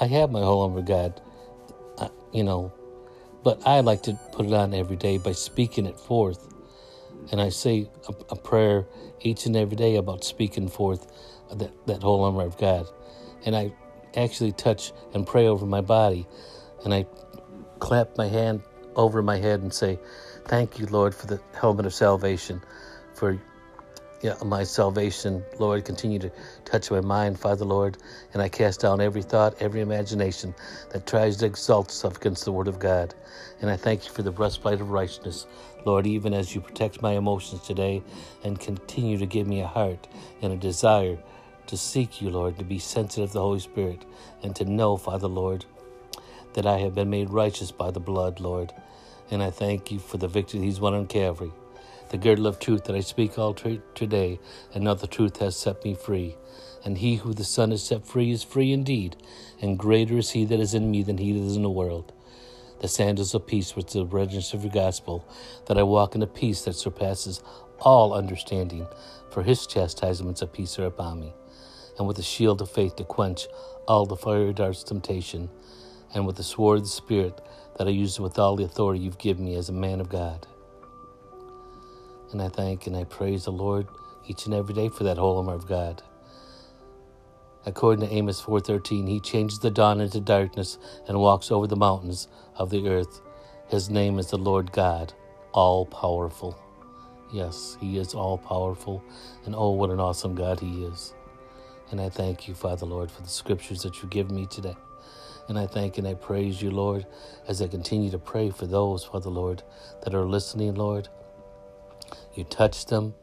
I 0.01 0.07
have 0.07 0.31
my 0.31 0.41
whole 0.41 0.63
armor 0.63 0.81
of 0.81 0.87
God 0.87 1.21
you 2.33 2.45
know, 2.45 2.73
but 3.43 3.67
I 3.67 3.81
like 3.81 4.03
to 4.05 4.19
put 4.33 4.47
it 4.47 4.53
on 4.53 4.75
every 4.75 4.97
day 4.97 5.19
by 5.19 5.33
speaking 5.33 5.87
it 5.87 5.99
forth. 5.99 6.49
And 7.31 7.41
I 7.41 7.51
say 7.51 7.91
a, 8.09 8.15
a 8.31 8.37
prayer 8.37 8.87
each 9.21 9.47
and 9.47 9.57
every 9.57 9.77
day 9.77 9.97
about 9.97 10.25
speaking 10.25 10.69
forth 10.69 11.07
that, 11.53 11.71
that 11.87 12.03
whole 12.03 12.25
armor 12.25 12.43
of 12.43 12.59
God. 12.59 12.87
And 13.45 13.57
I 13.57 13.73
actually 14.17 14.53
touch 14.53 14.93
and 15.15 15.27
pray 15.27 15.47
over 15.47 15.67
my 15.67 15.81
body. 15.81 16.27
And 16.85 16.95
I 16.95 17.07
clap 17.79 18.17
my 18.17 18.29
hand 18.29 18.63
over 18.97 19.23
my 19.23 19.39
head 19.39 19.61
and 19.61 19.73
say, 19.73 19.99
Thank 20.47 20.79
you, 20.79 20.87
Lord, 20.87 21.15
for 21.15 21.27
the 21.27 21.41
helmet 21.59 21.87
of 21.87 21.95
salvation, 21.95 22.63
for 23.15 23.41
yeah, 24.23 24.37
my 24.45 24.63
salvation, 24.63 25.45
Lord. 25.59 25.85
Continue 25.85 26.21
to 26.21 26.31
touch 26.65 26.93
my 26.93 27.01
mind, 27.01 27.41
Father, 27.41 27.65
Lord. 27.65 27.99
And 28.33 28.41
I 28.41 28.49
cast 28.49 28.81
down 28.81 29.01
every 29.01 29.23
thought, 29.23 29.61
every 29.61 29.81
imagination 29.81 30.55
that 30.91 31.09
tries 31.09 31.39
to 31.39 31.47
exalt 31.47 31.87
itself 31.89 32.19
against 32.19 32.45
the 32.45 32.53
Word 32.53 32.69
of 32.69 32.79
God. 32.79 33.15
And 33.61 33.69
I 33.69 33.77
thank 33.77 34.07
you 34.07 34.13
for 34.13 34.23
the 34.23 34.31
breastplate 34.31 34.81
of 34.81 34.91
righteousness, 34.91 35.47
Lord, 35.85 36.07
even 36.07 36.35
as 36.35 36.55
you 36.55 36.61
protect 36.61 37.03
my 37.03 37.15
emotions 37.15 37.63
today 37.63 38.01
and 38.45 38.61
continue 38.61 39.19
to 39.19 39.27
give 39.27 39.49
me 39.49 39.61
a 39.61 39.67
heart 39.67 40.07
and 40.41 40.53
a 40.53 40.57
desire 40.57 41.19
to 41.67 41.77
seek 41.77 42.23
you, 42.23 42.31
Lord, 42.31 42.59
to 42.59 42.65
be 42.65 42.79
sensitive 42.79 43.31
to 43.31 43.35
the 43.35 43.41
Holy 43.41 43.59
Spirit 43.59 44.05
and 44.45 44.55
to 44.55 44.65
know, 44.65 44.97
Father, 44.97 45.29
Lord, 45.29 45.65
that 46.55 46.67
I 46.67 46.79
have 46.79 46.95
been 46.95 47.11
made 47.11 47.31
righteous 47.31 47.73
by 47.73 47.91
the 47.91 48.01
blood, 48.01 48.39
Lord. 48.39 48.73
And 49.33 49.43
I 49.43 49.51
thank 49.51 49.91
you 49.91 49.99
for 49.99 50.19
the 50.19 50.29
victory 50.29 50.61
He's 50.61 50.79
won 50.79 50.95
on 50.95 51.07
Calvary 51.09 51.53
the 52.13 52.19
girdle 52.19 52.47
of 52.47 52.59
truth 52.59 52.85
that 52.85 52.95
I 52.95 53.01
speak 53.01 53.39
all 53.39 53.55
t- 53.55 53.81
today, 53.95 54.39
and 54.75 54.85
now 54.85 54.93
the 54.93 55.07
truth 55.07 55.39
has 55.39 55.57
set 55.57 55.83
me 55.83 55.95
free. 55.95 56.37
And 56.85 56.99
he 56.99 57.17
who 57.17 57.33
the 57.33 57.43
Son 57.43 57.71
has 57.71 57.83
set 57.83 58.07
free 58.07 58.31
is 58.31 58.43
free 58.43 58.71
indeed, 58.71 59.17
and 59.63 59.79
greater 59.79 60.19
is 60.19 60.33
he 60.33 60.45
that 60.45 60.61
is 60.61 60.75
in 60.75 60.91
me 60.91 61.03
than 61.03 61.17
he 61.17 61.33
that 61.33 61.47
is 61.47 61.57
in 61.57 61.63
the 61.63 61.71
world. 61.71 62.13
The 62.81 62.89
sandals 62.89 63.35
of 63.35 63.47
peace 63.47 63.75
which 63.75 63.95
the 63.95 64.05
readiness 64.05 64.53
of 64.53 64.63
your 64.63 64.73
gospel, 64.73 65.27
that 65.67 65.79
I 65.79 65.85
walk 65.85 66.15
in 66.15 66.23
a 66.23 66.27
peace 66.27 66.63
that 66.63 66.75
surpasses 66.75 67.43
all 67.81 68.13
understanding, 68.13 68.87
for 69.31 69.43
his 69.43 69.67
chastisements 69.67 70.43
of 70.43 70.53
peace 70.53 70.79
are 70.79 70.85
upon 70.85 71.19
me, 71.19 71.33
and 71.97 72.07
with 72.07 72.19
the 72.19 72.23
shield 72.23 72.61
of 72.61 72.71
faith 72.71 72.97
to 72.97 73.05
quench 73.05 73.47
all 73.89 74.05
the 74.05 74.17
fiery 74.17 74.53
darts 74.53 74.83
of 74.83 74.89
temptation, 74.89 75.49
and 76.13 76.27
with 76.27 76.37
the 76.37 76.43
sword 76.43 76.81
of 76.81 76.85
the 76.85 76.91
Spirit 76.91 77.41
that 77.79 77.87
I 77.87 77.91
use 77.91 78.21
with 78.21 78.39
all 78.39 78.57
the 78.57 78.65
authority 78.65 79.01
you've 79.01 79.17
given 79.17 79.47
me 79.47 79.55
as 79.55 79.71
a 79.71 79.73
man 79.73 79.99
of 79.99 80.11
God. 80.11 80.47
And 82.33 82.43
I 82.43 82.49
thank 82.49 82.87
and 82.87 82.97
I 82.97 83.05
praise 83.05 83.45
the 83.45 83.53
Lord 83.53 83.87
each 84.27 84.47
and 84.47 84.55
every 84.55 84.75
day 84.75 84.89
for 84.89 85.05
that 85.05 85.19
whole 85.19 85.39
armor 85.39 85.55
of 85.55 85.67
God. 85.67 86.03
According 87.65 88.09
to 88.09 88.15
Amos 88.15 88.41
4:13, 88.41 89.07
he 89.07 89.21
changes 89.21 89.61
the 89.61 89.71
dawn 89.71 90.01
into 90.01 90.21
darkness 90.21 90.79
and 91.07 91.21
walks 91.21 91.53
over 91.53 91.67
the 91.67 91.77
mountains 91.77 92.29
of 92.57 92.71
the 92.71 92.89
earth. 92.89 93.21
His 93.69 93.89
name 93.89 94.19
is 94.19 94.31
the 94.31 94.39
Lord 94.39 94.73
God, 94.73 95.13
all 95.53 95.87
powerful. 95.87 96.57
Yes, 97.33 97.77
he 97.81 97.99
is 97.99 98.15
all 98.15 98.39
powerful, 98.39 99.03
and 99.45 99.55
oh 99.55 99.71
what 99.71 99.91
an 99.91 100.01
awesome 100.01 100.35
God 100.35 100.61
he 100.61 100.85
is. 100.85 101.15
And 101.91 102.01
I 102.01 102.09
thank 102.09 102.49
you, 102.49 102.55
Father 102.55 102.87
Lord, 102.87 103.11
for 103.11 103.23
the 103.23 103.29
scriptures 103.29 103.83
that 103.83 104.03
you 104.03 104.09
give 104.09 104.31
me 104.31 104.47
today. 104.47 104.77
And 105.49 105.59
I 105.59 105.67
thank 105.67 105.99
and 105.99 106.07
I 106.07 106.15
praise 106.15 106.63
you, 106.63 106.71
Lord, 106.71 107.07
as 107.47 107.63
I 107.63 107.69
continue 107.69 108.11
to 108.11 108.19
pray 108.19 108.51
for 108.51 108.67
those, 108.67 109.05
Father 109.05 109.31
Lord, 109.31 109.63
that 110.03 110.15
are 110.15 110.25
listening, 110.25 110.75
Lord, 110.75 111.09
you 112.37 112.45
touch 112.45 112.87
them, 112.87 113.15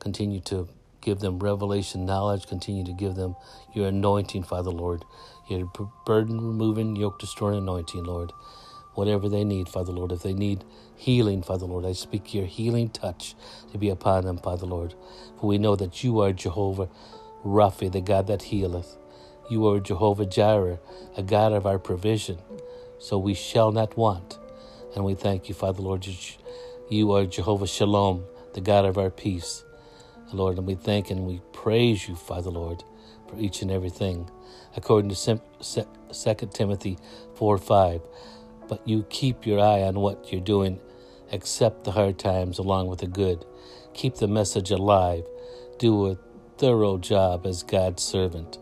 continue 0.00 0.40
to 0.42 0.68
give 1.00 1.20
them 1.20 1.38
revelation 1.40 2.06
knowledge, 2.06 2.46
continue 2.46 2.84
to 2.84 2.92
give 2.92 3.16
them 3.16 3.36
your 3.74 3.88
anointing, 3.88 4.44
Father 4.44 4.70
Lord, 4.70 5.04
your 5.48 5.70
burden 6.06 6.40
removing, 6.40 6.96
yoke 6.96 7.18
destroying 7.20 7.58
anointing, 7.58 8.04
Lord. 8.04 8.32
Whatever 8.94 9.28
they 9.28 9.44
need, 9.44 9.68
Father 9.68 9.92
Lord. 9.92 10.12
If 10.12 10.22
they 10.22 10.34
need 10.34 10.64
healing, 10.96 11.42
Father 11.42 11.66
Lord, 11.66 11.86
I 11.86 11.92
speak 11.94 12.34
your 12.34 12.46
healing 12.46 12.90
touch 12.90 13.34
to 13.72 13.78
be 13.78 13.88
upon 13.90 14.26
them, 14.26 14.38
Father 14.38 14.66
Lord. 14.66 14.94
For 15.40 15.46
we 15.48 15.58
know 15.58 15.76
that 15.76 16.04
you 16.04 16.20
are 16.20 16.32
Jehovah 16.32 16.88
Rapha, 17.44 17.90
the 17.92 18.02
God 18.02 18.28
that 18.28 18.42
healeth. 18.44 18.96
You 19.50 19.68
are 19.68 19.80
Jehovah 19.80 20.26
Jireh, 20.26 20.80
a 21.16 21.22
God 21.22 21.52
of 21.52 21.66
our 21.66 21.78
provision. 21.78 22.38
So 22.98 23.18
we 23.18 23.34
shall 23.34 23.72
not 23.72 23.96
want. 23.96 24.38
And 24.96 25.04
we 25.04 25.14
thank 25.14 25.48
you, 25.48 25.54
Father 25.54 25.82
Lord. 25.82 26.06
You 26.90 27.12
are 27.12 27.26
Jehovah 27.26 27.66
Shalom, 27.66 28.24
the 28.54 28.60
God 28.60 28.84
of 28.84 28.98
our 28.98 29.10
peace. 29.10 29.64
Lord, 30.32 30.56
and 30.56 30.66
we 30.66 30.74
thank 30.74 31.10
and 31.10 31.26
we 31.26 31.42
praise 31.52 32.08
you, 32.08 32.16
Father 32.16 32.50
Lord, 32.50 32.84
for 33.28 33.38
each 33.38 33.60
and 33.60 33.70
everything. 33.70 34.30
According 34.76 35.10
to 35.14 35.40
2 35.60 36.34
Timothy 36.54 36.98
4 37.34 37.58
5. 37.58 38.00
But 38.68 38.86
you 38.88 39.04
keep 39.10 39.44
your 39.44 39.60
eye 39.60 39.82
on 39.82 39.96
what 39.96 40.32
you're 40.32 40.40
doing 40.40 40.80
accept 41.32 41.84
the 41.84 41.92
hard 41.92 42.18
times 42.18 42.58
along 42.58 42.86
with 42.86 43.00
the 43.00 43.06
good, 43.06 43.44
keep 43.94 44.16
the 44.16 44.28
message 44.28 44.70
alive, 44.70 45.24
do 45.78 46.10
a 46.10 46.18
thorough 46.58 46.98
job 46.98 47.46
as 47.46 47.62
God's 47.62 48.02
servant. 48.02 48.58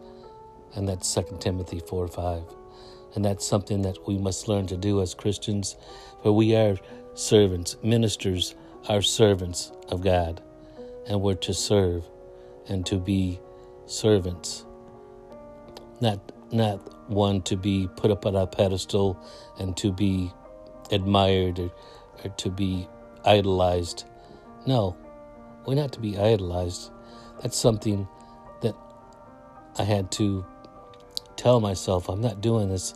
And 0.75 0.89
that's 0.89 1.13
2 1.13 1.39
Timothy 1.41 1.81
4 1.81 2.09
5. 2.09 2.43
And 3.17 3.25
that's 3.25 3.45
something 3.45 3.83
that 3.83 4.07
we 4.07 4.19
must 4.19 4.47
learn 4.47 4.69
to 4.69 4.77
do 4.77 5.03
as 5.03 5.15
Christians, 5.15 5.77
for 6.23 6.33
we 6.33 6.55
are 6.55 6.77
servants, 7.15 7.77
ministers 7.83 8.55
are 8.89 9.03
servants 9.03 9.73
of 9.89 10.03
God, 10.03 10.43
and 11.07 11.21
we're 11.21 11.35
to 11.35 11.55
serve 11.55 12.05
and 12.69 12.85
to 12.87 12.99
be 12.99 13.41
servants. 13.87 14.65
Not 16.01 16.21
not 16.53 17.11
one 17.11 17.43
to 17.43 17.57
be 17.57 17.89
put 17.97 18.11
up 18.11 18.27
on 18.27 18.35
a 18.35 18.47
pedestal 18.47 19.19
and 19.59 19.77
to 19.77 19.93
be 19.93 20.33
admired 20.91 21.59
or, 21.59 21.71
or 22.25 22.31
to 22.31 22.51
be 22.51 22.89
idolized. 23.25 24.05
No, 24.67 24.97
we're 25.67 25.75
not 25.75 25.93
to 25.93 26.01
be 26.01 26.19
idolized. 26.19 26.91
That's 27.43 27.57
something 27.57 28.09
that 28.63 28.75
I 29.79 29.85
had 29.85 30.11
to 30.13 30.45
tell 31.37 31.61
myself 31.61 32.09
I'm 32.09 32.21
not 32.21 32.41
doing 32.41 32.69
this. 32.69 32.95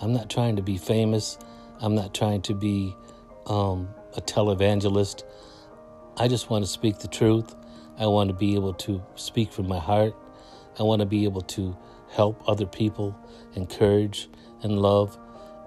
I'm 0.00 0.12
not 0.12 0.30
trying 0.30 0.56
to 0.56 0.62
be 0.62 0.78
famous. 0.78 1.38
I'm 1.80 1.94
not 1.94 2.14
trying 2.14 2.42
to 2.42 2.54
be 2.54 2.96
um, 3.46 3.88
a 4.16 4.20
televangelist. 4.20 5.24
I 6.16 6.28
just 6.28 6.50
want 6.50 6.64
to 6.64 6.70
speak 6.70 6.98
the 6.98 7.08
truth. 7.08 7.54
I 7.98 8.06
want 8.06 8.28
to 8.28 8.34
be 8.34 8.54
able 8.54 8.74
to 8.74 9.02
speak 9.14 9.52
from 9.52 9.68
my 9.68 9.78
heart. 9.78 10.14
I 10.78 10.82
want 10.82 11.00
to 11.00 11.06
be 11.06 11.24
able 11.24 11.42
to 11.42 11.76
help 12.10 12.42
other 12.48 12.66
people, 12.66 13.16
encourage 13.54 14.28
and 14.62 14.78
love. 14.78 15.18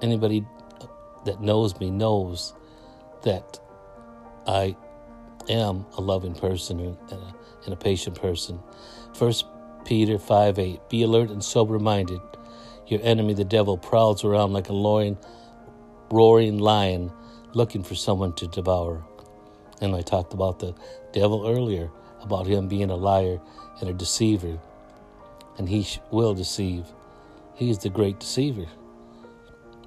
Anybody 0.01 0.45
that 1.25 1.41
knows 1.41 1.79
me 1.79 1.89
knows 1.89 2.53
that 3.23 3.59
I 4.47 4.75
am 5.49 5.85
a 5.97 6.01
loving 6.01 6.35
person 6.35 6.97
and 7.09 7.73
a, 7.73 7.75
patient 7.75 8.19
person. 8.19 8.59
First 9.13 9.45
Peter 9.85 10.19
5 10.19 10.59
8. 10.59 10.89
Be 10.89 11.03
alert 11.03 11.29
and 11.29 11.43
sober 11.43 11.79
minded. 11.79 12.21
Your 12.87 12.99
enemy, 13.03 13.33
the 13.33 13.45
devil, 13.45 13.77
prowls 13.77 14.23
around 14.23 14.53
like 14.53 14.69
a 14.69 14.73
roaring 16.11 16.57
lion 16.59 17.11
looking 17.55 17.83
for 17.83 17.95
someone 17.95 18.33
to 18.33 18.47
devour. 18.47 19.03
And 19.81 19.95
I 19.95 20.01
talked 20.01 20.33
about 20.33 20.59
the 20.59 20.75
devil 21.11 21.47
earlier, 21.47 21.89
about 22.21 22.45
him 22.45 22.67
being 22.67 22.91
a 22.91 22.95
liar 22.95 23.39
and 23.79 23.89
a 23.89 23.93
deceiver 23.93 24.59
and 25.57 25.69
he 25.69 25.87
will 26.11 26.33
deceive. 26.33 26.85
He 27.55 27.69
is 27.69 27.79
the 27.79 27.89
great 27.89 28.19
deceiver. 28.19 28.65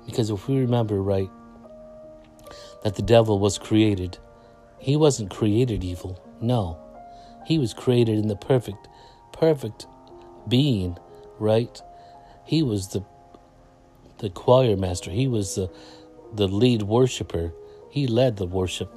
Because 0.07 0.31
if 0.31 0.49
we 0.49 0.59
remember 0.59 1.03
right, 1.03 1.31
that 2.83 2.95
the 2.95 3.03
devil 3.03 3.39
was 3.39 3.59
created, 3.59 4.19
he 4.79 4.97
wasn't 4.97 5.31
created 5.31 5.85
evil. 5.85 6.23
No. 6.41 6.79
He 7.47 7.59
was 7.59 7.75
created 7.75 8.19
in 8.19 8.29
the 8.29 8.37
perfect, 8.37 8.89
perfect 9.33 9.87
being, 10.49 10.97
right? 11.39 11.81
He 12.45 12.63
was 12.63 12.89
the 12.89 13.05
the 14.19 14.31
choir 14.31 14.77
master. 14.77 15.13
He 15.13 15.29
was 15.29 15.55
the 15.55 15.71
the 16.35 16.49
lead 16.49 16.83
worshiper. 16.83 17.53
He 17.91 18.07
led 18.07 18.37
the 18.37 18.47
worship, 18.47 18.93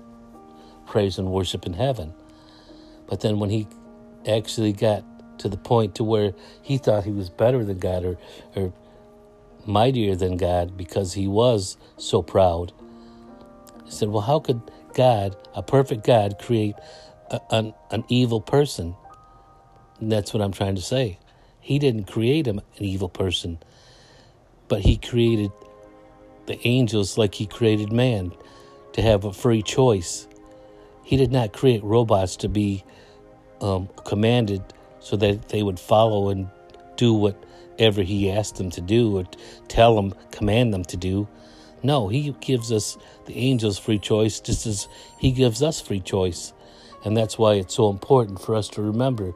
praise 0.86 1.18
and 1.18 1.32
worship 1.32 1.66
in 1.66 1.74
heaven. 1.74 2.14
But 3.08 3.22
then 3.22 3.40
when 3.40 3.50
he 3.50 3.68
actually 4.28 4.74
got 4.74 5.04
to 5.40 5.50
the 5.50 5.58
point 5.58 5.96
to 5.96 6.04
where 6.04 6.34
he 6.62 6.78
thought 6.78 7.04
he 7.04 7.12
was 7.12 7.30
better 7.30 7.66
than 7.66 7.80
God 7.80 8.06
or, 8.06 8.18
or 8.56 8.74
mightier 9.66 10.16
than 10.16 10.38
God 10.38 10.78
because 10.78 11.14
he 11.14 11.28
was 11.28 11.78
so 11.98 12.22
proud. 12.22 12.72
He 13.86 13.92
said, 13.92 14.10
Well, 14.10 14.22
how 14.22 14.40
could 14.40 14.62
God, 14.94 15.36
a 15.56 15.64
perfect 15.64 16.06
God, 16.06 16.38
create 16.40 16.76
a, 17.30 17.40
an, 17.50 17.74
an 17.90 18.04
evil 18.08 18.42
person? 18.42 18.96
And 20.00 20.12
that's 20.12 20.34
what 20.34 20.42
I'm 20.42 20.52
trying 20.52 20.76
to 20.76 20.82
say. 20.82 21.20
He 21.60 21.80
didn't 21.80 22.06
create 22.06 22.48
an 22.48 22.62
evil 22.78 23.10
person, 23.10 23.60
but 24.68 24.82
he 24.82 24.98
created 24.98 25.52
the 26.52 26.68
angels 26.68 27.18
like 27.18 27.34
he 27.34 27.46
created 27.46 27.94
man 27.94 28.34
to 28.92 29.02
have 29.02 29.24
a 29.24 29.32
free 29.32 29.62
choice. 29.62 30.28
He 31.02 31.16
did 31.16 31.32
not 31.32 31.54
create 31.54 31.82
robots 31.82 32.36
to 32.38 32.50
be 32.50 32.84
um, 33.62 33.88
commanded 34.04 34.62
so 35.00 35.16
that 35.16 35.48
they 35.48 35.64
would 35.64 35.80
follow 35.80 36.28
and 36.28 36.50
do 36.98 37.14
whatever 37.14 38.02
he 38.04 38.30
asked 38.30 38.58
them 38.58 38.70
to 38.72 38.82
do 38.82 39.18
or 39.18 39.24
tell 39.70 39.96
them, 39.96 40.14
command 40.32 40.74
them 40.74 40.84
to 40.84 40.98
do. 40.98 41.26
No, 41.84 42.10
he 42.10 42.36
gives 42.42 42.70
us 42.70 42.98
the 43.28 43.38
angels 43.38 43.80
free 43.80 43.98
choice 43.98 44.42
just 44.42 44.66
as 44.66 44.90
he 45.20 45.32
gives 45.32 45.64
us 45.64 45.80
free 45.80 46.02
choice. 46.02 46.52
And 47.06 47.16
that's 47.16 47.38
why 47.38 47.54
it's 47.54 47.76
so 47.76 47.90
important 47.90 48.42
for 48.42 48.56
us 48.56 48.68
to 48.70 48.82
remember 48.82 49.34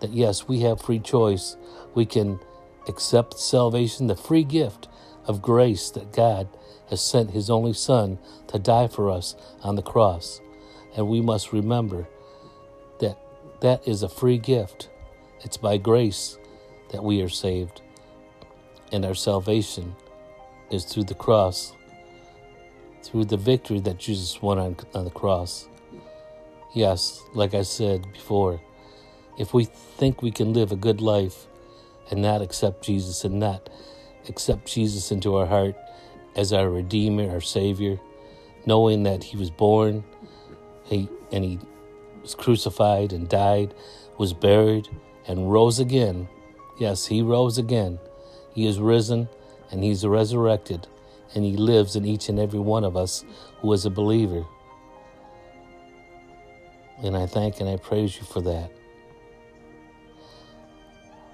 that 0.00 0.10
yes, 0.10 0.48
we 0.48 0.60
have 0.62 0.82
free 0.82 0.98
choice. 0.98 1.56
We 1.94 2.06
can 2.06 2.40
accept 2.88 3.38
salvation, 3.38 4.08
the 4.08 4.16
free 4.16 4.44
gift 4.44 4.88
of 5.30 5.40
grace 5.40 5.90
that 5.90 6.12
God 6.12 6.48
has 6.90 7.00
sent 7.00 7.30
his 7.30 7.48
only 7.48 7.72
Son 7.72 8.18
to 8.48 8.58
die 8.58 8.88
for 8.88 9.08
us 9.08 9.36
on 9.62 9.76
the 9.76 9.82
cross. 9.82 10.40
And 10.96 11.06
we 11.06 11.20
must 11.20 11.52
remember 11.52 12.08
that 12.98 13.16
that 13.60 13.86
is 13.86 14.02
a 14.02 14.08
free 14.08 14.38
gift. 14.38 14.90
It's 15.42 15.56
by 15.56 15.76
grace 15.76 16.36
that 16.90 17.04
we 17.04 17.22
are 17.22 17.28
saved, 17.28 17.80
and 18.90 19.04
our 19.04 19.14
salvation 19.14 19.94
is 20.70 20.84
through 20.84 21.04
the 21.04 21.14
cross, 21.14 21.74
through 23.04 23.26
the 23.26 23.36
victory 23.36 23.78
that 23.80 23.98
Jesus 23.98 24.42
won 24.42 24.58
on, 24.58 24.76
on 24.92 25.04
the 25.04 25.10
cross. 25.10 25.68
Yes, 26.74 27.22
like 27.34 27.54
I 27.54 27.62
said 27.62 28.12
before, 28.12 28.60
if 29.38 29.54
we 29.54 29.64
think 29.64 30.22
we 30.22 30.32
can 30.32 30.52
live 30.52 30.72
a 30.72 30.76
good 30.76 31.00
life 31.00 31.46
and 32.10 32.20
not 32.20 32.42
accept 32.42 32.84
Jesus 32.84 33.24
and 33.24 33.38
not 33.38 33.70
accept 34.30 34.72
Jesus 34.72 35.10
into 35.12 35.36
our 35.36 35.46
heart 35.46 35.76
as 36.36 36.52
our 36.52 36.70
Redeemer, 36.70 37.30
our 37.30 37.40
Savior, 37.40 38.00
knowing 38.64 39.02
that 39.02 39.24
He 39.24 39.36
was 39.36 39.50
born 39.50 40.04
he, 40.84 41.08
and 41.30 41.44
He 41.44 41.58
was 42.22 42.34
crucified 42.34 43.12
and 43.12 43.28
died, 43.28 43.74
was 44.16 44.32
buried, 44.32 44.88
and 45.26 45.52
rose 45.52 45.78
again. 45.78 46.28
Yes, 46.78 47.06
he 47.06 47.22
rose 47.22 47.58
again. 47.58 47.98
He 48.54 48.66
is 48.66 48.78
risen 48.78 49.28
and 49.70 49.84
he's 49.84 50.04
resurrected, 50.04 50.88
and 51.34 51.44
he 51.44 51.56
lives 51.56 51.94
in 51.94 52.04
each 52.04 52.28
and 52.28 52.38
every 52.38 52.58
one 52.58 52.84
of 52.84 52.96
us 52.96 53.24
who 53.60 53.72
is 53.72 53.86
a 53.86 53.90
believer. 53.90 54.44
And 57.02 57.16
I 57.16 57.26
thank 57.26 57.60
and 57.60 57.68
I 57.68 57.76
praise 57.76 58.16
you 58.16 58.24
for 58.24 58.40
that. 58.42 58.72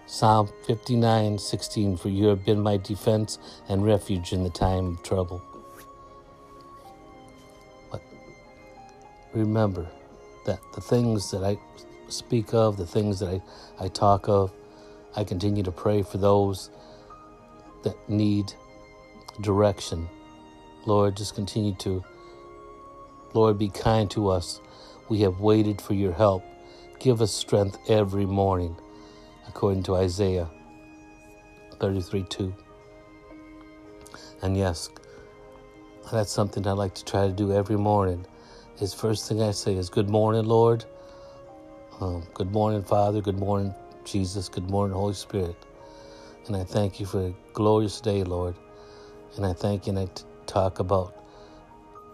Psalm 0.06 0.48
59:16 0.66 1.98
For 1.98 2.08
you 2.08 2.26
have 2.26 2.44
been 2.44 2.60
my 2.60 2.76
defense 2.76 3.38
and 3.68 3.84
refuge 3.84 4.32
in 4.32 4.44
the 4.44 4.50
time 4.50 4.92
of 4.92 5.02
trouble. 5.02 5.42
But 7.90 8.02
remember 9.34 9.86
that 10.46 10.60
the 10.74 10.80
things 10.80 11.30
that 11.32 11.42
I 11.44 11.58
speak 12.08 12.54
of, 12.54 12.76
the 12.76 12.86
things 12.86 13.18
that 13.20 13.28
I, 13.28 13.84
I 13.84 13.88
talk 13.88 14.28
of. 14.28 14.52
I 15.14 15.24
continue 15.24 15.62
to 15.62 15.72
pray 15.72 16.02
for 16.02 16.18
those 16.18 16.70
that 17.84 17.96
need 18.08 18.52
direction. 19.40 20.08
Lord, 20.84 21.16
just 21.16 21.34
continue 21.34 21.74
to, 21.76 22.04
Lord, 23.32 23.58
be 23.58 23.68
kind 23.68 24.10
to 24.12 24.28
us. 24.28 24.60
We 25.08 25.20
have 25.20 25.40
waited 25.40 25.80
for 25.80 25.94
your 25.94 26.12
help. 26.12 26.44
Give 26.98 27.20
us 27.20 27.32
strength 27.32 27.78
every 27.88 28.26
morning, 28.26 28.76
according 29.56 29.82
to 29.82 29.96
Isaiah 29.96 30.46
33 31.80 32.24
2. 32.24 32.54
And 34.42 34.54
yes, 34.54 34.90
that's 36.12 36.30
something 36.30 36.66
I 36.66 36.72
like 36.72 36.94
to 36.94 37.04
try 37.06 37.26
to 37.26 37.32
do 37.32 37.52
every 37.54 37.78
morning. 37.78 38.26
Is 38.80 38.92
first 38.92 39.26
thing 39.26 39.40
I 39.40 39.52
say 39.52 39.74
is, 39.76 39.88
Good 39.88 40.10
morning, 40.10 40.44
Lord. 40.44 40.84
Um, 42.00 42.26
good 42.34 42.52
morning, 42.52 42.82
Father. 42.82 43.22
Good 43.22 43.38
morning, 43.38 43.74
Jesus. 44.04 44.50
Good 44.50 44.68
morning, 44.68 44.94
Holy 44.94 45.14
Spirit. 45.14 45.56
And 46.48 46.54
I 46.54 46.62
thank 46.62 47.00
you 47.00 47.06
for 47.06 47.28
a 47.28 47.34
glorious 47.54 47.98
day, 48.02 48.24
Lord. 48.24 48.56
And 49.36 49.46
I 49.46 49.54
thank 49.54 49.86
you 49.86 49.96
and 49.96 50.00
I 50.00 50.12
t- 50.12 50.24
talk 50.44 50.80
about 50.80 51.16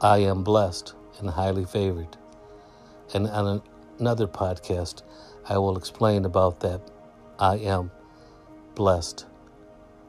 I 0.01 0.19
am 0.19 0.45
blessed 0.45 0.95
and 1.19 1.29
highly 1.29 1.65
favored. 1.65 2.17
And 3.15 3.27
on 3.27 3.61
another 3.99 4.29
podcast, 4.29 5.03
I 5.49 5.59
will 5.59 5.77
explain 5.77 6.25
about 6.25 6.61
that 6.61 6.81
I 7.39 7.57
am 7.57 7.91
blessed. 8.75 9.27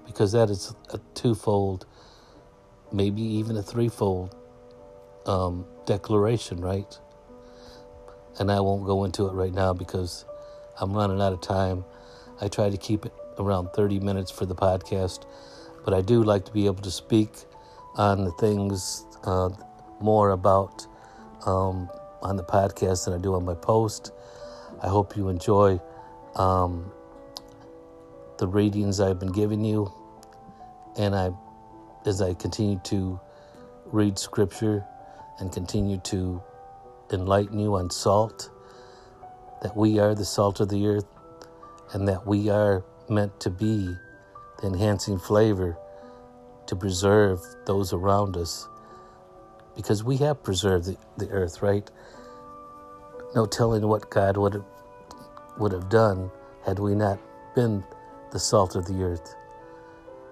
Because 0.06 0.34
that 0.34 0.50
is 0.50 0.76
a 0.92 1.00
twofold, 1.14 1.86
maybe 2.92 3.22
even 3.22 3.56
a 3.58 3.64
threefold 3.64 4.36
um, 5.26 5.66
declaration, 5.86 6.60
right? 6.60 6.98
and 8.40 8.52
I 8.52 8.60
won't 8.60 8.86
go 8.86 9.04
into 9.04 9.28
it 9.28 9.34
right 9.34 9.54
now 9.54 9.74
because 9.74 10.26
I'm 10.80 10.94
running 10.94 11.22
out 11.22 11.34
of 11.34 11.42
time. 11.42 11.86
I 12.42 12.48
try 12.48 12.70
to 12.70 12.78
keep 12.78 13.06
it 13.06 13.14
around 13.38 13.70
30 13.74 14.00
minutes 14.00 14.32
for 14.32 14.46
the 14.46 14.56
podcast, 14.56 15.26
but 15.86 15.94
I 15.94 16.02
do 16.02 16.24
like 16.24 16.46
to 16.46 16.52
be 16.52 16.66
able 16.66 16.82
to 16.82 16.92
speak 16.92 17.30
on 17.96 18.26
the 18.26 18.32
things 18.32 19.06
uh, 19.24 19.50
more 20.02 20.32
about 20.32 20.88
um, 21.46 21.90
on 22.22 22.38
the 22.38 22.44
podcast 22.44 23.06
than 23.06 23.14
I 23.14 23.18
do 23.18 23.36
on 23.36 23.46
my 23.46 23.54
post. 23.54 24.12
I 24.82 24.88
hope 24.88 25.16
you 25.16 25.30
enjoy 25.30 25.80
um, 26.36 26.92
the 28.38 28.48
readings 28.48 29.00
I've 29.00 29.20
been 29.20 29.32
giving 29.32 29.64
you, 29.66 29.92
and 30.98 31.16
I, 31.16 31.32
as 32.06 32.22
I 32.22 32.34
continue 32.34 32.80
to 32.86 33.20
read 33.86 34.20
Scripture 34.20 34.86
and 35.40 35.52
continue 35.52 36.00
to 36.00 36.42
enlighten 37.12 37.60
you 37.60 37.76
on 37.76 37.90
salt, 37.90 38.50
that 39.62 39.76
we 39.78 40.00
are 40.00 40.16
the 40.16 40.26
salt 40.26 40.60
of 40.60 40.70
the 40.70 40.88
earth, 40.88 41.06
and 41.94 42.08
that 42.08 42.26
we 42.28 42.50
are 42.50 42.84
meant 43.10 43.40
to 43.42 43.50
be 43.50 43.96
the 44.62 44.68
enhancing 44.68 45.20
flavor 45.20 45.78
to 46.68 46.76
preserve 46.76 47.40
those 47.66 47.94
around 47.94 48.38
us 48.38 48.68
because 49.76 50.04
we 50.04 50.18
have 50.18 50.44
preserved 50.44 50.86
the, 50.86 50.98
the 51.18 51.30
earth, 51.30 51.62
right? 51.62 51.90
No 53.36 53.46
telling 53.46 53.88
what 53.88 54.10
God 54.10 54.38
would 54.38 54.54
have, 54.54 54.66
would 55.58 55.72
have 55.72 55.90
done 55.90 56.32
had 56.66 56.80
we 56.80 56.96
not 56.96 57.20
been 57.56 57.84
the 58.34 58.40
salt 58.40 58.76
of 58.76 58.86
the 58.86 59.02
earth. 59.04 59.36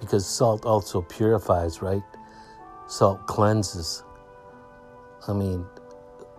Because 0.02 0.26
salt 0.26 0.66
also 0.66 1.02
purifies, 1.04 1.82
right? 1.82 2.04
Salt 2.88 3.26
cleanses. 3.28 4.04
I 5.28 5.34
mean, 5.34 5.66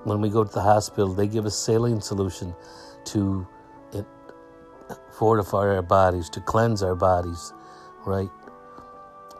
when 0.04 0.20
we 0.20 0.28
go 0.28 0.42
to 0.42 0.52
the 0.52 0.60
hospital, 0.60 1.14
they 1.14 1.28
give 1.28 1.46
us 1.46 1.56
saline 1.56 2.00
solution 2.00 2.54
to 3.06 3.46
it, 3.92 4.04
fortify 5.16 5.68
our 5.68 5.82
bodies, 5.82 6.28
to 6.30 6.40
cleanse 6.40 6.82
our 6.82 6.96
bodies, 6.96 7.52
right? 8.04 8.30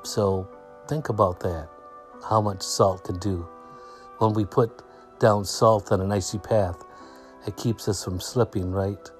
So 0.05 0.49
think 0.89 1.09
about 1.09 1.41
that, 1.41 1.69
how 2.29 2.41
much 2.41 2.63
salt 2.63 3.05
can 3.05 3.19
do. 3.19 3.49
When 4.19 4.33
we 4.33 4.45
put 4.45 4.83
down 5.19 5.45
salt 5.45 5.91
on 5.91 6.01
an 6.01 6.13
icy 6.13 6.39
path, 6.39 6.77
it 7.47 7.57
keeps 7.57 7.89
us 7.89 8.05
from 8.05 8.21
slipping, 8.21 8.71
right? 8.71 9.11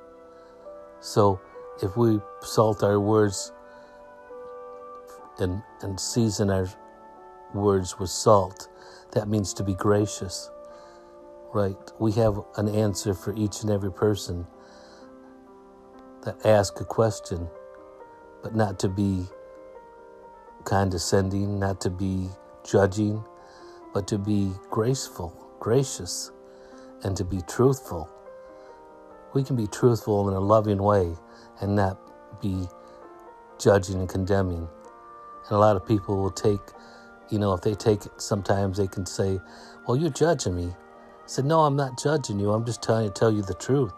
So 1.01 1.41
if 1.81 1.97
we 1.97 2.21
salt 2.43 2.83
our 2.83 3.01
words 3.01 3.53
and, 5.39 5.63
and 5.81 5.99
season 5.99 6.51
our 6.51 6.69
words 7.55 7.99
with 7.99 8.11
salt, 8.11 8.69
that 9.13 9.29
means 9.29 9.55
to 9.55 9.65
be 9.65 9.75
gracious, 9.75 10.51
right? 11.55 11.77
We 11.99 12.13
have 12.13 12.41
an 12.57 12.69
answer 12.69 13.15
for 13.15 13.35
each 13.35 13.63
and 13.63 13.71
every 13.71 13.93
person 13.93 14.47
that 16.25 16.45
ask 16.47 16.81
a 16.81 16.85
question, 16.85 17.49
but 18.43 18.55
not 18.55 18.79
to 18.81 18.89
be 18.89 19.27
condescending, 20.65 21.59
not 21.59 21.81
to 21.83 21.91
be 21.91 22.29
judging, 22.65 23.25
but 23.93 24.07
to 24.09 24.19
be 24.19 24.53
graceful, 24.71 25.33
gracious, 25.61 26.31
and 27.03 27.17
to 27.17 27.25
be 27.25 27.41
truthful. 27.49 28.09
We 29.35 29.43
can 29.43 29.57
be 29.57 29.67
truthful 29.67 30.29
in 30.29 30.35
a 30.35 30.41
loving 30.41 30.83
way 30.83 31.17
and 31.63 31.77
not 31.77 31.99
be 32.43 32.69
judging 33.61 34.01
and 34.01 34.09
condemning. 34.09 34.69
And 35.47 35.53
a 35.53 35.59
lot 35.59 35.77
of 35.77 35.87
people 35.87 36.17
will 36.17 36.31
take, 36.33 36.61
you 37.31 37.39
know, 37.39 37.55
if 37.55 37.63
they 37.63 37.75
take 37.75 38.07
it, 38.07 38.21
sometimes 38.21 38.79
they 38.79 38.89
can 38.89 39.07
say, 39.07 39.41
Well, 39.89 39.97
you're 39.97 40.11
judging 40.11 40.57
me. 40.57 40.67
I 40.69 41.27
said, 41.27 41.47
No, 41.47 41.61
I'm 41.61 41.77
not 41.77 42.03
judging 42.03 42.41
you. 42.41 42.53
I'm 42.53 42.67
just 42.67 42.83
trying 42.83 43.07
to 43.09 43.13
tell 43.13 43.33
you 43.33 43.43
the 43.43 43.55
truth. 43.55 43.95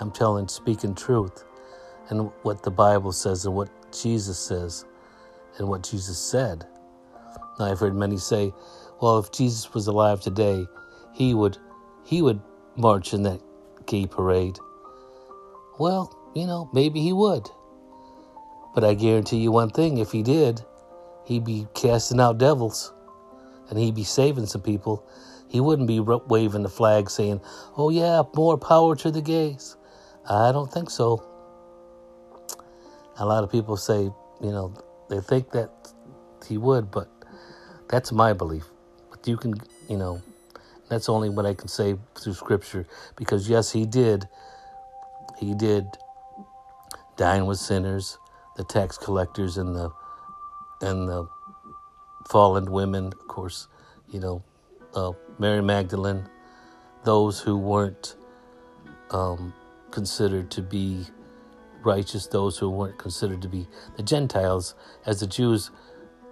I'm 0.00 0.10
telling, 0.10 0.48
speaking 0.48 0.94
truth 0.94 1.44
and 2.10 2.30
what 2.42 2.62
the 2.62 2.70
Bible 2.70 3.12
says 3.12 3.46
and 3.46 3.54
what 3.54 3.70
Jesus 3.92 4.38
says 4.38 4.84
and 5.58 5.68
what 5.68 5.82
Jesus 5.88 6.18
said. 6.18 6.66
Now, 7.58 7.66
I've 7.66 7.78
heard 7.78 7.94
many 7.94 8.18
say, 8.18 8.52
well, 9.00 9.18
if 9.18 9.32
Jesus 9.32 9.72
was 9.74 9.86
alive 9.86 10.20
today, 10.20 10.66
he 11.12 11.34
would 11.34 11.58
he 12.04 12.22
would 12.22 12.40
march 12.76 13.14
in 13.14 13.22
that 13.22 13.40
gay 13.86 14.06
parade. 14.06 14.58
Well, 15.78 16.14
you 16.34 16.46
know, 16.46 16.68
maybe 16.72 17.00
he 17.00 17.12
would. 17.12 17.48
But 18.74 18.84
I 18.84 18.94
guarantee 18.94 19.38
you 19.38 19.52
one 19.52 19.70
thing, 19.70 19.98
if 19.98 20.10
he 20.10 20.22
did, 20.22 20.62
he'd 21.24 21.44
be 21.44 21.66
casting 21.74 22.20
out 22.20 22.38
devils 22.38 22.92
and 23.70 23.78
he'd 23.78 23.94
be 23.94 24.04
saving 24.04 24.46
some 24.46 24.62
people. 24.62 25.06
He 25.48 25.60
wouldn't 25.60 25.86
be 25.86 26.00
waving 26.00 26.64
the 26.64 26.68
flag 26.68 27.08
saying, 27.08 27.40
"Oh 27.76 27.90
yeah, 27.90 28.22
more 28.34 28.58
power 28.58 28.96
to 28.96 29.10
the 29.10 29.22
gays." 29.22 29.76
I 30.28 30.50
don't 30.52 30.72
think 30.72 30.90
so. 30.90 31.22
A 33.18 33.24
lot 33.24 33.44
of 33.44 33.52
people 33.52 33.76
say, 33.76 34.02
you 34.40 34.50
know, 34.50 34.74
they 35.08 35.20
think 35.20 35.52
that 35.52 35.70
he 36.48 36.58
would, 36.58 36.90
but 36.90 37.08
that's 37.88 38.10
my 38.10 38.32
belief. 38.32 38.64
But 39.10 39.28
you 39.28 39.36
can, 39.36 39.54
you 39.88 39.96
know, 39.96 40.20
that's 40.88 41.08
only 41.08 41.28
what 41.28 41.46
I 41.46 41.54
can 41.54 41.68
say 41.68 41.96
through 42.16 42.34
scripture 42.34 42.86
because 43.16 43.48
yes, 43.48 43.70
he 43.70 43.86
did. 43.86 44.26
He 45.38 45.54
did 45.54 45.86
dine 47.16 47.46
with 47.46 47.58
sinners, 47.58 48.18
the 48.56 48.64
tax 48.64 48.98
collectors 48.98 49.56
and 49.56 49.74
the 49.74 49.90
and 50.80 51.08
the 51.08 51.28
fallen 52.28 52.70
women, 52.70 53.06
of 53.06 53.28
course, 53.28 53.68
you 54.10 54.20
know, 54.20 54.42
uh, 54.94 55.12
Mary 55.38 55.62
Magdalene, 55.62 56.28
those 57.04 57.40
who 57.40 57.56
weren't 57.56 58.16
um, 59.10 59.52
considered 59.90 60.50
to 60.52 60.62
be 60.62 61.04
righteous, 61.84 62.26
those 62.26 62.58
who 62.58 62.70
weren't 62.70 62.98
considered 62.98 63.42
to 63.42 63.48
be 63.48 63.66
the 63.96 64.02
Gentiles, 64.02 64.74
as 65.06 65.20
the 65.20 65.26
Jews 65.26 65.70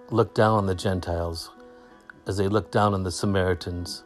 looked 0.09 0.35
down 0.35 0.57
on 0.57 0.65
the 0.65 0.75
Gentiles, 0.75 1.51
as 2.27 2.37
they 2.37 2.47
looked 2.47 2.71
down 2.71 2.93
on 2.93 3.03
the 3.03 3.11
Samaritans. 3.11 4.03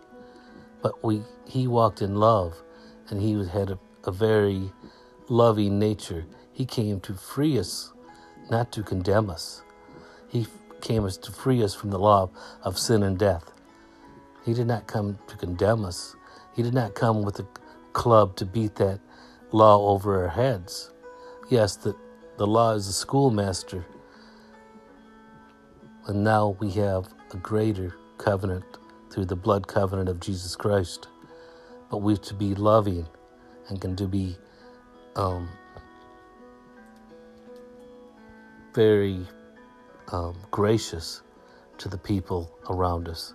But 0.81 1.03
we, 1.03 1.21
he 1.45 1.67
walked 1.67 2.01
in 2.01 2.15
love, 2.15 2.61
and 3.09 3.21
he 3.21 3.33
had 3.47 3.71
a, 3.71 3.79
a 4.05 4.11
very 4.11 4.71
loving 5.29 5.79
nature. 5.79 6.25
He 6.57 6.65
came 6.65 6.99
to 7.01 7.13
free 7.13 7.59
us, 7.59 7.93
not 8.49 8.71
to 8.71 8.81
condemn 8.81 9.29
us. 9.29 9.61
He 10.27 10.47
came 10.81 11.07
to 11.07 11.31
free 11.31 11.61
us 11.61 11.75
from 11.75 11.91
the 11.91 11.99
law 11.99 12.31
of 12.63 12.79
sin 12.79 13.03
and 13.03 13.15
death. 13.15 13.51
He 14.43 14.55
did 14.55 14.65
not 14.65 14.87
come 14.87 15.19
to 15.27 15.37
condemn 15.37 15.85
us. 15.85 16.15
He 16.55 16.63
did 16.63 16.73
not 16.73 16.95
come 16.95 17.21
with 17.21 17.39
a 17.39 17.45
club 17.93 18.35
to 18.37 18.45
beat 18.47 18.73
that 18.77 18.99
law 19.51 19.87
over 19.91 20.23
our 20.23 20.29
heads. 20.29 20.89
Yes, 21.47 21.75
the, 21.75 21.95
the 22.37 22.47
law 22.47 22.71
is 22.71 22.87
a 22.87 22.93
schoolmaster. 22.93 23.85
And 26.07 26.23
now 26.23 26.57
we 26.59 26.71
have 26.71 27.13
a 27.33 27.37
greater 27.37 27.93
covenant 28.17 28.65
through 29.11 29.25
the 29.25 29.35
blood 29.35 29.67
covenant 29.67 30.09
of 30.09 30.19
Jesus 30.19 30.55
Christ. 30.55 31.07
But 31.91 31.99
we're 31.99 32.17
to 32.17 32.33
be 32.33 32.55
loving 32.55 33.05
and 33.69 33.79
can 33.79 33.95
to 33.97 34.07
be 34.07 34.35
um, 35.15 35.49
very 38.77 39.25
um, 40.11 40.35
gracious 40.51 41.23
to 41.79 41.89
the 41.89 41.97
people 41.97 42.47
around 42.69 43.09
us. 43.09 43.33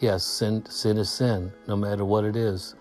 Yes, 0.00 0.22
sin, 0.22 0.66
sin 0.66 0.98
is 0.98 1.08
sin, 1.08 1.50
no 1.66 1.76
matter 1.76 2.04
what 2.04 2.26
it 2.26 2.36
is. 2.36 2.74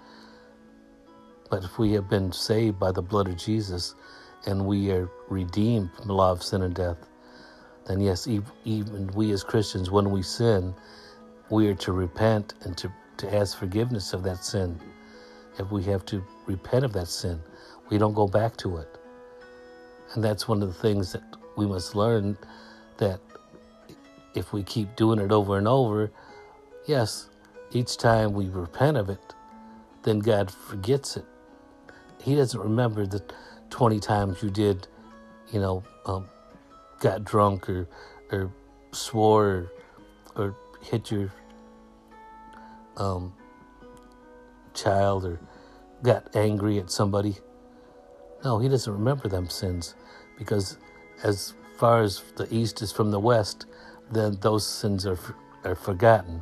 But 1.49 1.63
if 1.63 1.79
we 1.79 1.93
have 1.93 2.09
been 2.09 2.33
saved 2.33 2.77
by 2.81 2.91
the 2.91 3.01
blood 3.01 3.29
of 3.29 3.37
Jesus 3.37 3.95
and 4.45 4.65
we 4.65 4.91
are 4.91 5.09
redeemed 5.29 5.91
from 5.95 6.07
the 6.07 6.13
law 6.13 6.33
of 6.33 6.43
sin 6.43 6.63
and 6.63 6.75
death, 6.75 6.97
then 7.87 8.01
yes, 8.01 8.27
even 8.65 9.07
we 9.15 9.31
as 9.31 9.41
Christians, 9.41 9.89
when 9.89 10.11
we 10.11 10.21
sin, 10.23 10.75
we 11.49 11.69
are 11.69 11.75
to 11.75 11.93
repent 11.93 12.55
and 12.63 12.77
to, 12.77 12.91
to 13.15 13.33
ask 13.33 13.57
forgiveness 13.57 14.11
of 14.11 14.23
that 14.23 14.43
sin. 14.43 14.77
If 15.57 15.71
we 15.71 15.81
have 15.83 16.05
to 16.07 16.21
repent 16.45 16.83
of 16.83 16.91
that 16.91 17.07
sin, 17.07 17.39
we 17.89 17.97
don't 17.97 18.15
go 18.15 18.27
back 18.27 18.57
to 18.57 18.79
it. 18.79 18.97
And 20.13 20.23
that's 20.23 20.47
one 20.47 20.61
of 20.61 20.67
the 20.67 20.79
things 20.79 21.13
that 21.13 21.23
we 21.55 21.65
must 21.65 21.95
learn 21.95 22.37
that 22.97 23.19
if 24.33 24.53
we 24.53 24.63
keep 24.63 24.95
doing 24.95 25.19
it 25.19 25.31
over 25.31 25.57
and 25.57 25.67
over, 25.67 26.11
yes, 26.85 27.29
each 27.71 27.97
time 27.97 28.33
we 28.33 28.47
repent 28.47 28.97
of 28.97 29.09
it, 29.09 29.33
then 30.03 30.19
God 30.19 30.51
forgets 30.51 31.17
it 31.17 31.25
he 32.23 32.35
doesn't 32.35 32.59
remember 32.59 33.05
the 33.05 33.23
20 33.69 33.99
times 33.99 34.43
you 34.43 34.49
did, 34.49 34.87
you 35.51 35.59
know, 35.59 35.83
um, 36.05 36.27
got 36.99 37.23
drunk 37.23 37.69
or, 37.69 37.87
or 38.31 38.51
swore 38.91 39.45
or, 39.45 39.71
or 40.35 40.55
hit 40.83 41.11
your 41.11 41.31
um, 42.97 43.33
child 44.73 45.25
or 45.25 45.39
got 46.03 46.35
angry 46.35 46.79
at 46.79 46.91
somebody. 46.91 47.37
No, 48.43 48.59
he 48.59 48.69
doesn't 48.69 48.91
remember 48.91 49.27
them 49.27 49.49
sins 49.49 49.95
because 50.41 50.79
as 51.23 51.53
far 51.77 52.01
as 52.01 52.23
the 52.35 52.47
east 52.51 52.81
is 52.81 52.91
from 52.91 53.11
the 53.11 53.19
west, 53.19 53.67
then 54.11 54.39
those 54.41 54.65
sins 54.65 55.05
are, 55.05 55.19
are 55.63 55.75
forgotten. 55.75 56.41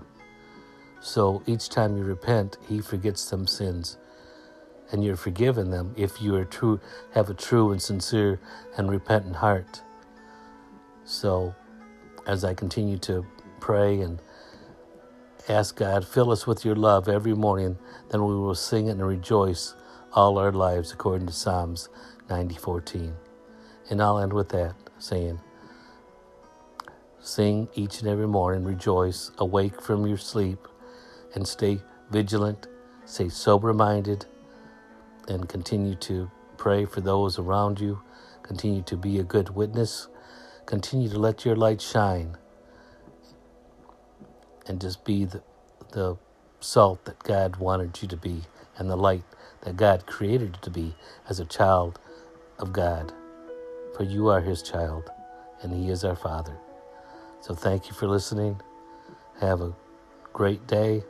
So 1.02 1.44
each 1.46 1.68
time 1.68 1.98
you 1.98 2.06
repent, 2.06 2.56
he 2.70 2.80
forgets 2.80 3.30
them 3.30 3.46
sins 3.46 3.98
and 4.94 5.04
you're 5.04 5.18
forgiven 5.18 5.70
them 5.70 5.94
if 5.98 6.22
you 6.22 6.34
are 6.36 6.46
true, 6.46 6.80
have 7.14 7.30
a 7.30 7.34
true 7.34 7.74
and 7.74 7.82
sincere 7.82 8.40
and 8.78 8.90
repentant 8.90 9.36
heart. 9.36 9.82
So, 11.04 11.54
as 12.26 12.46
I 12.46 12.54
continue 12.54 12.98
to 13.00 13.26
pray 13.60 14.00
and 14.00 14.22
ask 15.50 15.76
God, 15.76 16.08
fill 16.08 16.32
us 16.32 16.48
with 16.48 16.64
your 16.64 16.76
love 16.76 17.10
every 17.10 17.34
morning, 17.36 17.78
then 18.12 18.26
we 18.26 18.36
will 18.36 18.56
sing 18.56 18.90
and 18.90 19.06
rejoice 19.06 19.76
all 20.14 20.38
our 20.38 20.54
lives 20.54 20.94
according 20.94 21.28
to 21.28 21.34
Psalms 21.34 21.90
90:14. 22.30 23.29
And 23.90 24.02
I'll 24.02 24.20
end 24.20 24.34
with 24.34 24.50
that 24.50 24.76
saying, 25.00 25.40
Sing 27.22 27.68
each 27.76 28.00
and 28.00 28.08
every 28.10 28.28
morning, 28.28 28.64
rejoice, 28.64 29.32
awake 29.40 29.82
from 29.82 30.08
your 30.08 30.18
sleep, 30.18 30.68
and 31.36 31.48
stay 31.48 31.82
vigilant, 32.12 32.68
stay 33.06 33.30
sober 33.30 33.74
minded, 33.74 34.26
and 35.28 35.50
continue 35.50 35.96
to 35.96 36.32
pray 36.58 36.86
for 36.86 37.02
those 37.02 37.38
around 37.38 37.80
you. 37.80 38.02
Continue 38.44 38.82
to 38.84 38.98
be 38.98 39.20
a 39.20 39.24
good 39.24 39.50
witness. 39.50 40.08
Continue 40.66 41.10
to 41.10 41.20
let 41.20 41.46
your 41.46 41.56
light 41.56 41.82
shine 41.82 42.38
and 44.68 44.80
just 44.80 45.04
be 45.04 45.26
the, 45.26 45.42
the 45.92 46.18
salt 46.60 47.06
that 47.06 47.20
God 47.24 47.58
wanted 47.58 48.02
you 48.02 48.08
to 48.08 48.18
be 48.18 48.44
and 48.78 48.90
the 48.90 48.96
light 48.98 49.24
that 49.62 49.78
God 49.78 50.06
created 50.06 50.56
you 50.56 50.62
to 50.62 50.70
be 50.70 50.96
as 51.28 51.40
a 51.40 51.46
child 51.46 52.00
of 52.60 52.72
God. 52.74 53.14
For 54.00 54.06
you 54.06 54.30
are 54.30 54.40
His 54.40 54.62
child 54.62 55.12
and 55.62 55.74
He 55.74 55.90
is 55.90 56.06
our 56.06 56.16
Father. 56.16 56.58
So 57.42 57.54
thank 57.54 57.90
you 57.90 57.94
for 57.94 58.08
listening. 58.08 58.62
Have 59.42 59.60
a 59.60 59.76
great 60.32 60.66
day. 60.68 61.04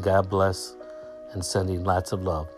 God 0.00 0.28
bless 0.28 0.74
and 1.34 1.44
sending 1.44 1.84
lots 1.84 2.10
of 2.10 2.24
love. 2.24 2.48